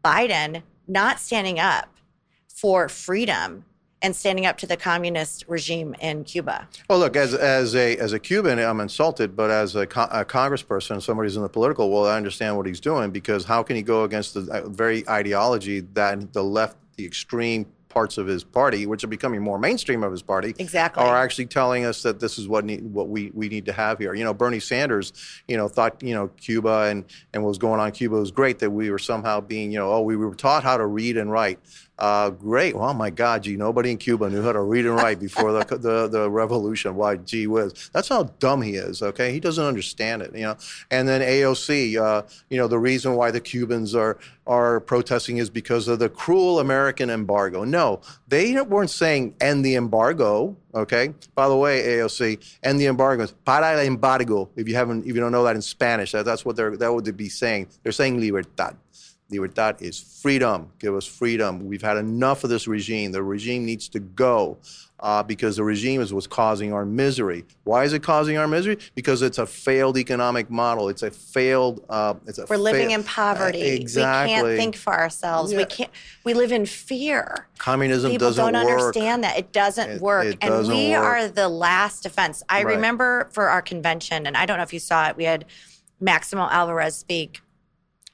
Biden 0.03 0.61
not 0.87 1.19
standing 1.19 1.59
up 1.59 1.89
for 2.47 2.87
freedom 2.87 3.65
and 4.03 4.15
standing 4.15 4.45
up 4.45 4.57
to 4.59 4.67
the 4.67 4.77
communist 4.77 5.45
regime 5.47 5.95
in 6.01 6.25
Cuba? 6.25 6.67
Well, 6.89 6.99
look, 6.99 7.15
as 7.15 7.33
as 7.33 7.73
a 7.75 7.97
as 7.97 8.13
a 8.13 8.19
Cuban, 8.19 8.59
I'm 8.59 8.81
insulted, 8.81 9.35
but 9.35 9.49
as 9.49 9.75
a, 9.75 9.87
co- 9.87 10.09
a 10.11 10.25
congressperson, 10.25 11.01
somebody 11.01 11.27
who's 11.27 11.37
in 11.37 11.41
the 11.41 11.49
political 11.49 11.89
world, 11.89 12.07
I 12.07 12.17
understand 12.17 12.57
what 12.57 12.67
he's 12.67 12.81
doing 12.81 13.09
because 13.09 13.45
how 13.45 13.63
can 13.63 13.75
he 13.77 13.81
go 13.81 14.03
against 14.03 14.33
the 14.35 14.41
uh, 14.51 14.69
very 14.69 15.07
ideology 15.09 15.79
that 15.93 16.33
the 16.33 16.43
left, 16.43 16.75
the 16.97 17.05
extreme 17.05 17.65
parts 17.87 18.17
of 18.17 18.25
his 18.25 18.43
party, 18.43 18.87
which 18.87 19.03
are 19.03 19.07
becoming 19.07 19.39
more 19.39 19.59
mainstream 19.59 20.01
of 20.01 20.11
his 20.11 20.23
party, 20.23 20.55
Exactly. 20.57 21.03
are 21.03 21.15
actually 21.15 21.45
telling 21.45 21.85
us 21.85 22.01
that 22.01 22.19
this 22.19 22.39
is 22.39 22.47
what 22.47 22.65
need, 22.65 22.83
what 22.91 23.07
we, 23.07 23.29
we 23.35 23.47
need 23.47 23.65
to 23.67 23.71
have 23.71 23.99
here. 23.99 24.15
You 24.15 24.23
know, 24.23 24.33
Bernie 24.33 24.59
Sanders, 24.59 25.13
you 25.47 25.57
know, 25.57 25.67
thought 25.67 26.01
you 26.01 26.15
know 26.15 26.27
Cuba 26.29 26.87
and 26.89 27.05
and 27.33 27.43
what 27.43 27.49
was 27.49 27.59
going 27.59 27.79
on 27.79 27.87
in 27.87 27.93
Cuba 27.93 28.15
was 28.15 28.31
great 28.31 28.57
that 28.59 28.71
we 28.71 28.89
were 28.89 28.97
somehow 28.99 29.39
being 29.41 29.71
you 29.71 29.77
know 29.77 29.91
oh 29.91 30.01
we 30.01 30.15
were 30.15 30.33
taught 30.33 30.63
how 30.63 30.75
to 30.75 30.85
read 30.87 31.17
and 31.17 31.31
write. 31.31 31.59
Uh, 31.99 32.31
great. 32.31 32.75
Well, 32.75 32.93
my 32.95 33.11
God, 33.11 33.43
gee, 33.43 33.55
nobody 33.55 33.91
in 33.91 33.97
Cuba 33.97 34.27
knew 34.27 34.41
how 34.41 34.51
to 34.51 34.61
read 34.61 34.85
and 34.85 34.95
write 34.95 35.19
before 35.19 35.53
the, 35.53 35.77
the 35.77 36.07
the 36.07 36.29
revolution. 36.29 36.95
Why, 36.95 37.17
gee 37.17 37.45
whiz. 37.45 37.91
That's 37.93 38.09
how 38.09 38.23
dumb 38.39 38.63
he 38.63 38.75
is. 38.75 39.03
Okay, 39.03 39.31
he 39.31 39.39
doesn't 39.39 39.63
understand 39.63 40.23
it. 40.23 40.35
You 40.35 40.41
know. 40.41 40.57
And 40.89 41.07
then 41.07 41.21
AOC, 41.21 41.97
uh, 42.01 42.23
you 42.49 42.57
know, 42.57 42.67
the 42.67 42.79
reason 42.79 43.15
why 43.15 43.29
the 43.29 43.39
Cubans 43.39 43.93
are 43.93 44.17
are 44.47 44.79
protesting 44.79 45.37
is 45.37 45.51
because 45.51 45.87
of 45.87 45.99
the 45.99 46.09
cruel 46.09 46.59
American 46.59 47.11
embargo. 47.11 47.63
No, 47.63 48.01
they 48.27 48.59
weren't 48.61 48.89
saying 48.89 49.35
end 49.39 49.63
the 49.63 49.75
embargo. 49.75 50.57
Okay. 50.73 51.13
By 51.35 51.47
the 51.47 51.55
way, 51.55 51.83
AOC, 51.83 52.57
end 52.63 52.79
the 52.79 52.87
embargo. 52.87 53.27
Para 53.45 53.73
el 53.73 53.85
embargo. 53.85 54.49
If 54.55 54.67
you 54.67 54.73
haven't, 54.75 55.05
if 55.05 55.13
you 55.13 55.21
don't 55.21 55.31
know 55.31 55.43
that 55.43 55.55
in 55.55 55.61
Spanish, 55.61 56.11
that, 56.13 56.25
that's 56.25 56.43
what 56.43 56.55
they're 56.55 56.75
that 56.75 56.91
would 56.91 57.15
be 57.15 57.29
saying. 57.29 57.67
They're 57.83 57.91
saying 57.91 58.19
libertad. 58.19 58.77
Libertad 59.39 59.81
is 59.81 59.99
freedom. 59.99 60.71
Give 60.79 60.95
us 60.95 61.05
freedom. 61.05 61.65
We've 61.67 61.81
had 61.81 61.97
enough 61.97 62.43
of 62.43 62.49
this 62.49 62.67
regime. 62.67 63.11
The 63.11 63.23
regime 63.23 63.65
needs 63.65 63.87
to 63.89 63.99
go 63.99 64.57
uh, 64.99 65.21
because 65.23 65.57
the 65.57 65.63
regime 65.63 65.99
is 66.01 66.13
what's 66.13 66.27
causing 66.27 66.71
our 66.71 66.85
misery. 66.85 67.43
Why 67.65 67.83
is 67.83 67.91
it 67.93 68.03
causing 68.03 68.37
our 68.37 68.47
misery? 68.47 68.77
Because 68.95 69.21
it's 69.21 69.37
a 69.37 69.45
failed 69.45 69.97
economic 69.97 70.49
model. 70.49 70.87
It's 70.89 71.03
a 71.03 71.11
failed. 71.11 71.83
Uh, 71.89 72.13
it's 72.25 72.37
a 72.39 72.45
We're 72.49 72.57
living 72.57 72.87
fail- 72.89 72.99
in 72.99 73.03
poverty. 73.03 73.61
exactly. 73.61 74.33
We 74.35 74.41
can't 74.41 74.57
think 74.57 74.75
for 74.77 74.93
ourselves. 74.93 75.53
We 75.53 75.65
can't. 75.65 75.91
We 76.23 76.33
live 76.33 76.51
in 76.51 76.65
fear. 76.65 77.47
Communism 77.57 78.11
People 78.11 78.27
doesn't 78.29 78.43
work. 78.45 78.53
We 78.53 78.59
don't 78.59 78.65
work. 78.67 78.79
understand 78.79 79.23
that 79.25 79.37
it 79.37 79.51
doesn't 79.51 79.89
It- 79.89 80.01
work, 80.01 80.25
it 80.25 80.37
and 80.41 80.49
doesn't 80.51 80.73
we 80.75 80.91
work. 80.91 81.03
are 81.03 81.27
the 81.27 81.49
last 81.49 82.03
defense. 82.03 82.43
I 82.47 82.63
Right. 82.63 82.75
remember 82.75 83.27
for 83.33 83.49
our 83.49 83.61
convention, 83.61 84.25
and 84.25 84.37
I 84.37 84.45
don't 84.45 84.57
know 84.57 84.63
if 84.63 84.73
you 84.73 84.79
saw 84.79 85.07
it. 85.09 85.17
We 85.17 85.25
had 85.25 85.45
Maximo 85.99 86.47
Alvarez 86.49 86.95
speak, 86.95 87.41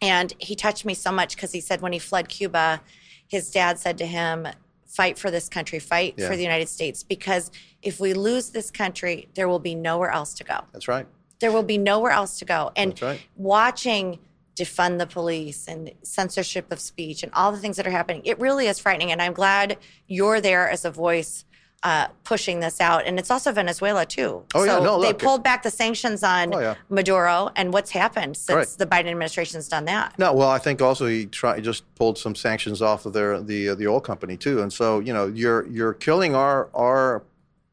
and 0.02 0.34
he 0.40 0.56
touched 0.56 0.86
me 0.86 0.94
so 0.94 1.12
much 1.12 1.36
because 1.36 1.52
he 1.52 1.62
said 1.62 1.82
when 1.82 1.94
he 1.94 2.00
fled 2.00 2.30
Cuba, 2.30 2.82
his 3.28 3.52
dad 3.52 3.78
said 3.80 3.98
to 4.00 4.06
him, 4.06 4.48
"Fight 4.86 5.18
for 5.20 5.30
this 5.30 5.50
country. 5.50 5.80
Fight 5.80 6.16
Yeah. 6.18 6.28
for 6.28 6.36
the 6.36 6.42
United 6.44 6.70
States, 6.70 7.04
because 7.04 7.52
if 7.82 8.00
we 8.00 8.14
lose 8.14 8.50
this 8.50 8.72
country, 8.72 9.28
there 9.36 9.48
will 9.48 9.60
be 9.60 9.76
nowhere 9.76 10.10
else 10.12 10.34
to 10.36 10.44
go." 10.44 10.62
That's 10.74 10.88
right. 10.88 11.06
there 11.40 11.54
will 11.54 11.64
be 11.64 11.78
nowhere 11.78 12.12
else 12.12 12.38
to 12.38 12.44
go. 12.44 12.70
And 12.76 12.92
That's 12.92 13.02
right. 13.02 13.22
watching 13.38 14.20
defund 14.58 15.00
the 15.00 15.08
police 15.08 15.70
and 15.70 15.90
censorship 16.04 16.70
of 16.70 16.82
speech 16.82 17.24
and 17.24 17.32
all 17.34 17.54
the 17.54 17.58
things 17.60 17.78
that 17.78 17.88
are 17.88 17.92
happening, 17.92 18.22
it 18.26 18.38
really 18.40 18.68
is 18.68 18.78
frightening. 18.78 19.10
And 19.14 19.22
I'm 19.22 19.32
glad 19.32 19.78
you're 20.06 20.42
there 20.42 20.70
as 20.70 20.84
a 20.84 20.92
voice 20.92 21.46
uh, 21.84 22.08
pushing 22.24 22.60
this 22.60 22.82
out. 22.82 23.06
And 23.06 23.18
it's 23.18 23.32
also 23.32 23.52
Venezuela 23.52 24.06
too. 24.06 24.44
Oh, 24.54 24.64
yeah. 24.64 24.78
so 24.78 24.84
No, 24.84 25.02
they 25.02 25.10
look. 25.10 25.20
pulled 25.20 25.44
back 25.44 25.64
the 25.64 25.72
sanctions 25.72 26.24
on 26.24 26.54
Oh, 26.54 26.60
yeah. 26.60 26.76
Maduro, 26.90 27.50
and 27.56 27.72
what's 27.72 27.92
happened 27.92 28.36
since 28.36 28.56
Right. 28.56 28.68
the 28.78 28.86
Biden 28.86 29.10
administration's 29.12 29.68
done 29.70 29.86
that? 29.86 30.18
No, 30.20 30.34
well, 30.34 30.50
I 30.50 30.58
think 30.60 30.82
also 30.82 31.08
he 31.08 31.26
just 31.28 31.84
pulled 31.96 32.18
some 32.18 32.36
sanctions 32.36 32.82
off 32.82 33.06
of 33.06 33.14
their 33.14 33.40
the 33.42 33.70
uh, 33.70 33.76
the 33.76 33.88
oil 33.88 34.02
company 34.02 34.36
too, 34.36 34.62
and 34.62 34.72
so 34.74 35.00
you 35.00 35.14
know 35.14 35.28
you're 35.28 35.66
you're 35.68 35.94
killing 35.94 36.36
our 36.36 36.70
our 36.74 37.24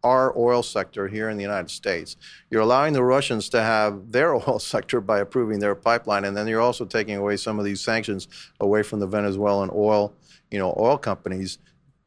our 0.04 0.32
oil 0.38 0.62
sector 0.62 1.08
here 1.08 1.28
in 1.30 1.36
the 1.36 1.42
United 1.42 1.68
States. 1.70 2.16
You're 2.48 2.60
allowing 2.62 2.92
the 2.92 3.02
Russians 3.02 3.48
to 3.48 3.60
have 3.60 4.12
their 4.12 4.34
oil 4.48 4.60
sector 4.60 5.00
by 5.00 5.18
approving 5.18 5.58
their 5.58 5.74
pipeline, 5.74 6.24
and 6.24 6.36
then 6.36 6.46
you're 6.46 6.60
also 6.60 6.84
taking 6.84 7.16
away 7.16 7.36
some 7.36 7.58
of 7.58 7.64
these 7.64 7.80
sanctions 7.80 8.28
away 8.60 8.84
from 8.84 9.00
the 9.00 9.06
Venezuelan 9.08 9.70
oil 9.74 10.12
you 10.52 10.60
know 10.60 10.72
oil 10.78 10.96
companies, 10.96 11.58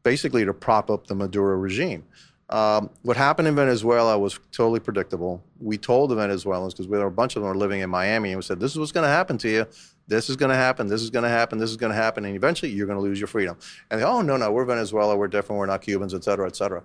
basically 0.04 0.46
to 0.46 0.54
prop 0.54 0.90
up 0.90 1.08
the 1.08 1.16
Maduro 1.16 1.58
regime. 1.58 2.04
Um, 2.50 2.90
what 3.04 3.16
happened 3.16 3.48
in 3.48 3.56
Venezuela 3.56 4.18
was 4.18 4.40
totally 4.52 4.80
predictable. 4.80 5.44
We 5.60 5.78
told 5.78 6.10
the 6.10 6.16
Venezuelans 6.16 6.74
because 6.74 6.88
we 6.88 6.98
were 6.98 7.06
a 7.06 7.12
bunch 7.12 7.36
of 7.36 7.44
them 7.44 7.50
were 7.50 7.56
living 7.56 7.82
in 7.82 7.90
Miami, 7.90 8.30
and 8.32 8.38
we 8.38 8.42
said, 8.42 8.60
"This 8.60 8.72
is 8.72 8.80
what's 8.80 8.92
going 8.92 9.04
to 9.04 9.10
happen 9.10 9.38
to 9.40 9.50
you. 9.50 9.68
This 10.08 10.32
is 10.32 10.36
going 10.36 10.50
to 10.50 10.56
happen. 10.56 10.88
This 10.88 11.04
is 11.04 11.12
going 11.12 11.24
to 11.24 11.30
happen. 11.30 11.60
This 11.60 11.70
is 11.70 11.78
going 11.78 11.92
to 11.92 11.96
happen, 11.96 12.26
and 12.26 12.36
eventually 12.36 12.72
you're 12.72 12.88
going 12.88 12.98
to 12.98 13.04
lose 13.04 13.20
your 13.20 13.28
freedom." 13.28 13.56
And 13.92 14.02
they, 14.02 14.06
"Oh 14.06 14.22
no, 14.22 14.36
no, 14.36 14.52
we're 14.52 14.66
Venezuela. 14.66 15.16
We're 15.16 15.28
different. 15.28 15.60
We're 15.60 15.68
not 15.68 15.82
Cubans, 15.82 16.16
et 16.16 16.24
cetera, 16.24 16.48
et 16.48 16.56
cetera." 16.56 16.82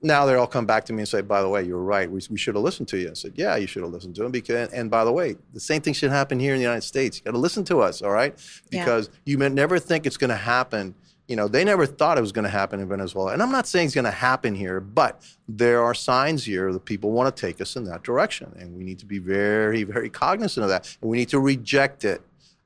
Now 0.00 0.26
they 0.26 0.34
all 0.34 0.46
come 0.46 0.66
back 0.66 0.84
to 0.84 0.92
me 0.92 1.00
and 1.00 1.08
say, 1.08 1.22
"By 1.22 1.40
the 1.40 1.48
way, 1.48 1.62
you're 1.64 1.78
right. 1.78 2.10
We, 2.10 2.20
we 2.30 2.36
should 2.36 2.54
have 2.54 2.62
listened 2.62 2.88
to 2.88 2.98
you." 2.98 3.10
I 3.10 3.14
said, 3.14 3.32
"Yeah, 3.34 3.56
you 3.56 3.66
should 3.66 3.82
have 3.82 3.92
listened 3.92 4.14
to 4.16 4.24
him." 4.24 4.30
Because, 4.30 4.70
and 4.74 4.90
by 4.90 5.04
the 5.04 5.12
way, 5.12 5.36
the 5.54 5.60
same 5.60 5.80
thing 5.80 5.94
should 5.94 6.10
happen 6.10 6.38
here 6.38 6.52
in 6.52 6.58
the 6.58 6.64
United 6.64 6.84
States. 6.84 7.16
You 7.16 7.24
got 7.24 7.30
to 7.30 7.38
listen 7.38 7.64
to 7.64 7.80
us, 7.80 8.02
all 8.02 8.10
right? 8.10 8.38
Yeah. 8.70 8.84
Because 8.84 9.08
you 9.24 9.38
may 9.38 9.48
never 9.48 9.78
think 9.78 10.04
it's 10.04 10.18
going 10.18 10.30
to 10.30 10.36
happen. 10.36 10.94
You 11.28 11.36
know, 11.36 11.46
they 11.46 11.62
never 11.62 11.86
thought 11.86 12.18
it 12.18 12.22
was 12.22 12.32
going 12.32 12.44
to 12.46 12.50
happen 12.50 12.80
in 12.80 12.88
Venezuela. 12.88 13.32
And 13.32 13.42
I'm 13.42 13.52
not 13.52 13.66
saying 13.66 13.86
it's 13.86 13.94
going 13.94 14.06
to 14.06 14.10
happen 14.10 14.54
here, 14.54 14.80
but 14.80 15.22
there 15.46 15.82
are 15.82 15.94
signs 15.94 16.44
here 16.44 16.72
that 16.72 16.84
people 16.86 17.10
want 17.12 17.34
to 17.34 17.40
take 17.40 17.60
us 17.60 17.76
in 17.76 17.84
that 17.84 18.02
direction. 18.02 18.54
And 18.58 18.74
we 18.74 18.82
need 18.82 18.98
to 19.00 19.06
be 19.06 19.18
very, 19.18 19.84
very 19.84 20.08
cognizant 20.08 20.64
of 20.64 20.70
that. 20.70 20.96
And 21.02 21.10
we 21.10 21.18
need 21.18 21.28
to 21.28 21.38
reject 21.38 22.04
it 22.04 22.22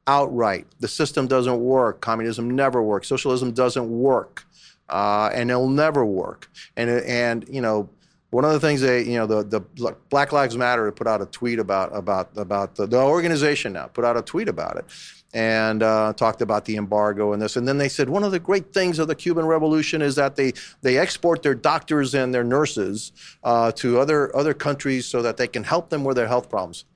outright. 0.07 0.67
The 0.81 0.89
system 0.89 1.27
doesn't 1.27 1.59
work. 1.59 2.01
Communism 2.01 2.51
never 2.51 2.83
works. 2.83 3.09
Socialism 3.09 3.53
doesn't 3.53 3.91
work. 3.91 4.47
Uh, 4.89 5.31
and 5.35 5.51
it'll 5.51 5.69
never 5.69 6.05
work. 6.05 6.49
And, 6.77 6.89
and, 6.89 7.45
you 7.49 7.61
know, 7.61 7.89
one 8.33 8.47
of 8.47 8.53
the 8.53 8.61
things 8.61 8.81
they, 8.81 9.03
you 9.03 9.19
know, 9.19 9.27
the, 9.27 9.43
the 9.45 9.61
Black 10.09 10.33
Lives 10.33 10.57
Matter 10.57 10.91
put 10.91 11.07
out 11.07 11.21
a 11.21 11.27
tweet 11.27 11.59
about 11.59 11.95
about 11.95 12.31
about 12.37 12.75
the, 12.77 12.87
the 12.87 12.99
organization 12.99 13.75
now 13.75 13.87
put 13.89 14.07
out 14.07 14.17
a 14.17 14.23
tweet 14.23 14.49
about 14.49 14.79
it, 14.79 14.87
and 15.35 15.83
uh, 15.83 16.15
talked 16.15 16.41
about 16.41 16.65
the 16.65 16.77
embargo 16.77 17.35
and 17.35 17.43
this, 17.43 17.57
and 17.57 17.69
then 17.69 17.77
they 17.77 17.91
said 17.91 18.09
one 18.09 18.25
of 18.25 18.33
the 18.33 18.39
great 18.39 18.73
things 18.73 18.99
of 18.99 19.07
the 19.07 19.15
Cuban 19.15 19.45
Revolution 19.45 20.01
is 20.01 20.15
that 20.15 20.37
they 20.37 20.55
they 20.81 20.97
export 20.97 21.43
their 21.43 21.55
doctors 21.55 22.15
and 22.15 22.33
their 22.33 22.43
nurses 22.43 23.13
uh, 23.45 23.71
to 23.73 24.01
other 24.01 24.35
other 24.35 24.55
countries 24.55 25.05
so 25.05 25.21
that 25.21 25.37
they 25.37 25.47
can 25.47 25.63
help 25.63 25.91
them 25.91 26.03
with 26.03 26.17
their 26.17 26.29
health 26.29 26.49
problems. 26.49 26.87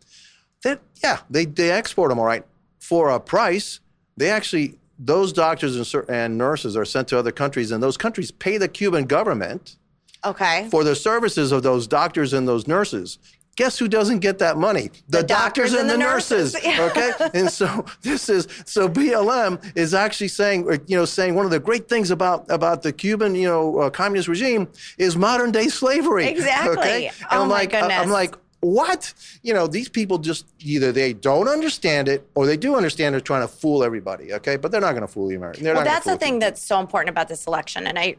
That 0.62 0.80
yeah, 1.02 1.18
they 1.28 1.44
they 1.44 1.70
export 1.70 2.08
them 2.08 2.18
all 2.18 2.24
right 2.24 2.46
for 2.80 3.10
a 3.10 3.20
price. 3.20 3.80
They 4.16 4.30
actually 4.30 4.78
those 4.98 5.34
doctors 5.34 5.76
and, 5.76 6.08
and 6.08 6.38
nurses 6.38 6.78
are 6.78 6.86
sent 6.86 7.08
to 7.08 7.18
other 7.18 7.32
countries, 7.32 7.72
and 7.72 7.82
those 7.82 7.98
countries 7.98 8.30
pay 8.30 8.56
the 8.56 8.68
Cuban 8.68 9.04
government 9.04 9.76
Okay. 10.26 10.68
for 10.70 10.84
the 10.84 10.94
services 10.94 11.52
of 11.52 11.62
those 11.62 11.86
doctors 11.86 12.32
and 12.32 12.46
those 12.46 12.66
nurses. 12.66 13.18
Guess 13.56 13.78
who 13.78 13.88
doesn't 13.88 14.18
get 14.18 14.38
that 14.40 14.58
money? 14.58 14.90
The, 15.08 15.22
doctors, 15.22 15.72
and 15.72 15.88
the, 15.88 15.96
nurses. 15.96 16.54
okay, 16.78 17.12
and 17.32 17.50
so 17.50 17.86
this 18.02 18.28
is 18.28 18.46
so 18.66 18.86
BLM 18.86 19.72
is 19.74 19.94
actually 19.94 20.28
saying, 20.28 20.68
you 20.86 20.96
know, 20.98 21.06
saying 21.06 21.34
one 21.34 21.46
of 21.46 21.50
the 21.50 21.58
great 21.58 21.88
things 21.88 22.10
about 22.10 22.44
about 22.50 22.82
the 22.82 22.92
Cuban, 22.92 23.34
you 23.34 23.48
know, 23.48 23.78
uh, 23.78 23.88
communist 23.88 24.28
regime 24.28 24.68
is 24.98 25.16
modern 25.16 25.52
day 25.52 25.68
slavery. 25.68 26.26
Exactly. 26.26 26.76
Okay, 26.76 27.06
and 27.06 27.16
Oh 27.30 27.42
I'm 27.42 27.48
my 27.48 27.54
like, 27.54 27.70
goodness. 27.70 27.92
I'm 27.98 28.10
like. 28.10 28.34
What? 28.60 29.12
You 29.42 29.52
know, 29.54 29.66
these 29.68 29.88
people 29.88 30.18
just 30.18 30.46
either 30.58 30.90
they 30.90 31.12
don't 31.12 31.46
understand 31.46 32.08
it 32.08 32.26
or 32.34 32.46
they 32.46 32.56
do 32.56 32.74
understand 32.74 33.12
they're 33.12 33.20
trying 33.20 33.42
to 33.42 33.48
fool 33.48 33.84
everybody. 33.84 34.32
Okay, 34.32 34.56
but 34.56 34.72
they're 34.72 34.80
not 34.80 34.92
going 34.92 35.02
to 35.02 35.06
fool 35.06 35.28
the 35.28 35.36
American. 35.36 35.62
They're 35.62 35.74
Well, 35.74 35.84
that's 35.84 36.06
the 36.06 36.16
thing 36.16 36.40
that's 36.40 36.62
so 36.62 36.80
important 36.80 37.10
about 37.10 37.28
this 37.28 37.46
election. 37.46 37.86
And 37.86 37.96
I, 37.98 38.16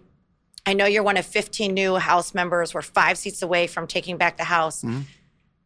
I 0.68 0.74
know 0.74 0.86
you're 0.86 1.02
one 1.02 1.16
of 1.16 1.26
15 1.26 1.74
new 1.74 1.96
House 1.96 2.34
members. 2.34 2.74
We're 2.74 2.82
five 2.82 3.18
seats 3.18 3.42
away 3.42 3.68
from 3.68 3.88
taking 3.88 4.18
back 4.18 4.36
the 4.36 4.44
House. 4.44 4.82
Mm-hmm. 4.84 5.00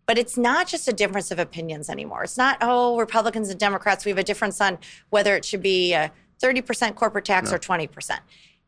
But 0.05 0.19
it's 0.19 0.37
not 0.37 0.67
just 0.67 0.87
a 0.87 0.93
difference 0.93 1.31
of 1.31 1.39
opinions 1.39 1.89
anymore. 1.89 2.23
It's 2.23 2.37
not, 2.37 2.59
oh, 2.61 2.99
Republicans 2.99 3.49
and 3.49 3.59
Democrats, 3.59 4.05
we 4.05 4.11
have 4.11 4.19
a 4.19 4.23
difference 4.23 4.61
on 4.61 4.77
whether 5.09 5.35
it 5.35 5.43
should 5.43 5.63
be 5.63 5.93
a 5.93 6.11
30% 6.41 6.93
corporate 6.93 7.25
tax 7.25 7.51
or 7.51 7.57
20%. 7.57 8.19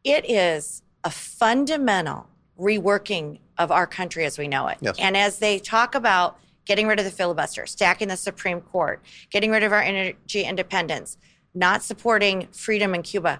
It 0.03 0.27
is 0.27 0.81
a 1.03 1.11
fundamental 1.11 2.27
reworking 2.59 3.37
of 3.59 3.71
our 3.71 3.85
country 3.85 4.25
as 4.25 4.39
we 4.39 4.47
know 4.47 4.67
it. 4.67 4.77
Yes. 4.81 4.95
And 4.99 5.15
as 5.15 5.37
they 5.37 5.59
talk 5.59 5.93
about 5.93 6.39
getting 6.65 6.87
rid 6.87 6.97
of 6.97 7.05
the 7.05 7.11
filibuster, 7.11 7.67
stacking 7.67 8.07
the 8.07 8.17
Supreme 8.17 8.61
Court, 8.61 9.03
getting 9.29 9.51
rid 9.51 9.61
of 9.61 9.71
our 9.71 9.81
energy 9.81 10.43
independence, 10.43 11.17
not 11.53 11.83
supporting 11.83 12.47
freedom 12.47 12.95
in 12.95 13.03
Cuba. 13.03 13.39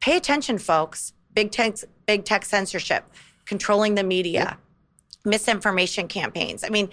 Pay 0.00 0.16
attention, 0.16 0.56
folks. 0.56 1.12
Big 1.34 1.50
tech, 1.50 1.76
big 2.06 2.24
tech 2.24 2.44
censorship, 2.44 3.04
controlling 3.46 3.94
the 3.94 4.04
media, 4.04 4.58
misinformation 5.24 6.08
campaigns. 6.08 6.64
I 6.64 6.68
mean, 6.68 6.90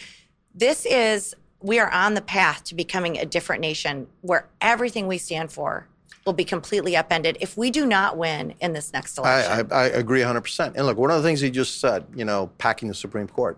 this 0.54 0.86
is 0.86 1.36
we 1.62 1.80
are 1.80 1.90
on 1.92 2.14
the 2.14 2.22
path 2.22 2.64
to 2.66 2.76
becoming 2.76 3.18
a 3.18 3.26
different 3.26 3.62
nation 3.62 4.08
where 4.22 4.48
everything 4.62 5.08
we 5.08 5.18
stand 5.18 5.52
for 5.52 5.88
will 6.26 6.34
be 6.34 6.46
completely 6.46 6.96
upended 6.96 7.38
if 7.42 7.58
we 7.58 7.72
do 7.72 7.86
not 7.86 8.18
win 8.18 8.54
in 8.62 8.74
this 8.74 8.94
next 8.94 9.18
election. 9.18 9.72
I, 9.72 9.76
I, 9.76 9.84
I 9.84 9.86
agree 9.88 10.22
100%. 10.22 10.76
And 10.76 10.86
look, 10.86 10.98
one 10.98 11.12
of 11.12 11.18
the 11.22 11.28
things 11.28 11.42
he 11.42 11.50
just 11.50 11.80
said, 11.80 12.06
you 12.16 12.26
know, 12.26 12.52
packing 12.58 12.88
the 12.88 12.94
Supreme 12.94 13.28
Court. 13.28 13.58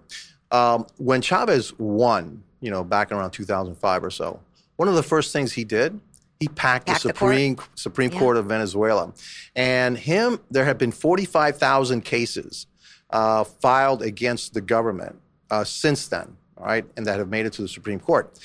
Um, 0.51 0.85
when 0.97 1.21
Chavez 1.21 1.77
won, 1.79 2.43
you 2.59 2.71
know, 2.71 2.83
back 2.83 3.11
around 3.11 3.31
2005 3.31 4.03
or 4.03 4.09
so, 4.09 4.39
one 4.75 4.87
of 4.87 4.95
the 4.95 5.03
first 5.03 5.31
things 5.31 5.53
he 5.53 5.63
did, 5.63 5.99
he 6.41 6.47
packed, 6.49 6.87
Packed 6.87 7.03
the 7.03 7.07
the 7.09 7.13
court? 7.13 7.31
Supreme 7.35 7.57
Supreme 7.75 8.11
Yeah. 8.11 8.19
Court 8.19 8.35
of 8.37 8.45
Venezuela, 8.47 9.13
and 9.55 9.97
him. 9.97 10.39
There 10.49 10.65
have 10.65 10.77
been 10.77 10.91
45,000 10.91 12.01
cases 12.03 12.67
uh, 13.11 13.43
filed 13.45 14.01
against 14.01 14.53
the 14.53 14.61
government 14.61 15.15
uh, 15.49 15.63
since 15.63 16.07
then. 16.07 16.35
All 16.57 16.65
right, 16.65 16.85
and 16.97 17.05
that 17.07 17.17
have 17.19 17.29
made 17.29 17.45
it 17.45 17.53
to 17.53 17.61
the 17.61 17.67
Supreme 17.67 17.99
Court. 17.99 18.37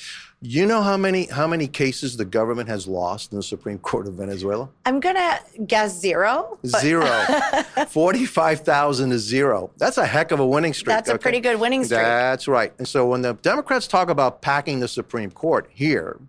You 0.42 0.66
know 0.66 0.82
how 0.82 0.98
many 0.98 1.24
how 1.26 1.46
many 1.46 1.66
cases 1.66 2.16
the 2.18 2.24
government 2.26 2.68
has 2.68 2.86
lost 2.86 3.32
in 3.32 3.36
the 3.38 3.42
Supreme 3.42 3.78
Court 3.78 4.06
of 4.06 4.14
Venezuela? 4.14 4.68
I'm 4.84 5.00
gonna 5.00 5.40
guess 5.66 5.98
zero. 5.98 6.58
but 6.62 6.80
Zero. 6.82 7.06
45,000 7.88 9.12
is 9.12 9.22
zero. 9.22 9.70
That's 9.78 9.96
a 9.98 10.06
heck 10.06 10.32
of 10.32 10.40
a 10.40 10.46
winning 10.46 10.74
streak. 10.74 10.94
That's 10.94 11.08
a 11.08 11.18
pretty 11.18 11.40
good 11.40 11.58
winning 11.58 11.84
streak. 11.84 12.00
That's 12.02 12.46
right. 12.48 12.72
And 12.78 12.86
so 12.86 13.06
when 13.06 13.22
the 13.22 13.32
Democrats 13.34 13.86
talk 13.86 14.10
about 14.10 14.42
packing 14.42 14.80
the 14.80 14.88
Supreme 14.88 15.30
Court 15.30 15.68
here, 15.72 16.20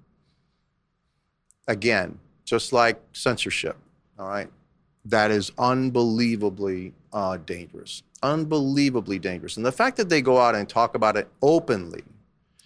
again, 1.67 2.17
just 2.45 2.73
like 2.73 2.99
censorship, 3.13 3.75
all 4.17 4.27
right, 4.27 4.49
that 5.05 5.31
is 5.31 5.51
unbelievably 5.57 6.93
uh, 7.13 7.37
dangerous. 7.45 8.03
Unbelievably 8.23 9.19
dangerous. 9.19 9.57
And 9.57 9.65
the 9.65 9.71
fact 9.71 9.97
that 9.97 10.09
they 10.09 10.21
go 10.21 10.37
out 10.39 10.55
and 10.55 10.67
talk 10.67 10.95
about 10.95 11.17
it 11.17 11.27
openly, 11.41 12.03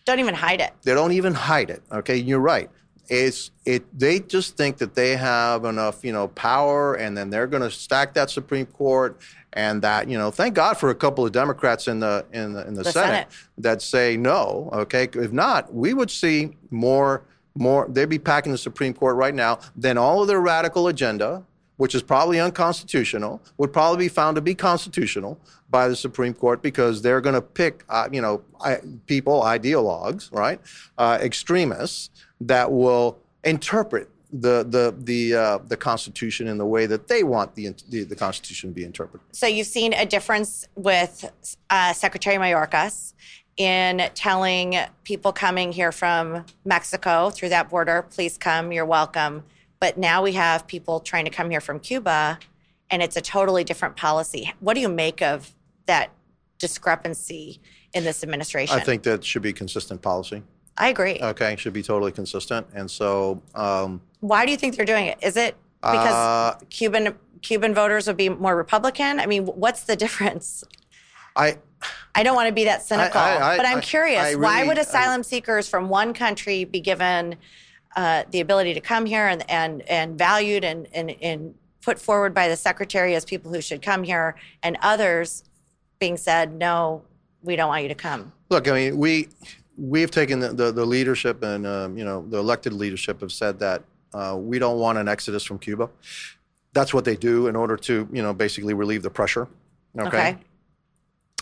Don't 0.06 0.20
even 0.20 0.36
hide 0.36 0.62
it. 0.62 0.74
they 0.84 0.94
don't 0.94 1.12
even 1.12 1.34
hide 1.34 1.70
it. 1.70 1.82
Okay, 1.92 2.16
you're 2.18 2.40
right. 2.40 2.70
It's 3.10 3.52
it. 3.66 3.84
They 3.98 4.20
just 4.20 4.56
think 4.56 4.78
that 4.78 4.96
they 4.96 5.18
have 5.18 5.66
enough, 5.66 6.04
you 6.06 6.14
know, 6.14 6.30
power, 6.30 6.94
and 6.94 7.18
then 7.18 7.30
they're 7.30 7.48
going 7.48 7.64
to 7.64 7.72
stack 7.72 8.14
that 8.14 8.30
Supreme 8.30 8.66
Court, 8.68 9.20
and 9.52 9.82
that 9.82 10.08
you 10.08 10.18
know, 10.18 10.32
thank 10.32 10.54
God 10.56 10.78
for 10.78 10.92
a 10.92 10.96
couple 10.96 11.26
of 11.26 11.34
Democrats 11.34 11.90
in 11.90 12.00
the 12.00 12.26
in 12.32 12.54
the 12.54 12.66
in 12.68 12.74
the, 12.74 12.84
The 12.84 12.92
Senate, 12.94 13.08
Senate. 13.08 13.28
that 13.58 13.82
say 13.82 14.16
no. 14.16 14.70
Okay, 14.72 15.10
if 15.14 15.34
not, 15.34 15.74
we 15.74 15.94
would 15.94 16.10
see 16.10 16.56
more 16.70 17.24
more. 17.56 17.88
They'd 17.90 18.06
be 18.06 18.20
packing 18.20 18.52
the 18.52 18.58
Supreme 18.58 18.94
Court 18.94 19.16
right 19.16 19.34
now. 19.34 19.60
Then 19.76 19.98
all 19.98 20.22
of 20.22 20.28
their 20.28 20.42
radical 20.42 20.88
agenda, 20.88 21.44
which 21.78 21.96
is 21.96 22.02
probably 22.02 22.40
unconstitutional, 22.40 23.42
would 23.58 23.74
probably 23.74 24.06
be 24.06 24.10
found 24.10 24.36
to 24.36 24.42
be 24.42 24.56
constitutional 24.56 25.40
by 25.70 25.88
the 25.88 25.96
Supreme 25.96 26.34
Court 26.34 26.62
because 26.62 27.02
they're 27.02 27.22
going 27.22 27.36
to 27.36 27.42
pick, 27.42 27.84
uh, 27.90 28.08
you 28.12 28.22
know, 28.22 28.42
I, 28.60 28.80
people, 29.08 29.42
ideologues, 29.42 30.32
right, 30.32 30.60
uh, 30.98 31.18
extremists 31.22 32.10
that 32.42 32.72
will 32.72 33.18
interpret 33.44 34.10
the 34.34 34.64
the 34.64 34.96
the 34.98 35.36
uh, 35.36 35.58
the 35.68 35.76
Constitution 35.76 36.48
in 36.48 36.58
the 36.58 36.66
way 36.66 36.86
that 36.86 37.08
they 37.08 37.24
want 37.24 37.54
the, 37.56 37.74
the 37.90 38.04
the 38.04 38.16
Constitution 38.16 38.70
to 38.70 38.74
be 38.74 38.84
interpreted. 38.84 39.26
So 39.34 39.46
you've 39.46 39.68
seen 39.68 39.94
a 39.94 40.06
difference 40.06 40.68
with 40.76 41.30
uh, 41.70 41.94
Secretary 41.94 42.38
Mayorkas 42.38 43.14
in 43.62 44.10
telling 44.16 44.76
people 45.04 45.32
coming 45.32 45.72
here 45.72 45.92
from 45.92 46.44
Mexico 46.66 47.30
through 47.30 47.50
that 47.50 47.70
border, 47.70 48.02
please 48.10 48.36
come, 48.36 48.72
you're 48.72 48.88
welcome. 48.88 49.44
But 49.80 50.00
now 50.00 50.24
we 50.24 50.32
have 50.32 50.66
people 50.66 51.00
trying 51.00 51.26
to 51.26 51.32
come 51.32 51.52
here 51.52 51.62
from 51.62 51.80
Cuba, 51.80 52.40
and 52.90 53.04
it's 53.04 53.16
a 53.18 53.22
totally 53.22 53.64
different 53.64 53.96
policy. 53.96 54.52
What 54.62 54.74
do 54.74 54.80
you 54.80 54.90
make 54.90 55.22
of 55.22 55.54
that 55.86 56.10
discrepancy 56.58 57.62
in 57.94 58.04
this 58.04 58.24
administration? 58.24 58.76
I 58.76 58.80
think 58.80 59.04
that 59.04 59.24
should 59.24 59.44
be 59.44 59.54
consistent 59.54 60.02
policy. 60.02 60.42
I 60.76 60.90
agree. 60.90 61.20
Okay, 61.22 61.56
should 61.58 61.74
be 61.74 61.84
totally 61.84 62.12
consistent, 62.12 62.66
and 62.74 62.90
so. 62.90 63.44
Um, 63.54 64.02
Why 64.22 64.44
do 64.48 64.52
you 64.52 64.58
think 64.58 64.76
they're 64.76 64.86
doing 64.86 65.06
it? 65.06 65.20
Is 65.22 65.38
it 65.38 65.56
because 65.82 66.08
Uh, 66.08 66.60
Cuban 66.72 67.16
Cuban 67.44 67.76
voters 67.76 68.08
would 68.08 68.18
be 68.18 68.30
more 68.30 68.56
Republican? 68.56 69.20
I 69.20 69.28
mean, 69.28 69.46
what's 69.46 69.84
the 69.84 69.96
difference? 69.96 70.64
I 71.36 71.58
I 72.14 72.24
don't 72.24 72.36
want 72.36 72.48
to 72.48 72.54
be 72.54 72.66
that 72.66 72.84
cynical, 72.84 73.20
I- 73.20 73.58
but 73.58 73.66
I'm 73.66 73.78
I- 73.80 73.82
curious. 73.82 74.22
I 74.22 74.36
why 74.36 74.58
really- 74.58 74.68
would 74.70 74.78
I- 74.78 74.82
asylum 74.82 75.24
seekers 75.24 75.68
from 75.68 75.90
one 75.90 76.14
country 76.14 76.64
be 76.66 76.80
given 76.80 77.36
uh, 77.96 78.24
the 78.32 78.40
ability 78.40 78.74
to 78.74 78.82
come 78.82 79.06
here 79.06 79.28
and 79.28 79.50
and, 79.50 79.82
and 79.90 80.18
valued 80.18 80.64
and, 80.64 80.88
and 80.94 81.12
and 81.22 81.56
put 81.82 81.98
forward 82.00 82.34
by 82.34 82.48
the 82.48 82.56
secretary 82.56 83.16
as 83.16 83.26
people 83.26 83.52
who 83.52 83.60
should 83.62 83.82
come 83.82 84.04
here, 84.04 84.36
and 84.62 84.78
others 84.82 85.44
being 86.00 86.16
said, 86.16 86.54
no, 86.54 87.02
we 87.42 87.56
don't 87.56 87.70
want 87.70 87.82
you 87.82 87.90
to 87.90 87.96
come? 87.96 88.32
Look, 88.50 88.68
I 88.68 88.72
mean, 88.74 88.98
we 88.98 89.30
we've 89.78 90.12
taken 90.12 90.40
the, 90.40 90.50
the, 90.50 90.72
the 90.72 90.86
leadership 90.86 91.42
and 91.44 91.66
um, 91.66 91.98
you 91.98 92.06
know 92.06 92.26
the 92.30 92.38
elected 92.38 92.74
leadership 92.74 93.22
have 93.22 93.32
said 93.32 93.58
that 93.60 93.84
uh, 94.14 94.36
we 94.40 94.60
don't 94.60 94.78
want 94.78 94.98
an 94.98 95.08
exodus 95.08 95.44
from 95.44 95.58
Cuba. 95.58 95.90
That's 96.74 96.94
what 96.94 97.04
they 97.06 97.16
do 97.16 97.48
in 97.48 97.56
order 97.56 97.78
to 97.78 98.08
you 98.12 98.22
know 98.22 98.34
basically 98.34 98.74
relieve 98.74 99.02
the 99.02 99.10
pressure. 99.10 99.48
Okay. 99.98 100.38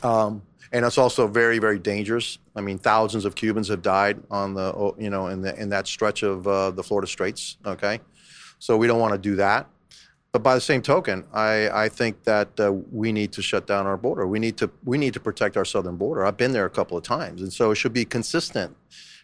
Um, 0.03 0.41
and 0.71 0.85
it's 0.85 0.97
also 0.97 1.27
very 1.27 1.59
very 1.59 1.79
dangerous. 1.79 2.37
I 2.55 2.61
mean, 2.61 2.77
thousands 2.77 3.25
of 3.25 3.35
Cubans 3.35 3.67
have 3.69 3.81
died 3.81 4.19
on 4.29 4.53
the 4.53 4.93
you 4.97 5.09
know 5.09 5.27
in 5.27 5.41
the 5.41 5.59
in 5.59 5.69
that 5.69 5.87
stretch 5.87 6.23
of 6.23 6.47
uh, 6.47 6.71
the 6.71 6.83
Florida 6.83 7.07
Straits. 7.07 7.57
Okay, 7.65 7.99
so 8.59 8.77
we 8.77 8.87
don't 8.87 8.99
want 8.99 9.13
to 9.13 9.19
do 9.19 9.35
that. 9.37 9.67
But 10.31 10.43
by 10.43 10.53
the 10.53 10.61
same 10.61 10.83
token, 10.83 11.25
I, 11.33 11.69
I 11.85 11.89
think 11.89 12.23
that 12.25 12.59
uh, 12.59 12.71
we 12.91 13.11
need 13.11 13.31
to 13.33 13.41
shut 13.41 13.65
down 13.65 13.87
our 13.87 13.97
border. 13.97 14.27
We 14.27 14.37
need 14.37 14.57
to 14.57 14.69
we 14.83 14.97
need 14.97 15.13
to 15.15 15.19
protect 15.19 15.57
our 15.57 15.65
southern 15.65 15.95
border. 15.95 16.23
I've 16.23 16.37
been 16.37 16.51
there 16.51 16.65
a 16.65 16.69
couple 16.69 16.97
of 16.97 17.03
times, 17.03 17.41
and 17.41 17.51
so 17.51 17.71
it 17.71 17.75
should 17.75 17.93
be 17.93 18.05
consistent. 18.05 18.75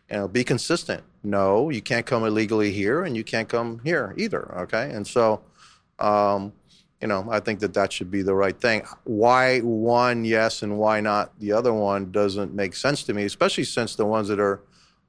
You 0.09 0.17
know, 0.17 0.27
be 0.27 0.43
consistent. 0.43 1.03
No, 1.23 1.69
you 1.69 1.81
can't 1.81 2.05
come 2.05 2.23
illegally 2.23 2.71
here, 2.71 3.03
and 3.03 3.15
you 3.15 3.23
can't 3.23 3.47
come 3.47 3.81
here 3.83 4.15
either. 4.17 4.51
Okay, 4.61 4.89
and 4.91 5.05
so, 5.05 5.41
um, 5.99 6.53
you 7.05 7.07
know, 7.07 7.27
I 7.29 7.39
think 7.39 7.59
that 7.59 7.75
that 7.75 7.93
should 7.93 8.09
be 8.09 8.23
the 8.23 8.33
right 8.33 8.59
thing. 8.59 8.81
Why 9.03 9.59
one 9.59 10.25
yes 10.25 10.63
and 10.63 10.79
why 10.79 11.01
not 11.01 11.39
the 11.39 11.51
other 11.51 11.71
one 11.71 12.11
doesn't 12.11 12.55
make 12.55 12.75
sense 12.75 13.03
to 13.03 13.13
me, 13.13 13.25
especially 13.25 13.65
since 13.65 13.95
the 13.95 14.07
ones 14.07 14.27
that 14.29 14.39
are 14.39 14.61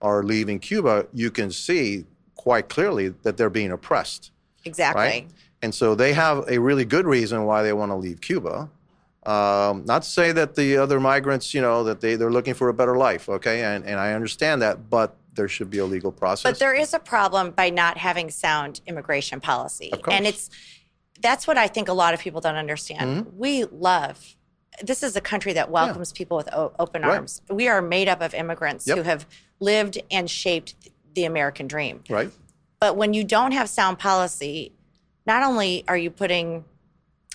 are 0.03 0.23
leaving 0.23 0.59
Cuba, 0.59 1.07
you 1.15 1.31
can 1.31 1.51
see 1.51 2.05
quite 2.35 2.69
clearly 2.69 3.09
that 3.23 3.39
they're 3.39 3.49
being 3.49 3.73
oppressed 3.73 4.31
Exactly. 4.67 5.03
right? 5.03 5.27
And 5.63 5.75
so 5.75 5.95
they 5.95 6.13
have 6.13 6.45
a 6.51 6.59
really 6.59 6.85
good 6.85 7.07
reason 7.07 7.47
why 7.47 7.63
they 7.63 7.73
want 7.73 7.91
to 7.93 7.97
leave 7.97 8.21
Cuba. 8.21 8.69
Um, 9.25 9.87
not 9.87 10.03
to 10.03 10.09
say 10.09 10.33
that 10.33 10.55
the 10.55 10.77
other 10.77 11.01
migrants, 11.01 11.55
you 11.55 11.63
know, 11.63 11.83
that 11.85 12.03
they, 12.03 12.15
they're 12.17 12.31
looking 12.31 12.53
for 12.53 12.69
a 12.69 12.75
better 12.75 12.99
life, 12.99 13.27
okay? 13.31 13.65
And, 13.65 13.87
and 13.87 13.99
I 13.99 14.13
understand 14.13 14.61
that, 14.61 14.91
but 14.91 15.17
there 15.35 15.49
should 15.49 15.71
be 15.71 15.79
a 15.79 15.87
legal 15.87 16.13
process. 16.13 16.43
But 16.43 16.59
there 16.59 16.75
is 16.75 16.93
a 16.93 16.99
problem 16.99 17.53
by 17.53 17.71
not 17.71 17.97
having 17.97 18.31
sound 18.31 18.83
immigration 18.87 19.41
policy. 19.41 19.91
Of 19.95 20.03
course. 20.03 20.15
And 20.15 20.27
it's 20.27 20.51
that's 21.21 21.47
what 21.47 21.57
I 21.59 21.67
think 21.69 21.89
a 21.89 21.93
lot 21.93 22.15
of 22.15 22.21
people 22.21 22.41
don't 22.41 22.57
understand. 22.57 23.27
Mm-hmm. 23.27 23.39
We 23.39 23.65
love 23.65 24.37
this 24.83 25.03
is 25.03 25.17
a 25.17 25.23
country 25.23 25.55
that 25.55 25.71
welcomes 25.71 26.13
people 26.13 26.37
with 26.37 26.53
o- 26.53 26.71
open 26.79 27.01
Right. 27.01 27.15
arms. 27.17 27.41
We 27.49 27.67
are 27.67 27.81
made 27.81 28.09
up 28.09 28.21
of 28.21 28.35
immigrants 28.35 28.87
Yep. 28.87 28.97
who 28.99 29.03
have 29.05 29.27
lived 29.59 29.99
and 30.11 30.29
shaped 30.31 30.75
the 31.15 31.25
American 31.25 31.67
dream. 31.67 32.05
right? 32.11 32.31
But 32.79 32.95
when 32.95 33.15
you 33.15 33.25
don't 33.25 33.53
have 33.53 33.71
sound 33.71 33.99
policy, 33.99 34.73
not 35.27 35.43
only 35.43 35.83
are 35.89 35.97
you 35.97 36.11
putting 36.11 36.67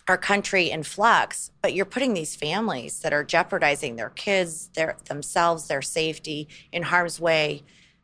our 0.08 0.20
country 0.20 0.70
in 0.70 0.84
flux, 0.84 1.50
but 1.64 1.74
you're 1.74 1.84
putting 1.86 2.14
these 2.14 2.36
families 2.36 3.00
that 3.00 3.12
are 3.12 3.24
jeopardizing 3.24 3.96
their 3.96 4.10
kids, 4.12 4.68
their 4.76 4.98
themselves, 5.06 5.68
their 5.68 5.82
safety 5.82 6.48
in 6.72 6.84
harm's 6.84 7.20
way 7.20 7.64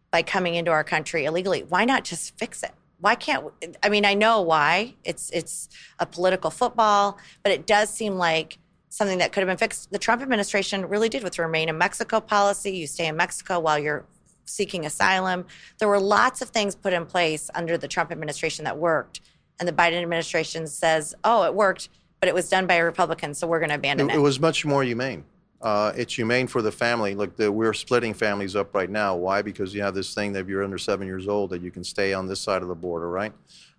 by 0.10 0.24
coming 0.24 0.56
into 0.56 0.72
our 0.72 0.84
country 0.84 1.26
illegally. 1.26 1.62
Why 1.64 1.86
not 1.86 2.04
just 2.04 2.36
fix 2.40 2.64
it? 2.64 2.72
Why 3.00 3.16
can't 3.16 3.46
I 3.84 3.90
mean 3.90 4.06
I 4.06 4.14
know 4.14 4.42
why. 4.42 4.96
It's 5.04 5.30
it's 5.32 5.70
a 6.00 6.06
political 6.06 6.50
football, 6.50 7.18
but 7.44 7.52
it 7.52 7.66
does 7.68 7.90
seem 7.90 8.16
like 8.16 8.58
something 8.90 9.20
that 9.20 9.32
could 9.32 9.42
have 9.42 9.48
been 9.48 9.58
fixed. 9.58 9.92
The 9.92 10.00
Trump 10.00 10.22
administration 10.22 10.88
really 10.88 11.10
did 11.10 11.24
with 11.24 11.34
the 11.34 11.44
remain 11.44 11.70
in 11.70 11.78
Mexico 11.78 12.20
policy. 12.20 12.72
You 12.72 12.88
stay 12.88 13.08
in 13.08 13.16
Mexico 13.16 13.60
while 13.60 13.78
you're 13.78 14.06
seeking 14.46 14.86
asylum. 14.86 15.46
There 15.78 15.88
were 15.88 16.00
lots 16.00 16.42
of 16.42 16.50
things 16.50 16.74
put 16.74 16.94
in 16.94 17.06
place 17.06 17.50
under 17.54 17.78
the 17.78 17.88
Trump 17.88 18.12
administration 18.12 18.66
that 18.66 18.78
worked. 18.78 19.22
And 19.60 19.68
the 19.68 19.74
Biden 19.74 20.02
administration 20.02 20.68
says, 20.68 21.14
oh, 21.24 21.44
it 21.44 21.54
worked, 21.54 21.90
but 22.20 22.30
it 22.30 22.36
was 22.36 22.48
done 22.48 22.66
by 22.66 22.76
a 22.76 22.84
Republican, 22.84 23.34
so 23.34 23.46
we're 23.48 23.60
going 23.60 23.70
to 23.70 23.76
abandon 23.76 24.10
It, 24.10 24.14
it. 24.14 24.18
it 24.18 24.22
was 24.22 24.40
much 24.40 24.66
more 24.66 24.84
humane. 24.84 25.24
Uh, 25.62 25.92
it's 25.96 26.14
humane 26.14 26.48
for 26.48 26.62
the 26.62 26.72
family. 26.72 27.16
Look, 27.16 27.36
the, 27.36 27.52
we're 27.52 27.74
splitting 27.74 28.14
families 28.14 28.56
up 28.56 28.76
right 28.76 28.90
now. 28.90 29.16
Why? 29.16 29.42
Because 29.42 29.74
you 29.74 29.82
have 29.82 29.96
this 29.96 30.14
thing 30.14 30.34
that 30.34 30.42
if 30.42 30.48
you're 30.48 30.64
under 30.64 30.78
seven 30.78 31.08
years 31.08 31.28
old, 31.28 31.50
that 31.50 31.62
you 31.62 31.72
can 31.72 31.84
stay 31.84 32.14
on 32.14 32.28
this 32.28 32.40
side 32.40 32.62
of 32.62 32.68
the 32.68 32.76
border, 32.76 33.10
right? 33.10 33.34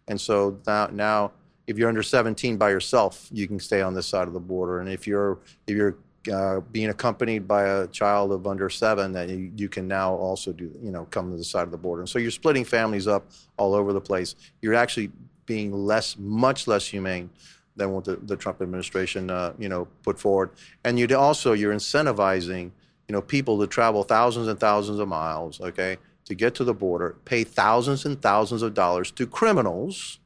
And 0.08 0.20
so 0.20 0.58
now, 0.66 0.88
now 0.92 1.32
if 1.68 1.78
you're 1.78 1.88
under 1.88 2.02
17 2.02 2.56
by 2.56 2.70
yourself, 2.70 3.28
you 3.30 3.46
can 3.46 3.60
stay 3.60 3.80
on 3.80 3.94
this 3.94 4.06
side 4.06 4.26
of 4.26 4.34
the 4.34 4.40
border. 4.40 4.80
And 4.80 4.88
if 4.88 5.06
you're 5.06 5.38
if 5.66 5.76
you're 5.76 5.96
uh, 6.32 6.60
being 6.72 6.88
accompanied 6.88 7.46
by 7.46 7.64
a 7.64 7.86
child 7.86 8.32
of 8.32 8.46
under 8.46 8.68
seven, 8.68 9.12
that 9.12 9.28
you, 9.28 9.52
you 9.56 9.68
can 9.68 9.86
now 9.86 10.14
also 10.14 10.52
do, 10.52 10.70
you 10.82 10.90
know, 10.90 11.06
come 11.10 11.30
to 11.30 11.36
the 11.36 11.44
side 11.44 11.62
of 11.62 11.70
the 11.70 11.78
border. 11.78 12.02
And 12.02 12.08
so 12.08 12.18
you're 12.18 12.30
splitting 12.30 12.64
families 12.64 13.06
up 13.06 13.30
all 13.56 13.74
over 13.74 13.92
the 13.92 14.00
place. 14.00 14.34
You're 14.60 14.74
actually 14.74 15.10
being 15.46 15.72
less, 15.72 16.16
much 16.18 16.66
less 16.66 16.86
humane 16.86 17.30
than 17.78 17.92
what 17.92 18.04
the, 18.04 18.16
the 18.16 18.36
Trump 18.36 18.60
administration, 18.60 19.30
uh, 19.30 19.52
you 19.58 19.68
know, 19.68 19.86
put 20.02 20.18
forward. 20.18 20.50
And 20.84 20.98
you 20.98 21.06
also 21.16 21.52
you're 21.52 21.74
incentivizing, 21.74 22.72
you 23.08 23.12
know, 23.12 23.22
people 23.22 23.58
to 23.60 23.66
travel 23.66 24.02
thousands 24.02 24.48
and 24.48 24.60
thousands 24.60 24.98
of 24.98 25.08
miles, 25.08 25.60
okay, 25.60 25.96
to 26.26 26.34
get 26.34 26.54
to 26.56 26.64
the 26.64 26.74
border, 26.74 27.16
pay 27.24 27.44
thousands 27.44 28.04
and 28.04 28.20
thousands 28.20 28.62
of 28.62 28.74
dollars 28.74 29.10
to 29.12 29.26
criminals, 29.26 30.18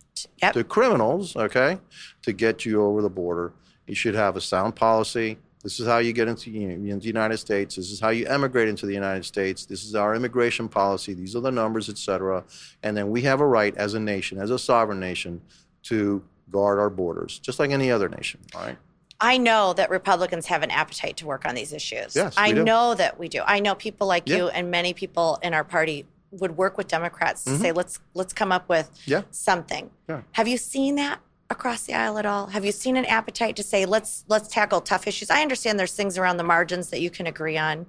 Yep. 0.42 0.52
to 0.54 0.64
criminals, 0.64 1.34
okay, 1.36 1.78
to 2.22 2.32
get 2.32 2.64
you 2.66 2.82
over 2.82 3.00
the 3.00 3.10
border. 3.10 3.52
You 3.86 3.94
should 3.94 4.14
have 4.14 4.36
a 4.36 4.40
sound 4.40 4.76
policy. 4.76 5.38
This 5.62 5.80
is 5.80 5.86
how 5.86 5.98
you 5.98 6.12
get 6.12 6.28
into, 6.28 6.50
you 6.50 6.68
know, 6.68 6.92
into 6.92 7.04
the 7.04 7.06
United 7.06 7.38
States. 7.38 7.76
This 7.76 7.90
is 7.90 7.98
how 7.98 8.10
you 8.10 8.26
emigrate 8.26 8.68
into 8.68 8.84
the 8.84 8.92
United 8.92 9.24
States. 9.24 9.64
This 9.64 9.84
is 9.84 9.94
our 9.94 10.14
immigration 10.14 10.68
policy. 10.68 11.14
These 11.14 11.34
are 11.34 11.40
the 11.40 11.50
numbers, 11.50 11.88
et 11.88 11.98
cetera. 11.98 12.44
And 12.82 12.96
then 12.96 13.10
we 13.10 13.22
have 13.22 13.40
a 13.40 13.46
right 13.46 13.74
as 13.76 13.94
a 13.94 14.00
nation, 14.00 14.38
as 14.38 14.50
a 14.50 14.58
sovereign 14.58 15.00
nation, 15.00 15.40
to 15.84 16.22
guard 16.52 16.78
our 16.78 16.90
borders, 16.90 17.38
just 17.38 17.58
like 17.58 17.70
any 17.70 17.90
other 17.90 18.08
nation. 18.08 18.40
All 18.54 18.62
right. 18.62 18.78
I 19.20 19.38
know 19.38 19.72
that 19.74 19.90
Republicans 19.90 20.46
have 20.46 20.62
an 20.62 20.70
appetite 20.70 21.16
to 21.18 21.26
work 21.26 21.46
on 21.46 21.54
these 21.54 21.72
issues. 21.72 22.14
Yes, 22.14 22.34
I 22.36 22.52
do. 22.52 22.64
know 22.64 22.94
that 22.94 23.18
we 23.18 23.28
do. 23.28 23.42
I 23.46 23.60
know 23.60 23.74
people 23.74 24.06
like 24.06 24.28
Yeah. 24.28 24.36
you 24.36 24.48
and 24.48 24.70
many 24.70 24.92
people 24.94 25.38
in 25.42 25.54
our 25.54 25.64
party 25.64 26.06
would 26.32 26.56
work 26.56 26.76
with 26.78 26.88
Democrats 26.88 27.44
to 27.44 27.56
say 27.58 27.72
let's 27.72 28.00
let's 28.14 28.32
come 28.32 28.50
up 28.52 28.68
with 28.68 28.90
Mm-hmm. 28.92 29.10
Yeah. 29.10 29.22
something. 29.30 29.90
Yeah. 30.08 30.22
Have 30.32 30.48
you 30.48 30.56
seen 30.58 30.96
that 30.96 31.20
across 31.50 31.82
the 31.84 31.94
aisle 31.94 32.18
at 32.18 32.26
all? 32.26 32.48
Have 32.48 32.64
you 32.64 32.72
seen 32.72 32.96
an 32.96 33.04
appetite 33.04 33.54
to 33.56 33.62
say 33.62 33.84
let's 33.86 34.24
let's 34.28 34.48
tackle 34.48 34.80
tough 34.80 35.06
issues? 35.06 35.30
I 35.30 35.42
understand 35.42 35.78
there's 35.78 35.94
things 35.94 36.18
around 36.18 36.38
the 36.38 36.44
margins 36.44 36.90
that 36.90 37.00
you 37.00 37.10
can 37.10 37.26
agree 37.26 37.58
on. 37.58 37.86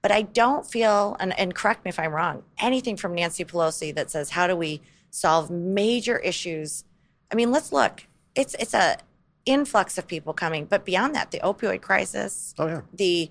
But 0.00 0.10
I 0.10 0.22
don't 0.22 0.66
feel, 0.66 1.16
and, 1.20 1.38
and 1.38 1.54
correct 1.54 1.84
me 1.84 1.90
if 1.90 1.98
I'm 2.00 2.12
wrong, 2.12 2.42
anything 2.58 2.96
from 2.96 3.14
Nancy 3.14 3.44
Pelosi 3.44 3.94
that 3.94 4.10
says 4.10 4.30
how 4.30 4.48
do 4.48 4.56
we 4.56 4.80
solve 5.10 5.48
major 5.50 6.18
issues. 6.18 6.84
I 7.32 7.34
mean, 7.34 7.50
let's 7.50 7.72
look. 7.72 8.06
It's 8.34 8.54
it's 8.58 8.74
a 8.74 8.98
influx 9.46 9.98
of 9.98 10.06
people 10.06 10.32
coming, 10.32 10.66
but 10.66 10.84
beyond 10.84 11.14
that, 11.14 11.30
the 11.30 11.40
opioid 11.40 11.80
crisis, 11.80 12.54
Oh 12.58 12.66
yeah. 12.66 12.80
the 12.92 13.28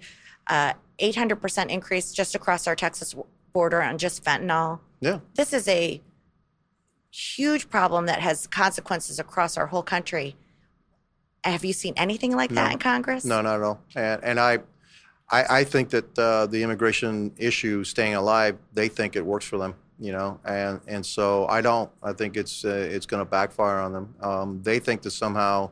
uh, 0.47 0.73
800% 0.99 1.69
increase 1.69 2.11
just 2.11 2.35
across 2.35 2.67
our 2.67 2.75
Texas 2.75 3.15
border 3.53 3.81
on 3.81 3.97
just 3.97 4.23
fentanyl. 4.23 4.79
Yeah. 4.99 5.19
This 5.35 5.53
is 5.53 5.67
a 5.69 6.01
huge 7.11 7.69
problem 7.69 8.07
that 8.07 8.19
has 8.19 8.47
consequences 8.47 9.19
across 9.19 9.55
our 9.57 9.67
whole 9.67 9.83
country. 9.83 10.35
Have 11.43 11.63
you 11.63 11.73
seen 11.73 11.93
anything 11.95 12.35
like 12.35 12.51
that 12.51 12.73
in 12.73 12.79
Congress? 12.79 13.23
No, 13.23 13.41
not 13.41 13.55
at 13.55 13.61
all. 13.63 13.81
And, 13.95 14.23
and 14.23 14.39
I, 14.39 14.59
I, 15.29 15.59
I 15.59 15.63
think 15.63 15.89
that 15.89 16.19
uh, 16.19 16.45
the 16.47 16.61
immigration 16.61 17.33
issue, 17.37 17.83
staying 17.83 18.15
alive, 18.15 18.57
they 18.73 18.89
think 18.89 19.15
it 19.15 19.25
works 19.25 19.45
for 19.45 19.57
them. 19.57 19.75
You 20.01 20.11
know, 20.11 20.39
and 20.45 20.81
and 20.87 21.05
so 21.05 21.45
I 21.47 21.61
don't. 21.61 21.89
I 22.01 22.11
think 22.11 22.35
it's 22.35 22.65
uh, 22.65 22.69
it's 22.69 23.05
going 23.05 23.21
to 23.21 23.29
backfire 23.29 23.77
on 23.77 23.93
them. 23.93 24.15
Um, 24.19 24.59
they 24.63 24.79
think 24.79 25.03
that 25.03 25.11
somehow 25.11 25.69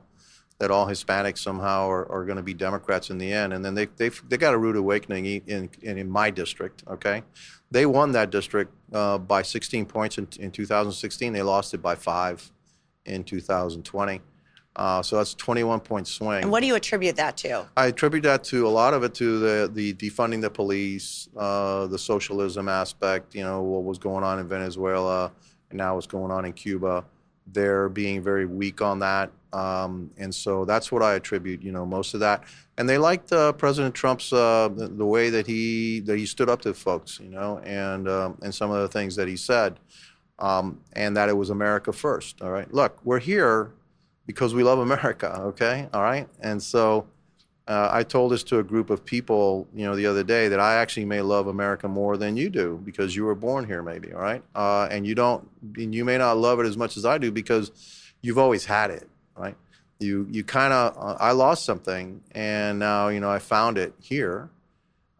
that 0.59 0.69
all 0.69 0.85
Hispanics 0.85 1.39
somehow 1.39 1.89
are, 1.89 2.09
are 2.11 2.25
going 2.25 2.37
to 2.37 2.43
be 2.43 2.53
Democrats 2.53 3.09
in 3.09 3.17
the 3.17 3.33
end, 3.33 3.53
and 3.53 3.65
then 3.65 3.73
they 3.73 3.87
they 3.97 4.09
they 4.27 4.37
got 4.37 4.53
a 4.53 4.57
rude 4.57 4.75
awakening 4.75 5.25
in 5.25 5.69
in, 5.81 5.97
in 5.97 6.09
my 6.09 6.29
district. 6.29 6.83
Okay, 6.87 7.23
they 7.71 7.85
won 7.85 8.11
that 8.11 8.29
district 8.29 8.71
uh, 8.93 9.17
by 9.17 9.41
16 9.41 9.85
points 9.87 10.17
in, 10.17 10.27
in 10.39 10.51
2016. 10.51 11.33
They 11.33 11.41
lost 11.41 11.73
it 11.73 11.81
by 11.81 11.95
five 11.95 12.51
in 13.05 13.23
2020. 13.23 14.21
Uh, 14.75 15.01
so 15.01 15.17
that's 15.17 15.33
21 15.33 15.79
point 15.81 16.07
swing. 16.07 16.43
And 16.43 16.51
what 16.51 16.61
do 16.61 16.67
you 16.67 16.75
attribute 16.75 17.15
that 17.17 17.35
to? 17.37 17.67
I 17.75 17.87
attribute 17.87 18.23
that 18.23 18.43
to 18.45 18.67
a 18.67 18.69
lot 18.69 18.93
of 18.93 19.03
it 19.03 19.13
to 19.15 19.39
the 19.39 19.69
the 19.73 19.93
defunding 19.95 20.41
the 20.41 20.49
police, 20.49 21.27
uh, 21.35 21.87
the 21.87 21.97
socialism 21.97 22.69
aspect. 22.69 23.35
You 23.35 23.43
know 23.43 23.61
what 23.61 23.83
was 23.83 23.97
going 23.97 24.23
on 24.23 24.39
in 24.39 24.47
Venezuela, 24.47 25.31
and 25.69 25.77
now 25.77 25.95
what's 25.95 26.07
going 26.07 26.31
on 26.31 26.45
in 26.45 26.53
Cuba. 26.53 27.03
They're 27.51 27.89
being 27.89 28.21
very 28.21 28.45
weak 28.45 28.79
on 28.79 28.99
that, 28.99 29.31
um, 29.53 30.11
and 30.17 30.33
so 30.33 30.65
that's 30.65 30.91
what 30.91 31.01
I 31.01 31.15
attribute. 31.15 31.63
You 31.63 31.71
know 31.71 31.85
most 31.85 32.13
of 32.13 32.19
that, 32.19 32.43
and 32.77 32.87
they 32.87 32.99
liked 32.99 33.33
uh, 33.33 33.53
President 33.53 33.95
Trump's 33.95 34.31
uh, 34.31 34.69
the, 34.73 34.87
the 34.87 35.05
way 35.05 35.31
that 35.31 35.47
he 35.47 35.99
that 36.01 36.17
he 36.17 36.27
stood 36.27 36.47
up 36.47 36.61
to 36.61 36.75
folks. 36.75 37.19
You 37.19 37.29
know, 37.31 37.57
and 37.65 38.07
um, 38.07 38.37
and 38.43 38.53
some 38.53 38.69
of 38.69 38.81
the 38.81 38.87
things 38.87 39.15
that 39.15 39.27
he 39.27 39.35
said, 39.35 39.79
um, 40.37 40.79
and 40.93 41.17
that 41.17 41.27
it 41.27 41.35
was 41.35 41.49
America 41.49 41.91
first. 41.91 42.39
All 42.43 42.51
right, 42.51 42.71
look, 42.71 42.99
we're 43.03 43.19
here 43.19 43.73
because 44.29 44.53
we 44.53 44.61
love 44.61 44.77
America, 44.77 45.41
okay? 45.41 45.89
All 45.91 46.03
right? 46.03 46.27
And 46.41 46.61
so 46.61 47.07
uh, 47.67 47.89
I 47.91 48.03
told 48.03 48.31
this 48.31 48.43
to 48.43 48.59
a 48.59 48.63
group 48.63 48.91
of 48.91 49.03
people, 49.03 49.67
you 49.73 49.85
know, 49.85 49.95
the 49.95 50.05
other 50.05 50.23
day 50.23 50.49
that 50.49 50.59
I 50.59 50.75
actually 50.75 51.05
may 51.05 51.21
love 51.21 51.47
America 51.47 51.87
more 51.87 52.15
than 52.15 52.37
you 52.37 52.51
do 52.51 52.79
because 52.85 53.15
you 53.15 53.23
were 53.25 53.33
born 53.33 53.65
here, 53.65 53.81
maybe, 53.81 54.13
all 54.13 54.21
right? 54.21 54.43
Uh, 54.53 54.87
and 54.91 55.07
you 55.07 55.15
don't, 55.15 55.49
and 55.77 55.95
you 55.95 56.05
may 56.05 56.19
not 56.19 56.37
love 56.37 56.59
it 56.59 56.67
as 56.67 56.77
much 56.77 56.95
as 56.95 57.05
I 57.05 57.17
do 57.17 57.31
because 57.31 57.71
you've 58.21 58.37
always 58.37 58.65
had 58.65 58.91
it, 58.91 59.09
right? 59.35 59.55
You, 59.99 60.27
you 60.29 60.43
kind 60.43 60.73
of, 60.73 60.95
uh, 60.95 61.17
I 61.19 61.31
lost 61.31 61.65
something 61.65 62.21
and 62.33 62.77
now, 62.77 63.07
you 63.07 63.19
know, 63.19 63.31
I 63.31 63.39
found 63.39 63.79
it 63.79 63.95
here. 63.99 64.51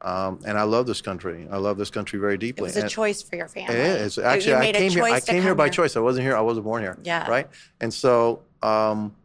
Um, 0.01 0.39
and 0.45 0.55
I 0.57 0.63
love 0.63 0.85
this 0.85 1.01
country. 1.01 1.47
I 1.51 1.57
love 1.57 1.77
this 1.79 1.89
country 1.89 2.19
very 2.19 2.37
deeply. 2.37 2.61
It 2.61 2.67
was 2.67 2.77
a 2.77 2.81
And- 2.81 2.89
choice 2.89 3.23
for 3.23 3.35
your 3.37 3.47
family. 3.47 3.73
it 3.75 4.01
is 4.01 4.19
actually. 4.19 4.51
you 4.51 4.57
I 4.57 4.71
came 4.71 4.91
here. 4.91 5.03
I 5.03 5.19
came 5.19 5.41
here 5.41 5.55
by 5.55 5.67
choice. 5.67 5.97
I 5.97 5.99
wasn't 5.99 6.25
here. 6.25 6.37
I 6.37 6.41
wasn't 6.41 6.63
born 6.63 6.83
here. 6.83 6.97
Yeah. 7.03 7.27
Right. 7.29 7.47
And 7.81 7.93
so, 7.93 8.43
um, 8.61 9.15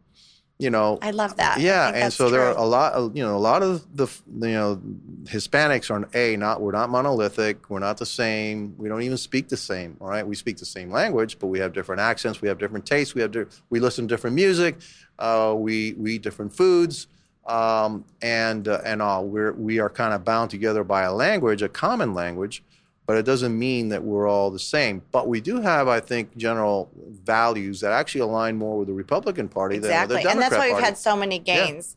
you 0.57 0.69
know, 0.69 0.97
I 1.01 1.11
love 1.11 1.35
that. 1.35 1.59
Yeah, 1.59 1.91
and 1.93 2.13
so 2.13 2.29
there 2.29 2.41
are 2.43 2.57
a 2.57 2.63
lot 2.63 2.93
of 2.93 3.15
you 3.15 3.23
know 3.23 3.35
a 3.35 3.39
lot 3.39 3.61
of 3.61 3.85
the 3.93 4.07
you 4.41 4.53
know 4.53 4.81
Hispanics 5.25 5.91
are 5.91 6.07
a 6.17 6.37
not 6.37 6.61
we're 6.61 6.71
not 6.71 6.89
monolithic. 6.89 7.69
We're 7.69 7.79
not 7.79 7.97
the 7.97 8.05
same. 8.05 8.73
We 8.77 8.87
don't 8.87 9.01
even 9.01 9.17
speak 9.17 9.49
the 9.49 9.57
same. 9.57 9.97
All 9.99 10.07
right, 10.07 10.25
we 10.25 10.33
speak 10.33 10.55
the 10.57 10.65
same 10.65 10.91
language, 10.91 11.39
but 11.39 11.47
we 11.47 11.59
have 11.59 11.73
different 11.73 12.01
accents. 12.01 12.41
We 12.41 12.47
have 12.47 12.57
different 12.57 12.85
tastes. 12.85 13.13
We 13.13 13.21
have 13.21 13.31
di- 13.31 13.45
we 13.69 13.81
listen 13.81 14.07
to 14.07 14.13
different 14.13 14.35
music. 14.35 14.77
Uh, 15.19 15.53
we 15.57 15.93
we 15.93 16.13
eat 16.15 16.21
different 16.21 16.53
foods. 16.53 17.07
Um, 17.45 18.05
and 18.21 18.67
uh, 18.67 18.81
and 18.85 19.01
all 19.01 19.25
we're 19.25 19.51
we 19.51 19.79
are 19.79 19.89
kind 19.89 20.13
of 20.13 20.23
bound 20.23 20.49
together 20.51 20.83
by 20.83 21.03
a 21.03 21.13
language, 21.13 21.61
a 21.61 21.69
common 21.69 22.13
language, 22.13 22.63
but 23.05 23.17
it 23.17 23.23
doesn't 23.25 23.57
mean 23.57 23.89
that 23.89 24.03
we're 24.03 24.27
all 24.27 24.49
the 24.49 24.59
same. 24.59 25.01
But 25.11 25.27
we 25.27 25.39
do 25.41 25.61
have, 25.61 25.87
I 25.87 25.99
think, 25.99 26.35
general 26.37 26.89
values 27.23 27.81
that 27.81 27.91
actually 27.91 28.21
align 28.21 28.57
more 28.57 28.79
with 28.79 28.87
the 28.87 28.93
Republican 28.93 29.47
Party 29.47 29.77
than 29.77 29.91
Exactly. 29.91 30.15
with 30.15 30.23
the 30.23 30.29
And 30.31 30.41
that's 30.41 30.55
why 30.55 30.65
we've 30.65 30.71
Party. 30.73 30.85
had 30.85 30.97
so 30.97 31.15
many 31.15 31.37
gains. 31.39 31.95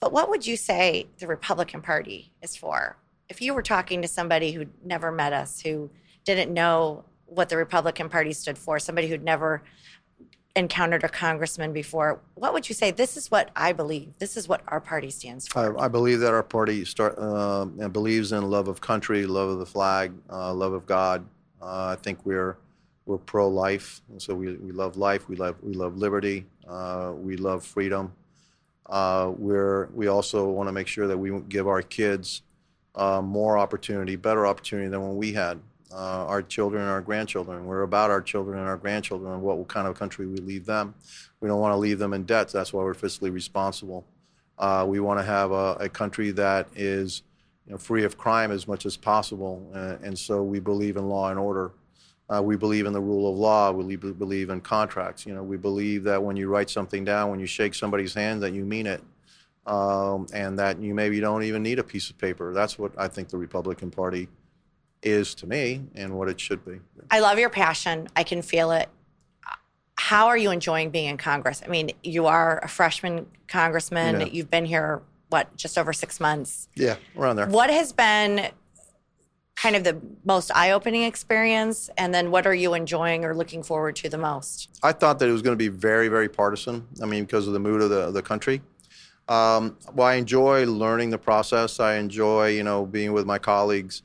But 0.00 0.12
what 0.12 0.30
would 0.30 0.46
you 0.46 0.56
say 0.56 1.06
the 1.18 1.26
Republican 1.26 1.82
Party 1.82 2.32
is 2.42 2.56
for? 2.56 2.96
If 3.28 3.40
you 3.40 3.54
were 3.54 3.62
talking 3.62 4.02
to 4.02 4.08
somebody 4.08 4.52
who'd 4.52 4.70
never 4.84 5.12
met 5.12 5.32
us, 5.32 5.60
who 5.60 5.90
didn't 6.24 6.52
know 6.52 7.04
what 7.26 7.48
the 7.48 7.56
Republican 7.56 8.08
Party 8.08 8.32
stood 8.32 8.58
for, 8.58 8.78
somebody 8.78 9.08
who'd 9.08 9.22
never 9.22 9.62
encountered 10.54 11.04
a 11.04 11.08
congressman 11.08 11.72
before, 11.72 12.20
what 12.34 12.52
would 12.52 12.68
you 12.68 12.74
say? 12.74 12.90
This 12.90 13.16
is 13.16 13.30
what 13.30 13.50
I 13.56 13.72
believe. 13.72 14.18
This 14.18 14.36
is 14.36 14.48
what 14.48 14.62
our 14.68 14.80
party 14.80 15.10
stands 15.10 15.48
for. 15.48 15.80
I, 15.80 15.84
I 15.84 15.88
believe 15.88 16.20
that 16.20 16.32
our 16.32 16.42
party 16.42 16.84
start, 16.84 17.14
uh, 17.18 17.64
believes 17.88 18.32
in 18.32 18.50
love 18.50 18.68
of 18.68 18.80
country, 18.80 19.26
love 19.26 19.48
of 19.48 19.58
the 19.58 19.66
flag, 19.66 20.12
uh, 20.30 20.52
love 20.52 20.72
of 20.72 20.86
God. 20.86 21.24
Uh, 21.60 21.96
I 21.96 22.02
think 22.02 22.24
we're 22.24 22.56
we're 23.04 23.18
pro-life, 23.18 24.00
and 24.10 24.22
so 24.22 24.32
we, 24.32 24.54
we 24.54 24.70
love 24.70 24.96
life. 24.96 25.28
We 25.28 25.36
love 25.36 25.56
we 25.62 25.74
love 25.74 25.96
liberty. 25.96 26.46
Uh, 26.68 27.12
we 27.16 27.36
love 27.36 27.64
freedom. 27.64 28.12
Uh, 28.86 29.32
we're 29.36 29.86
we 29.86 30.06
also 30.06 30.48
want 30.48 30.68
to 30.68 30.72
make 30.72 30.86
sure 30.86 31.06
that 31.06 31.18
we 31.18 31.36
give 31.48 31.66
our 31.66 31.82
kids 31.82 32.42
uh, 32.94 33.20
more 33.22 33.58
opportunity, 33.58 34.16
better 34.16 34.46
opportunity 34.46 34.88
than 34.88 35.02
when 35.02 35.16
we 35.16 35.32
had. 35.32 35.60
Uh, 35.92 36.24
our 36.26 36.42
children 36.42 36.82
and 36.82 36.90
our 36.90 37.02
grandchildren. 37.02 37.66
We're 37.66 37.82
about 37.82 38.10
our 38.10 38.22
children 38.22 38.58
and 38.58 38.66
our 38.66 38.78
grandchildren 38.78 39.32
and 39.32 39.42
what 39.42 39.68
kind 39.68 39.86
of 39.86 39.98
country 39.98 40.26
we 40.26 40.38
leave 40.38 40.64
them. 40.64 40.94
We 41.40 41.48
don't 41.48 41.60
want 41.60 41.72
to 41.72 41.76
leave 41.76 41.98
them 41.98 42.14
in 42.14 42.24
debt. 42.24 42.48
That's 42.48 42.72
why 42.72 42.82
we're 42.82 42.94
fiscally 42.94 43.32
responsible. 43.32 44.06
Uh, 44.58 44.86
we 44.88 45.00
want 45.00 45.18
to 45.20 45.24
have 45.24 45.50
a, 45.50 45.76
a 45.80 45.88
country 45.88 46.30
that 46.32 46.68
is 46.74 47.22
you 47.66 47.72
know, 47.72 47.78
free 47.78 48.04
of 48.04 48.16
crime 48.16 48.50
as 48.50 48.66
much 48.66 48.86
as 48.86 48.96
possible. 48.96 49.70
Uh, 49.74 49.96
and 50.02 50.18
so 50.18 50.42
we 50.42 50.60
believe 50.60 50.96
in 50.96 51.08
law 51.08 51.30
and 51.30 51.38
order. 51.38 51.72
Uh, 52.32 52.40
we 52.40 52.56
believe 52.56 52.86
in 52.86 52.92
the 52.92 53.00
rule 53.00 53.30
of 53.30 53.36
law. 53.36 53.70
We 53.70 53.96
believe 53.96 54.48
in 54.48 54.60
contracts. 54.60 55.26
You 55.26 55.34
know, 55.34 55.42
we 55.42 55.56
believe 55.56 56.04
that 56.04 56.22
when 56.22 56.36
you 56.36 56.48
write 56.48 56.70
something 56.70 57.04
down, 57.04 57.30
when 57.30 57.40
you 57.40 57.46
shake 57.46 57.74
somebody's 57.74 58.14
hand, 58.14 58.42
that 58.42 58.52
you 58.52 58.64
mean 58.64 58.86
it, 58.86 59.02
um, 59.66 60.26
and 60.32 60.58
that 60.58 60.78
you 60.80 60.94
maybe 60.94 61.20
don't 61.20 61.42
even 61.42 61.62
need 61.62 61.78
a 61.78 61.84
piece 61.84 62.08
of 62.08 62.16
paper. 62.16 62.54
That's 62.54 62.78
what 62.78 62.92
I 62.96 63.08
think 63.08 63.28
the 63.28 63.36
Republican 63.36 63.90
Party 63.90 64.28
is 65.02 65.34
to 65.36 65.46
me, 65.46 65.82
and 65.94 66.14
what 66.14 66.28
it 66.28 66.40
should 66.40 66.64
be. 66.64 66.80
I 67.10 67.20
love 67.20 67.38
your 67.38 67.50
passion. 67.50 68.08
I 68.14 68.22
can 68.22 68.42
feel 68.42 68.70
it. 68.70 68.88
How 69.96 70.28
are 70.28 70.36
you 70.36 70.50
enjoying 70.50 70.90
being 70.90 71.06
in 71.06 71.16
Congress? 71.16 71.62
I 71.64 71.68
mean, 71.68 71.90
you 72.02 72.26
are 72.26 72.58
a 72.62 72.68
freshman 72.68 73.26
congressman. 73.48 74.20
Yeah. 74.20 74.26
You've 74.26 74.50
been 74.50 74.64
here, 74.64 75.02
what, 75.28 75.54
just 75.56 75.78
over 75.78 75.92
six 75.92 76.18
months? 76.18 76.68
Yeah, 76.74 76.96
around 77.16 77.36
there. 77.36 77.46
What 77.46 77.70
has 77.70 77.92
been 77.92 78.48
kind 79.54 79.76
of 79.76 79.84
the 79.84 80.00
most 80.24 80.50
eye 80.54 80.72
opening 80.72 81.02
experience? 81.02 81.90
And 81.98 82.12
then 82.12 82.30
what 82.30 82.46
are 82.46 82.54
you 82.54 82.74
enjoying 82.74 83.24
or 83.24 83.34
looking 83.34 83.62
forward 83.62 83.94
to 83.96 84.08
the 84.08 84.18
most? 84.18 84.70
I 84.82 84.92
thought 84.92 85.18
that 85.18 85.28
it 85.28 85.32
was 85.32 85.42
going 85.42 85.56
to 85.56 85.58
be 85.58 85.68
very, 85.68 86.08
very 86.08 86.28
partisan. 86.28 86.86
I 87.02 87.06
mean, 87.06 87.24
because 87.24 87.46
of 87.46 87.52
the 87.52 87.60
mood 87.60 87.82
of 87.82 87.90
the, 87.90 88.00
of 88.00 88.14
the 88.14 88.22
country. 88.22 88.62
Um, 89.28 89.76
well, 89.94 90.08
I 90.08 90.14
enjoy 90.14 90.66
learning 90.66 91.10
the 91.10 91.18
process. 91.18 91.78
I 91.78 91.96
enjoy, 91.96 92.48
you 92.48 92.64
know, 92.64 92.84
being 92.84 93.12
with 93.12 93.24
my 93.24 93.38
colleagues. 93.38 94.02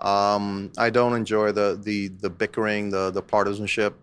Um, 0.00 0.72
I 0.78 0.90
don't 0.90 1.14
enjoy 1.14 1.52
the 1.52 1.78
the 1.82 2.08
the 2.08 2.30
bickering, 2.30 2.90
the 2.90 3.10
the 3.10 3.22
partisanship. 3.22 3.94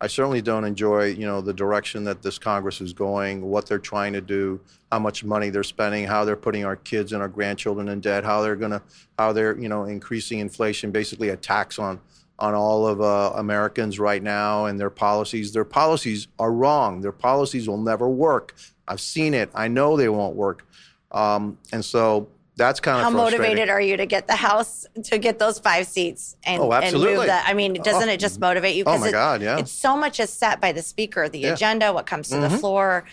I 0.00 0.06
certainly 0.06 0.42
don't 0.42 0.64
enjoy, 0.64 1.06
you 1.06 1.24
know, 1.24 1.40
the 1.40 1.54
direction 1.54 2.04
that 2.04 2.20
this 2.20 2.36
Congress 2.36 2.80
is 2.80 2.92
going, 2.92 3.40
what 3.40 3.66
they're 3.66 3.78
trying 3.78 4.12
to 4.12 4.20
do, 4.20 4.60
how 4.90 4.98
much 4.98 5.24
money 5.24 5.50
they're 5.50 5.62
spending, 5.62 6.04
how 6.04 6.24
they're 6.24 6.36
putting 6.36 6.64
our 6.64 6.76
kids 6.76 7.12
and 7.12 7.22
our 7.22 7.28
grandchildren 7.28 7.88
in 7.88 8.00
debt, 8.00 8.24
how 8.24 8.42
they're 8.42 8.56
gonna, 8.56 8.82
how 9.18 9.32
they're, 9.32 9.58
you 9.58 9.68
know, 9.68 9.84
increasing 9.84 10.40
inflation, 10.40 10.90
basically 10.90 11.30
a 11.30 11.36
tax 11.36 11.78
on 11.78 12.00
on 12.38 12.54
all 12.54 12.86
of 12.86 13.00
uh, 13.00 13.32
Americans 13.36 14.00
right 14.00 14.22
now 14.22 14.66
and 14.66 14.78
their 14.78 14.90
policies. 14.90 15.52
Their 15.52 15.64
policies 15.64 16.26
are 16.38 16.52
wrong. 16.52 17.00
Their 17.00 17.12
policies 17.12 17.68
will 17.68 17.78
never 17.78 18.08
work. 18.08 18.54
I've 18.88 19.00
seen 19.00 19.34
it. 19.34 19.50
I 19.54 19.68
know 19.68 19.96
they 19.96 20.08
won't 20.08 20.34
work. 20.34 20.66
Um, 21.12 21.58
and 21.72 21.84
so 21.84 22.28
that's 22.56 22.78
kind 22.80 22.98
of 22.98 23.04
How 23.04 23.10
motivated 23.10 23.68
are 23.68 23.80
you 23.80 23.96
to 23.96 24.06
get 24.06 24.26
the 24.28 24.36
House 24.36 24.86
to 25.04 25.18
get 25.18 25.38
those 25.38 25.58
five 25.58 25.86
seats 25.86 26.36
and, 26.44 26.62
Oh, 26.62 26.72
and 26.72 26.94
move 26.94 27.26
that? 27.26 27.44
I 27.48 27.54
mean, 27.54 27.74
doesn't 27.74 28.08
Oh. 28.08 28.12
it 28.12 28.20
just 28.20 28.38
motivate 28.40 28.76
you? 28.76 28.84
Oh 28.86 28.96
my 28.98 29.08
it- 29.08 29.12
God, 29.12 29.42
yeah. 29.42 29.58
It's 29.58 29.72
so 29.72 29.96
much 29.96 30.20
is 30.20 30.30
set 30.30 30.60
by 30.60 30.72
the 30.72 30.82
speaker, 30.82 31.28
the 31.28 31.38
Yeah. 31.38 31.46
Mm-hmm. 31.48 31.54
agenda, 31.54 31.92
what 31.92 32.06
comes 32.06 32.28
to 32.28 32.38
the 32.38 32.50
floor, 32.50 33.04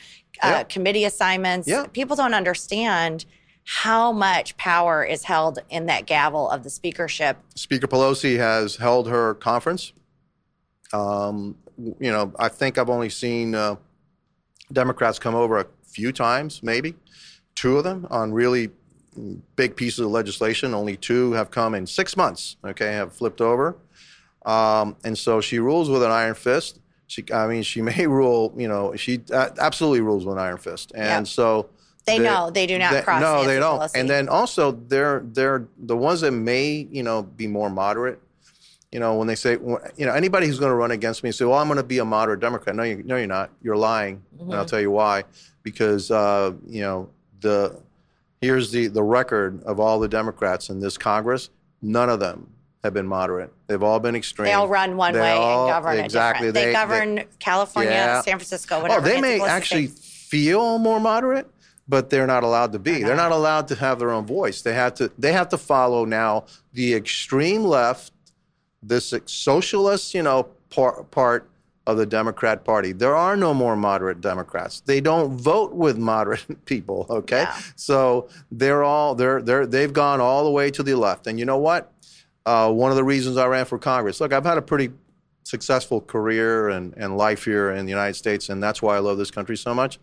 uh, 0.43 0.47
Yeah. 0.47 0.63
committee 0.63 1.05
assignments. 1.05 1.67
Yeah. 1.67 1.85
People 1.91 2.15
don't 2.15 2.33
understand 2.35 3.25
how 3.63 4.11
much 4.11 4.57
power 4.57 5.03
is 5.03 5.23
held 5.23 5.59
in 5.69 5.85
that 5.87 6.05
gavel 6.05 6.49
of 6.49 6.63
the 6.63 6.69
speakership. 6.69 7.37
Speaker 7.55 7.87
Pelosi 7.87 8.37
has 8.37 8.75
held 8.75 9.07
her 9.07 9.35
conference. 9.35 9.93
Um, 10.93 11.55
you 11.77 12.11
know, 12.11 12.31
I 12.37 12.47
think 12.49 12.77
I've 12.77 12.89
only 12.89 13.09
seen 13.09 13.55
uh, 13.55 13.75
Democrats 14.71 15.19
come 15.19 15.35
over 15.35 15.57
a 15.59 15.65
few 15.83 16.11
times, 16.11 16.61
maybe 16.63 16.95
two 17.55 17.77
of 17.77 17.83
them 17.83 18.07
on 18.09 18.31
really 18.33 18.69
big 19.55 19.75
pieces 19.75 19.99
of 19.99 20.07
legislation. 20.11 20.73
Only 20.73 20.97
two 20.97 21.33
have 21.33 21.51
come 21.51 21.75
in 21.75 21.85
six 21.85 22.15
months. 22.17 22.57
Okay, 22.65 22.93
have 22.93 23.13
flipped 23.13 23.41
over, 23.41 23.75
um, 24.45 24.95
and 25.03 25.17
so 25.17 25.41
she 25.41 25.59
rules 25.59 25.89
with 25.89 26.03
an 26.03 26.11
iron 26.11 26.35
fist. 26.35 26.79
She, 27.07 27.23
I 27.33 27.47
mean, 27.47 27.63
she 27.63 27.81
may 27.91 28.07
rule. 28.07 28.53
You 28.57 28.67
know, 28.67 28.95
she 28.95 29.21
uh, 29.33 29.49
absolutely 29.59 30.01
rules 30.01 30.25
with 30.25 30.37
an 30.37 30.43
iron 30.43 30.57
fist, 30.57 30.91
and 30.95 31.25
Yep. 31.25 31.27
so. 31.27 31.69
They 32.07 32.17
the- 32.17 32.23
know 32.23 32.49
they 32.49 32.65
do 32.65 32.79
not 32.79 32.93
the- 32.93 33.03
cross 33.03 33.21
No, 33.21 33.45
they 33.45 33.59
don't. 33.59 33.91
And 33.93 34.09
then 34.09 34.27
also, 34.27 34.71
they're 34.71 35.21
they're 35.23 35.67
the 35.77 35.95
ones 35.95 36.21
that 36.21 36.31
may 36.31 36.87
you 36.91 37.03
know 37.03 37.21
be 37.21 37.45
more 37.45 37.69
moderate. 37.69 38.19
You 38.91 38.99
know, 38.99 39.15
when 39.15 39.27
they 39.27 39.35
say, 39.35 39.51
you 39.53 40.05
know, 40.05 40.11
anybody 40.11 40.47
who's 40.47 40.59
going 40.59 40.71
to 40.71 40.75
run 40.75 40.89
against 40.91 41.21
me 41.23 41.29
and 41.29 41.35
say, 41.35 41.45
"Well, 41.45 41.59
I'm 41.59 41.67
going 41.67 41.77
to 41.77 41.83
be 41.83 41.99
a 41.99 42.03
moderate 42.05 42.39
Democrat," 42.39 42.75
no, 42.75 42.81
you, 42.83 43.03
no, 43.05 43.17
you're 43.17 43.27
not. 43.27 43.51
You're 43.61 43.77
lying, 43.77 44.21
and 44.31 44.41
Mm-hmm. 44.49 44.53
I'll 44.53 44.65
tell 44.65 44.81
you 44.81 44.89
why. 44.89 45.23
Because 45.63 46.09
uh, 46.09 46.53
you 46.67 46.81
know 46.81 47.07
the 47.41 47.79
here's 48.41 48.71
the 48.71 48.87
the 48.87 49.03
record 49.03 49.63
of 49.63 49.79
all 49.79 49.99
the 49.99 50.07
Democrats 50.07 50.69
in 50.69 50.79
this 50.79 50.97
Congress. 50.97 51.49
None 51.81 52.09
of 52.09 52.19
them 52.19 52.47
have 52.83 52.93
been 52.93 53.07
moderate. 53.07 53.53
They've 53.67 53.81
all 53.81 53.99
been 53.99 54.15
extreme. 54.15 54.47
They 54.47 54.53
all 54.53 54.67
run 54.67 54.97
one 54.97 55.13
They 55.13 55.21
way 55.21 55.31
all- 55.31 55.67
and 55.67 55.71
govern 55.73 55.99
exactly. 55.99 56.47
different. 56.51 56.65
They, 56.67 56.73
govern 56.73 57.23
California, 57.39 57.91
Yeah. 57.91 58.21
San 58.21 58.37
Francisco, 58.39 58.77
oh, 58.77 58.81
whatever. 58.81 59.07
Oh, 59.07 59.09
they 59.09 59.21
may 59.21 59.39
actually 59.39 59.87
feel 59.87 60.79
more 60.79 60.99
moderate, 60.99 61.47
but 61.87 62.09
they're 62.09 62.25
not 62.27 62.43
allowed 62.43 62.71
to 62.73 62.79
be. 62.79 63.03
They're 63.03 63.15
not. 63.15 63.31
allowed 63.31 63.67
to 63.69 63.75
have 63.75 63.99
their 63.99 64.11
own 64.11 64.25
voice. 64.25 64.61
They 64.63 64.73
have 64.73 64.95
to. 64.95 65.11
They 65.17 65.31
have 65.33 65.49
to 65.49 65.57
follow 65.57 66.05
now 66.05 66.45
the 66.73 66.93
extreme 66.95 67.63
left, 67.63 68.11
this 68.81 69.13
socialist, 69.25 70.13
you 70.15 70.23
know, 70.23 70.47
par- 70.71 71.03
part 71.03 71.49
of 71.87 71.97
the 71.97 72.05
Democrat 72.05 72.63
Party. 72.63 72.91
There 72.91 73.15
are 73.15 73.35
no 73.35 73.53
more 73.53 73.75
moderate 73.75 74.21
Democrats. 74.21 74.81
They 74.81 75.01
don't 75.01 75.35
vote 75.37 75.73
with 75.73 75.97
moderate 75.97 76.65
people. 76.65 77.05
Okay, 77.09 77.41
Yeah. 77.41 77.57
so 77.75 78.29
they're 78.51 78.83
all 78.83 79.15
they're 79.15 79.41
they're 79.41 79.65
they've 79.65 79.91
gone 79.93 80.21
all 80.21 80.43
the 80.43 80.51
way 80.51 80.69
to 80.71 80.83
the 80.83 80.95
left. 80.95 81.25
And 81.27 81.39
you 81.39 81.45
know 81.45 81.57
what? 81.57 81.91
Uh, 82.45 82.71
one 82.71 82.91
of 82.91 82.97
the 82.97 83.03
reasons 83.03 83.37
I 83.37 83.45
ran 83.47 83.65
for 83.65 83.77
Congress. 83.77 84.19
Look, 84.21 84.33
I've 84.33 84.45
had 84.45 84.57
a 84.57 84.61
pretty 84.61 84.91
successful 85.43 86.01
career 86.01 86.69
and, 86.69 86.93
and 86.97 87.17
life 87.17 87.45
here 87.45 87.71
in 87.71 87.85
the 87.85 87.89
United 87.91 88.15
States, 88.15 88.49
and 88.49 88.61
that's 88.61 88.81
why 88.81 88.95
I 88.95 88.99
love 88.99 89.17
this 89.17 89.31
country 89.31 89.57
so 89.57 89.73
much. 89.73 89.99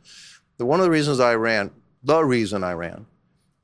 The, 0.57 0.67
one 0.67 0.79
of 0.81 0.85
the 0.85 0.91
reasons 0.91 1.21
I 1.21 1.35
ran, 1.35 1.71
the 2.03 2.25
reason 2.25 2.63
I 2.65 2.73
ran, 2.73 3.07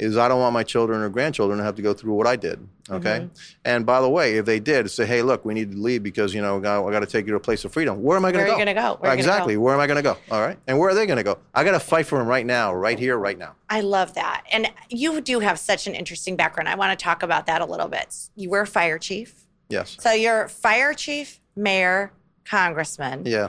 is 0.04 0.16
I 0.16 0.28
don't 0.28 0.40
want 0.40 0.52
my 0.52 0.62
children 0.62 1.00
or 1.00 1.08
grandchildren 1.08 1.58
to 1.58 1.64
have 1.64 1.74
to 1.76 1.82
go 1.82 1.94
through 1.94 2.14
what 2.14 2.26
I 2.26 2.36
did. 2.36 2.66
Okay. 2.90 3.20
Mm-hmm. 3.20 3.26
And 3.64 3.86
by 3.86 4.00
the 4.00 4.08
way, 4.08 4.36
if 4.36 4.44
they 4.44 4.60
did 4.60 4.90
say, 4.90 5.06
"Hey, 5.06 5.22
look, 5.22 5.44
we 5.44 5.54
need 5.54 5.72
to 5.72 5.78
leave 5.78 6.02
because 6.02 6.34
you 6.34 6.42
know 6.42 6.58
I 6.58 6.90
got 6.92 7.00
to 7.00 7.06
take 7.06 7.26
you 7.26 7.32
to 7.32 7.36
a 7.36 7.40
place 7.40 7.64
of 7.64 7.72
freedom," 7.72 8.02
where 8.02 8.16
am 8.16 8.24
I 8.24 8.32
going 8.32 8.44
to 8.44 8.50
go? 8.50 8.58
gonna 8.58 8.74
go? 8.74 8.80
Where 8.80 8.84
are 8.84 8.92
you 8.92 9.00
gonna 9.00 9.14
exactly. 9.14 9.54
go? 9.54 9.60
Where 9.60 9.74
am 9.74 9.80
I 9.80 9.86
going 9.86 9.96
to 9.96 10.02
go? 10.02 10.16
All 10.30 10.40
right. 10.40 10.58
And 10.66 10.78
where 10.78 10.90
are 10.90 10.94
they 10.94 11.06
going 11.06 11.16
to 11.16 11.22
go? 11.22 11.38
I 11.54 11.64
got 11.64 11.72
to 11.72 11.80
fight 11.80 12.06
for 12.06 12.18
them 12.18 12.26
right 12.26 12.44
now, 12.44 12.74
right 12.74 12.98
here, 12.98 13.16
right 13.16 13.38
now. 13.38 13.54
I 13.70 13.80
love 13.80 14.14
that. 14.14 14.44
And 14.52 14.70
you 14.90 15.20
do 15.20 15.40
have 15.40 15.58
such 15.58 15.86
an 15.86 15.94
interesting 15.94 16.36
background. 16.36 16.68
I 16.68 16.74
want 16.74 16.98
to 16.98 17.02
talk 17.02 17.22
about 17.22 17.46
that 17.46 17.60
a 17.62 17.64
little 17.64 17.88
bit. 17.88 18.14
You 18.36 18.50
were 18.50 18.60
a 18.60 18.66
fire 18.66 18.98
chief. 18.98 19.46
Yes. 19.70 19.96
So 19.98 20.12
you're 20.12 20.48
fire 20.48 20.92
chief, 20.92 21.40
mayor, 21.56 22.12
congressman, 22.44 23.22
Yeah. 23.24 23.48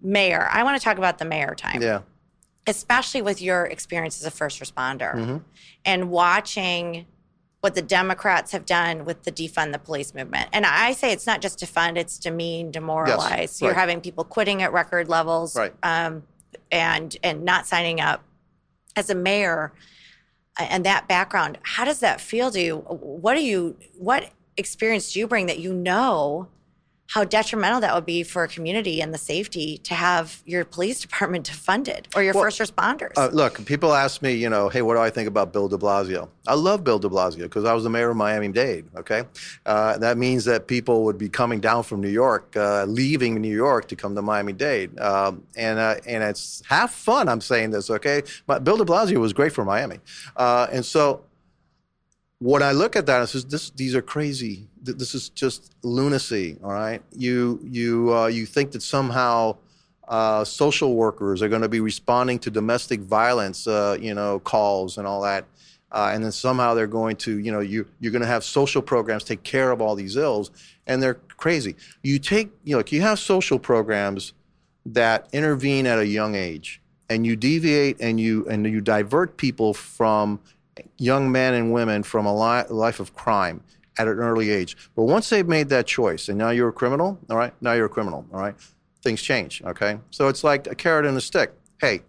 mayor. 0.00 0.48
I 0.50 0.62
want 0.62 0.78
to 0.78 0.82
talk 0.82 0.98
about 0.98 1.18
the 1.18 1.24
mayor 1.24 1.54
time, 1.54 1.82
Yeah. 1.82 2.00
Especially 2.68 3.22
with 3.22 3.40
your 3.42 3.64
experience 3.66 4.20
as 4.20 4.26
a 4.26 4.30
first 4.30 4.60
responder 4.60 5.14
Mm-hmm. 5.14 5.36
and 5.84 6.10
watching 6.10 7.06
what 7.60 7.74
the 7.74 7.82
Democrats 7.82 8.52
have 8.52 8.64
done 8.64 9.04
with 9.04 9.24
the 9.24 9.32
defund 9.32 9.72
the 9.72 9.78
police 9.80 10.14
movement. 10.14 10.48
And 10.52 10.64
I 10.64 10.92
say 10.92 11.10
it's 11.12 11.26
not 11.26 11.40
just 11.40 11.58
defund, 11.58 11.96
it's 11.96 12.16
demean, 12.18 12.70
demoralize. 12.70 13.60
You're 13.60 13.70
right. 13.72 13.78
having 13.80 14.00
people 14.00 14.22
quitting 14.22 14.62
at 14.62 14.72
record 14.72 15.08
levels 15.08 15.56
Right. 15.56 15.74
um, 15.82 16.22
and 16.70 17.16
and 17.24 17.44
not 17.44 17.66
signing 17.66 18.00
up. 18.00 18.22
As 18.96 19.10
a 19.10 19.14
mayor 19.14 19.72
uh, 20.58 20.66
and 20.70 20.84
that 20.84 21.08
background, 21.08 21.58
how 21.62 21.84
does 21.84 22.00
that 22.00 22.20
feel 22.20 22.50
to 22.52 22.60
you? 22.60 22.76
What 22.78 23.34
do 23.34 23.42
you 23.44 23.76
what 23.96 24.30
experience 24.56 25.12
do 25.12 25.18
you 25.20 25.26
bring 25.26 25.46
that 25.46 25.58
you 25.58 25.72
know 25.72 26.48
how 27.08 27.24
detrimental 27.24 27.80
that 27.80 27.94
would 27.94 28.04
be 28.04 28.22
for 28.22 28.44
a 28.44 28.48
community 28.48 29.00
and 29.00 29.14
the 29.14 29.18
safety 29.18 29.78
to 29.78 29.94
have 29.94 30.42
your 30.44 30.64
police 30.64 31.00
department 31.06 31.48
defunded 31.50 32.04
or 32.14 32.22
your 32.22 32.34
Well, 32.34 32.44
first 32.44 32.60
responders? 32.60 33.12
Uh, 33.16 33.28
look, 33.32 33.64
people 33.64 33.94
ask 33.94 34.20
me, 34.22 34.34
you 34.34 34.50
know, 34.50 34.68
hey, 34.68 34.82
what 34.82 34.94
do 34.94 35.00
I 35.00 35.08
think 35.10 35.26
about 35.26 35.52
Bill 35.52 35.68
de 35.68 35.78
Blasio? 35.78 36.28
I 36.46 36.54
love 36.54 36.84
Bill 36.84 36.98
de 36.98 37.08
Blasio 37.08 37.42
because 37.42 37.64
I 37.64 37.72
was 37.72 37.84
the 37.84 37.90
mayor 37.90 38.10
of 38.10 38.16
Miami 38.16 38.48
Dade, 38.48 38.84
okay? 38.94 39.22
Uh, 39.64 39.96
that 39.98 40.18
means 40.18 40.44
that 40.44 40.66
people 40.66 41.04
would 41.04 41.16
be 41.16 41.30
coming 41.30 41.60
down 41.60 41.82
from 41.82 42.02
New 42.02 42.08
York, 42.10 42.54
uh, 42.56 42.84
leaving 42.84 43.40
New 43.40 43.54
York 43.54 43.88
to 43.88 43.96
come 43.96 44.14
to 44.14 44.22
Miami 44.22 44.52
Dade. 44.52 44.98
Um, 45.00 45.44
and, 45.56 45.78
uh, 45.78 45.96
and 46.06 46.22
it's 46.22 46.62
half 46.68 46.92
fun, 46.92 47.28
I'm 47.28 47.40
saying 47.40 47.70
this, 47.70 47.88
okay? 47.88 48.22
But 48.46 48.64
Bill 48.64 48.76
de 48.76 48.84
Blasio 48.84 49.16
was 49.18 49.32
great 49.32 49.52
for 49.52 49.64
Miami. 49.64 49.98
Uh, 50.36 50.66
and 50.70 50.84
so 50.84 51.22
what 52.40 52.62
I 52.62 52.72
look 52.72 52.94
at 52.96 53.06
that 53.06 53.22
is 53.22 53.44
this, 53.46 53.70
these 53.70 53.94
are 53.94 54.02
crazy. 54.02 54.68
This 54.80 55.14
is 55.14 55.28
just 55.30 55.74
lunacy. 55.82 56.58
All 56.62 56.72
right, 56.72 57.02
you 57.12 57.60
you 57.64 58.16
uh, 58.16 58.26
you 58.28 58.46
think 58.46 58.70
that 58.72 58.82
somehow 58.82 59.56
uh, 60.06 60.44
social 60.44 60.94
workers 60.94 61.42
are 61.42 61.48
going 61.48 61.62
to 61.62 61.68
be 61.68 61.80
responding 61.80 62.38
to 62.40 62.50
domestic 62.50 63.00
violence, 63.00 63.66
uh, 63.66 63.98
you 64.00 64.14
know, 64.14 64.38
calls 64.38 64.98
and 64.98 65.06
all 65.06 65.20
that, 65.22 65.44
uh, 65.92 66.10
and 66.12 66.24
then 66.24 66.32
somehow 66.32 66.74
they're 66.74 66.86
going 66.86 67.16
to, 67.16 67.38
you 67.38 67.50
know, 67.50 67.60
you 67.60 67.86
you're 68.00 68.12
going 68.12 68.22
to 68.22 68.28
have 68.28 68.44
social 68.44 68.80
programs 68.80 69.24
take 69.24 69.42
care 69.42 69.72
of 69.72 69.82
all 69.82 69.96
these 69.96 70.16
ills, 70.16 70.50
and 70.86 71.02
they're 71.02 71.14
crazy. 71.36 71.74
You 72.02 72.18
take, 72.20 72.50
you 72.64 72.76
know, 72.76 72.84
you 72.88 73.02
have 73.02 73.18
social 73.18 73.58
programs 73.58 74.32
that 74.86 75.28
intervene 75.32 75.86
at 75.86 75.98
a 75.98 76.06
young 76.06 76.34
age 76.34 76.80
and 77.10 77.26
you 77.26 77.36
deviate 77.36 78.00
and 78.00 78.20
you 78.20 78.46
and 78.48 78.66
you 78.66 78.80
divert 78.80 79.36
people 79.36 79.74
from 79.74 80.40
young 80.98 81.30
men 81.30 81.54
and 81.54 81.72
women 81.72 82.02
from 82.02 82.26
a 82.26 82.34
li- 82.34 82.68
life 82.68 83.00
of 83.00 83.14
crime 83.14 83.62
at 83.98 84.06
an 84.06 84.18
early 84.18 84.50
age. 84.50 84.76
But 84.94 85.04
once 85.04 85.28
they've 85.28 85.46
made 85.46 85.68
that 85.70 85.86
choice 85.86 86.28
and 86.28 86.38
now 86.38 86.50
you're 86.50 86.68
a 86.68 86.72
criminal 86.72 87.18
all 87.30 87.36
right? 87.36 87.52
Now 87.60 87.72
you're 87.72 87.86
a 87.86 87.90
criminal 87.90 88.26
all 88.32 88.40
right? 88.40 88.54
Things 89.02 89.22
change 89.22 89.62
okay? 89.64 89.98
So 90.10 90.28
it's 90.28 90.44
like 90.44 90.66
a 90.66 90.74
carrot 90.74 91.06
and 91.06 91.16
a 91.16 91.20
stick. 91.20 91.52
Hey 91.80 92.02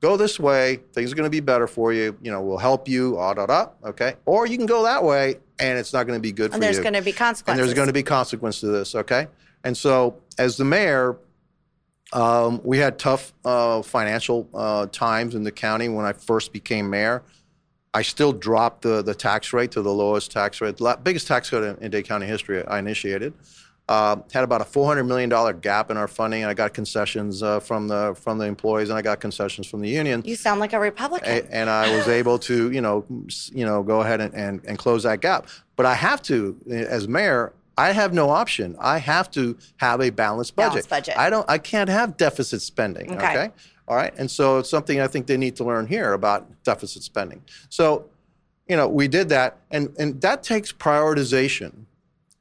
go 0.00 0.16
this 0.16 0.40
way 0.40 0.80
things 0.92 1.12
are 1.12 1.14
going 1.14 1.26
to 1.26 1.30
be 1.30 1.40
better 1.40 1.66
for 1.66 1.92
you 1.92 2.16
you 2.22 2.30
know 2.30 2.40
we'll 2.40 2.58
help 2.58 2.88
you 2.88 3.18
ah, 3.18 3.34
da, 3.34 3.46
da, 3.46 3.66
okay? 3.84 4.14
Or 4.24 4.46
you 4.46 4.56
can 4.56 4.66
go 4.66 4.82
that 4.84 5.04
way 5.04 5.36
and 5.58 5.78
it's 5.78 5.92
not 5.92 6.06
going 6.06 6.18
to 6.18 6.22
be 6.22 6.32
good 6.32 6.46
and 6.46 6.54
for 6.54 6.56
you. 6.56 6.66
And 6.68 6.74
there's 6.74 6.82
going 6.82 6.94
to 6.94 7.02
be 7.02 7.12
consequences. 7.12 7.48
and 7.48 7.58
there's 7.58 7.74
going 7.74 7.88
to 7.88 7.92
be 7.92 8.02
consequence 8.02 8.60
to 8.60 8.68
this 8.68 8.94
okay? 8.94 9.28
And 9.64 9.76
so 9.76 10.16
as 10.38 10.56
the 10.56 10.64
mayor 10.64 11.16
um, 12.12 12.60
we 12.64 12.78
had 12.78 12.98
tough 12.98 13.32
uh, 13.44 13.82
financial 13.82 14.48
uh, 14.52 14.86
times 14.86 15.34
in 15.34 15.44
the 15.44 15.52
county 15.52 15.88
when 15.88 16.04
i 16.04 16.12
first 16.12 16.52
became 16.52 16.90
mayor 16.90 17.22
i 17.94 18.02
still 18.02 18.32
dropped 18.32 18.82
the, 18.82 19.02
the 19.02 19.14
tax 19.14 19.52
rate 19.52 19.70
to 19.72 19.82
the 19.82 19.92
lowest 19.92 20.30
tax 20.30 20.60
rate 20.60 20.78
biggest 21.02 21.26
tax 21.26 21.50
cut 21.50 21.62
in, 21.62 21.76
in 21.80 21.90
dade 21.90 22.04
county 22.06 22.26
history 22.26 22.64
i 22.66 22.78
initiated 22.78 23.32
uh, 23.88 24.14
had 24.32 24.44
about 24.44 24.60
a 24.60 24.64
$400 24.64 25.04
million 25.04 25.58
gap 25.60 25.90
in 25.90 25.96
our 25.96 26.06
funding 26.06 26.42
and 26.42 26.50
i 26.50 26.54
got 26.54 26.72
concessions 26.72 27.42
uh, 27.42 27.58
from 27.58 27.88
the 27.88 28.14
from 28.20 28.38
the 28.38 28.44
employees 28.44 28.88
and 28.88 28.96
i 28.96 29.02
got 29.02 29.18
concessions 29.18 29.66
from 29.66 29.80
the 29.80 29.88
union 29.88 30.22
you 30.24 30.36
sound 30.36 30.60
like 30.60 30.72
a 30.72 30.78
Republican. 30.78 31.28
a- 31.28 31.52
and 31.54 31.68
I 31.68 31.96
was 31.96 32.06
able 32.06 32.38
to, 32.40 32.70
you 32.70 32.80
know, 32.80 33.04
you 33.52 33.64
know, 33.66 33.82
go 33.82 34.00
ahead 34.02 34.20
and, 34.20 34.32
and, 34.34 34.60
and 34.64 34.78
close 34.78 35.02
that 35.02 35.20
gap. 35.20 35.48
But 35.74 35.86
I 35.86 35.94
have 35.94 36.22
to, 36.22 36.56
as 36.70 37.08
mayor, 37.08 37.52
I 37.76 37.90
have 37.92 38.12
no 38.12 38.30
option. 38.30 38.76
I 38.78 38.98
have 38.98 39.28
to 39.32 39.56
have 39.78 40.00
a 40.00 40.10
balanced 40.10 40.54
budget. 40.54 40.70
Balanced 40.70 40.90
budget. 40.90 41.14
I 41.18 41.28
don't. 41.30 41.48
I 41.50 41.58
can't 41.58 41.88
have 41.88 42.16
deficit 42.16 42.62
spending. 42.62 43.12
Okay. 43.14 43.30
Okay. 43.30 43.50
All 43.90 43.96
right. 43.96 44.14
And 44.16 44.30
so 44.30 44.58
it's 44.58 44.70
something 44.70 45.00
I 45.00 45.08
think 45.08 45.26
they 45.26 45.36
need 45.36 45.56
to 45.56 45.64
learn 45.64 45.88
here 45.88 46.12
about 46.12 46.62
deficit 46.62 47.02
spending. 47.02 47.42
So, 47.70 48.08
you 48.68 48.76
know, 48.76 48.86
we 48.86 49.08
did 49.08 49.30
that, 49.30 49.58
and, 49.72 49.92
and 49.98 50.20
that 50.20 50.44
takes 50.44 50.70
prioritization. 50.70 51.86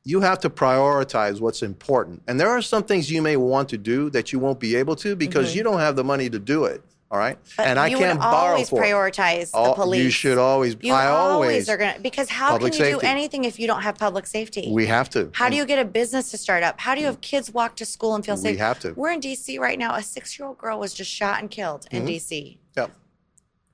You 0.04 0.22
have 0.22 0.38
to 0.41 0.50
prioritize 0.52 1.41
what's 1.41 1.64
important. 1.64 2.22
And 2.28 2.39
there 2.39 2.50
are 2.50 2.62
some 2.62 2.84
things 2.84 3.12
you 3.12 3.24
may 3.24 3.36
want 3.36 3.68
to 3.70 3.80
do 3.80 4.12
that 4.12 4.32
you 4.32 4.38
won't 4.38 4.60
be 4.60 4.76
able 4.76 4.95
to 4.97 5.16
because 5.16 5.50
mm-hmm. 5.50 5.58
you 5.58 5.64
don't 5.64 5.80
have 5.80 5.95
the 5.95 6.04
money 6.04 6.30
to 6.30 6.38
do 6.38 6.66
it. 6.66 6.84
All 7.12 7.18
right. 7.18 7.39
But 7.57 7.66
and 7.66 7.80
I 7.80 7.89
can't 7.89 8.20
borrow 8.20 8.51
always 8.51 8.70
for 8.70 8.84
it. 8.84 8.88
prioritize 8.88 9.49
the 9.51 9.74
police. 9.74 10.03
You 10.03 10.12
should 10.12 10.38
always. 10.38 10.76
You 10.80 10.93
I 10.93 11.07
always, 11.07 11.68
always 11.68 11.70
are 11.70 11.78
going 11.78 11.95
to, 11.95 11.99
because 12.01 12.30
how 12.30 12.55
can 12.60 12.68
you 12.68 12.74
safety. 12.74 12.91
do 12.91 12.99
anything 12.99 13.45
if 13.45 13.60
you 13.60 13.66
don't 13.66 13.82
have 13.82 13.97
public 13.97 14.28
safety? 14.28 14.68
We 14.72 14.86
have 14.86 15.10
to. 15.12 15.32
How 15.34 15.49
do 15.49 15.55
you 15.55 15.66
get 15.66 15.80
a 15.80 15.86
business 15.86 16.30
to 16.32 16.38
start 16.38 16.62
up? 16.62 16.80
How 16.80 16.93
do 16.93 17.01
you 17.01 17.07
have 17.07 17.20
kids 17.22 17.51
walk 17.51 17.76
to 17.78 17.86
school 17.86 18.14
and 18.14 18.24
feel 18.24 18.38
safe? 18.38 18.51
We 18.51 18.57
have 18.60 18.80
to. 18.82 18.93
We're 18.93 19.10
in 19.12 19.22
DC 19.22 19.60
right 19.60 19.80
now. 19.80 19.95
A 19.95 20.03
six 20.03 20.38
year 20.38 20.47
old 20.47 20.60
girl 20.60 20.80
was 20.80 20.93
just 20.93 21.10
shot 21.10 21.41
and 21.41 21.49
killed 21.49 21.88
in 21.89 22.03
Mm-hmm. 22.03 22.10
DC 22.10 22.57
Yeah. 22.78 22.88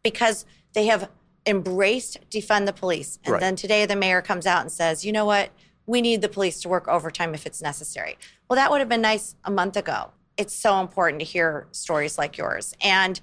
because 0.03 0.45
they 0.73 0.85
have 0.85 1.09
embraced 1.45 2.17
defund 2.29 2.65
the 2.65 2.73
police. 2.73 3.19
And 3.25 3.33
Right. 3.33 3.39
then 3.41 3.55
today 3.55 3.85
the 3.85 3.95
mayor 3.95 4.21
comes 4.21 4.45
out 4.45 4.61
and 4.61 4.71
says, 4.71 5.05
you 5.05 5.11
know 5.11 5.25
what? 5.25 5.49
We 5.85 6.01
need 6.01 6.21
the 6.21 6.29
police 6.29 6.61
to 6.61 6.69
work 6.69 6.87
overtime 6.87 7.33
if 7.35 7.45
it's 7.45 7.61
necessary. 7.61 8.17
Well, 8.49 8.55
that 8.55 8.71
would 8.71 8.79
have 8.79 8.89
been 8.89 9.01
nice 9.01 9.35
a 9.43 9.51
month 9.51 9.77
ago. 9.77 10.11
It's 10.37 10.53
so 10.53 10.79
important 10.79 11.19
to 11.19 11.25
hear 11.25 11.67
stories 11.71 12.17
like 12.17 12.37
yours. 12.37 12.73
And 12.81 13.19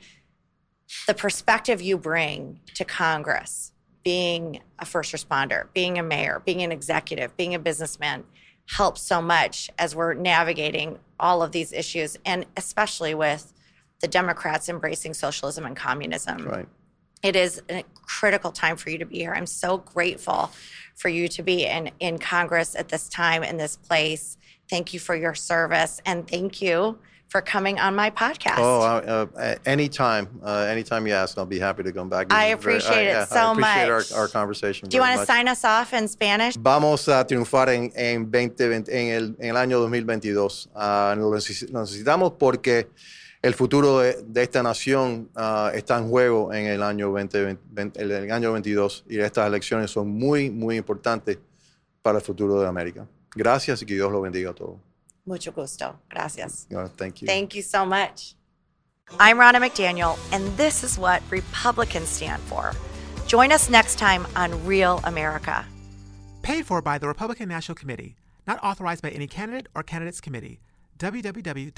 the 1.06 1.14
perspective 1.14 1.80
you 1.80 1.98
bring 1.98 2.60
to 2.74 2.84
Congress, 2.84 3.72
being 4.04 4.60
a 4.78 4.84
first 4.84 5.12
responder, 5.12 5.68
being 5.74 5.98
a 5.98 6.02
mayor, 6.02 6.42
being 6.44 6.62
an 6.62 6.72
executive, 6.72 7.36
being 7.36 7.54
a 7.54 7.58
businessman, 7.58 8.24
helps 8.66 9.02
so 9.02 9.20
much 9.20 9.70
as 9.78 9.94
we're 9.94 10.14
navigating 10.14 10.98
all 11.18 11.42
of 11.42 11.52
these 11.52 11.72
issues, 11.72 12.16
and 12.24 12.46
especially 12.56 13.14
with 13.14 13.52
the 14.00 14.08
Democrats 14.08 14.68
embracing 14.68 15.14
socialism 15.14 15.64
and 15.64 15.76
communism. 15.76 16.46
Right. 16.46 16.68
It 17.22 17.36
is 17.36 17.62
a 17.70 17.84
critical 17.94 18.50
time 18.50 18.76
for 18.76 18.90
you 18.90 18.98
to 18.98 19.06
be 19.06 19.18
here. 19.18 19.32
I'm 19.32 19.46
so 19.46 19.78
grateful 19.78 20.50
for 20.96 21.08
you 21.08 21.28
to 21.28 21.42
be 21.42 21.64
in, 21.64 21.90
in 22.00 22.18
Congress 22.18 22.74
at 22.74 22.88
this 22.88 23.08
time, 23.08 23.44
in 23.44 23.56
this 23.56 23.76
place. 23.76 24.36
Thank 24.72 24.94
you 24.94 25.00
for 25.00 25.14
your 25.14 25.34
service, 25.34 26.00
and 26.06 26.26
thank 26.26 26.62
you 26.62 26.96
for 27.28 27.42
coming 27.42 27.78
on 27.78 27.94
my 27.94 28.08
podcast. 28.08 28.56
Oh, 28.56 28.80
uh, 28.80 29.56
anytime, 29.66 30.40
uh, 30.42 30.66
anytime 30.74 31.06
you 31.06 31.12
ask, 31.12 31.36
I'll 31.36 31.44
be 31.44 31.58
happy 31.58 31.82
to 31.82 31.92
come 31.92 32.08
back. 32.08 32.32
I 32.32 32.32
very- 32.32 32.52
appreciate 32.52 33.08
it 33.08 33.16
yeah, 33.16 33.26
so 33.26 33.36
I 33.36 33.52
appreciate 33.52 33.88
much. 33.90 34.12
Our, 34.12 34.20
our 34.20 34.28
conversation. 34.28 34.88
Do 34.88 34.96
you 34.96 35.02
want 35.02 35.20
to 35.20 35.26
sign 35.26 35.46
us 35.46 35.62
off 35.66 35.92
in 35.92 36.08
Spanish? 36.08 36.56
Vamos 36.58 37.06
a 37.08 37.22
triunfar 37.26 37.68
en, 37.68 37.92
en, 37.94 38.30
2020 38.30 38.88
en, 38.88 39.08
el, 39.08 39.36
en 39.38 39.50
el 39.50 39.56
año 39.58 39.78
2022. 39.80 40.70
Ah, 40.74 41.14
lo 41.18 41.30
necesitamos 41.34 42.32
porque 42.38 42.88
el 43.42 43.52
futuro 43.52 43.98
de, 43.98 44.22
de 44.26 44.42
esta 44.42 44.62
nación 44.62 45.28
ah, 45.36 45.70
está 45.74 45.98
en 45.98 46.08
juego 46.08 46.50
en 46.50 46.64
el 46.64 46.82
año 46.82 47.10
2020, 47.10 48.00
en 48.00 48.10
el 48.10 48.32
año 48.32 48.52
22 48.52 49.04
y 49.06 49.20
estas 49.20 49.46
elecciones 49.46 49.90
son 49.90 50.08
muy, 50.08 50.50
muy 50.50 50.78
importantes 50.78 51.36
para 52.00 52.20
el 52.20 52.24
futuro 52.24 52.58
de 52.58 52.66
América. 52.66 53.06
Gracias 53.34 53.82
y 53.82 53.86
que 53.86 53.94
Dios 53.94 54.12
lo 54.12 54.20
bendiga 54.20 54.50
a 54.50 54.54
todos. 54.54 54.78
Mucho 55.24 55.52
gusto. 55.52 55.98
Gracias. 56.10 56.66
Uh, 56.70 56.88
thank 56.96 57.22
you. 57.22 57.26
Thank 57.26 57.54
you 57.54 57.62
so 57.62 57.86
much. 57.86 58.34
I'm 59.20 59.36
Ronna 59.36 59.60
McDaniel, 59.60 60.18
and 60.32 60.56
this 60.56 60.82
is 60.82 60.98
what 60.98 61.22
Republicans 61.30 62.08
stand 62.08 62.42
for. 62.42 62.72
Join 63.26 63.52
us 63.52 63.68
next 63.70 63.98
time 63.98 64.26
on 64.36 64.64
Real 64.66 65.00
America. 65.04 65.64
Paid 66.42 66.66
for 66.66 66.82
by 66.82 66.98
the 66.98 67.08
Republican 67.08 67.48
National 67.48 67.76
Committee. 67.76 68.16
Not 68.46 68.62
authorized 68.62 69.02
by 69.02 69.10
any 69.10 69.26
candidate 69.26 69.68
or 69.74 69.82
candidates 69.82 70.20
committee. 70.20 70.60
www.gop.com. 70.98 71.72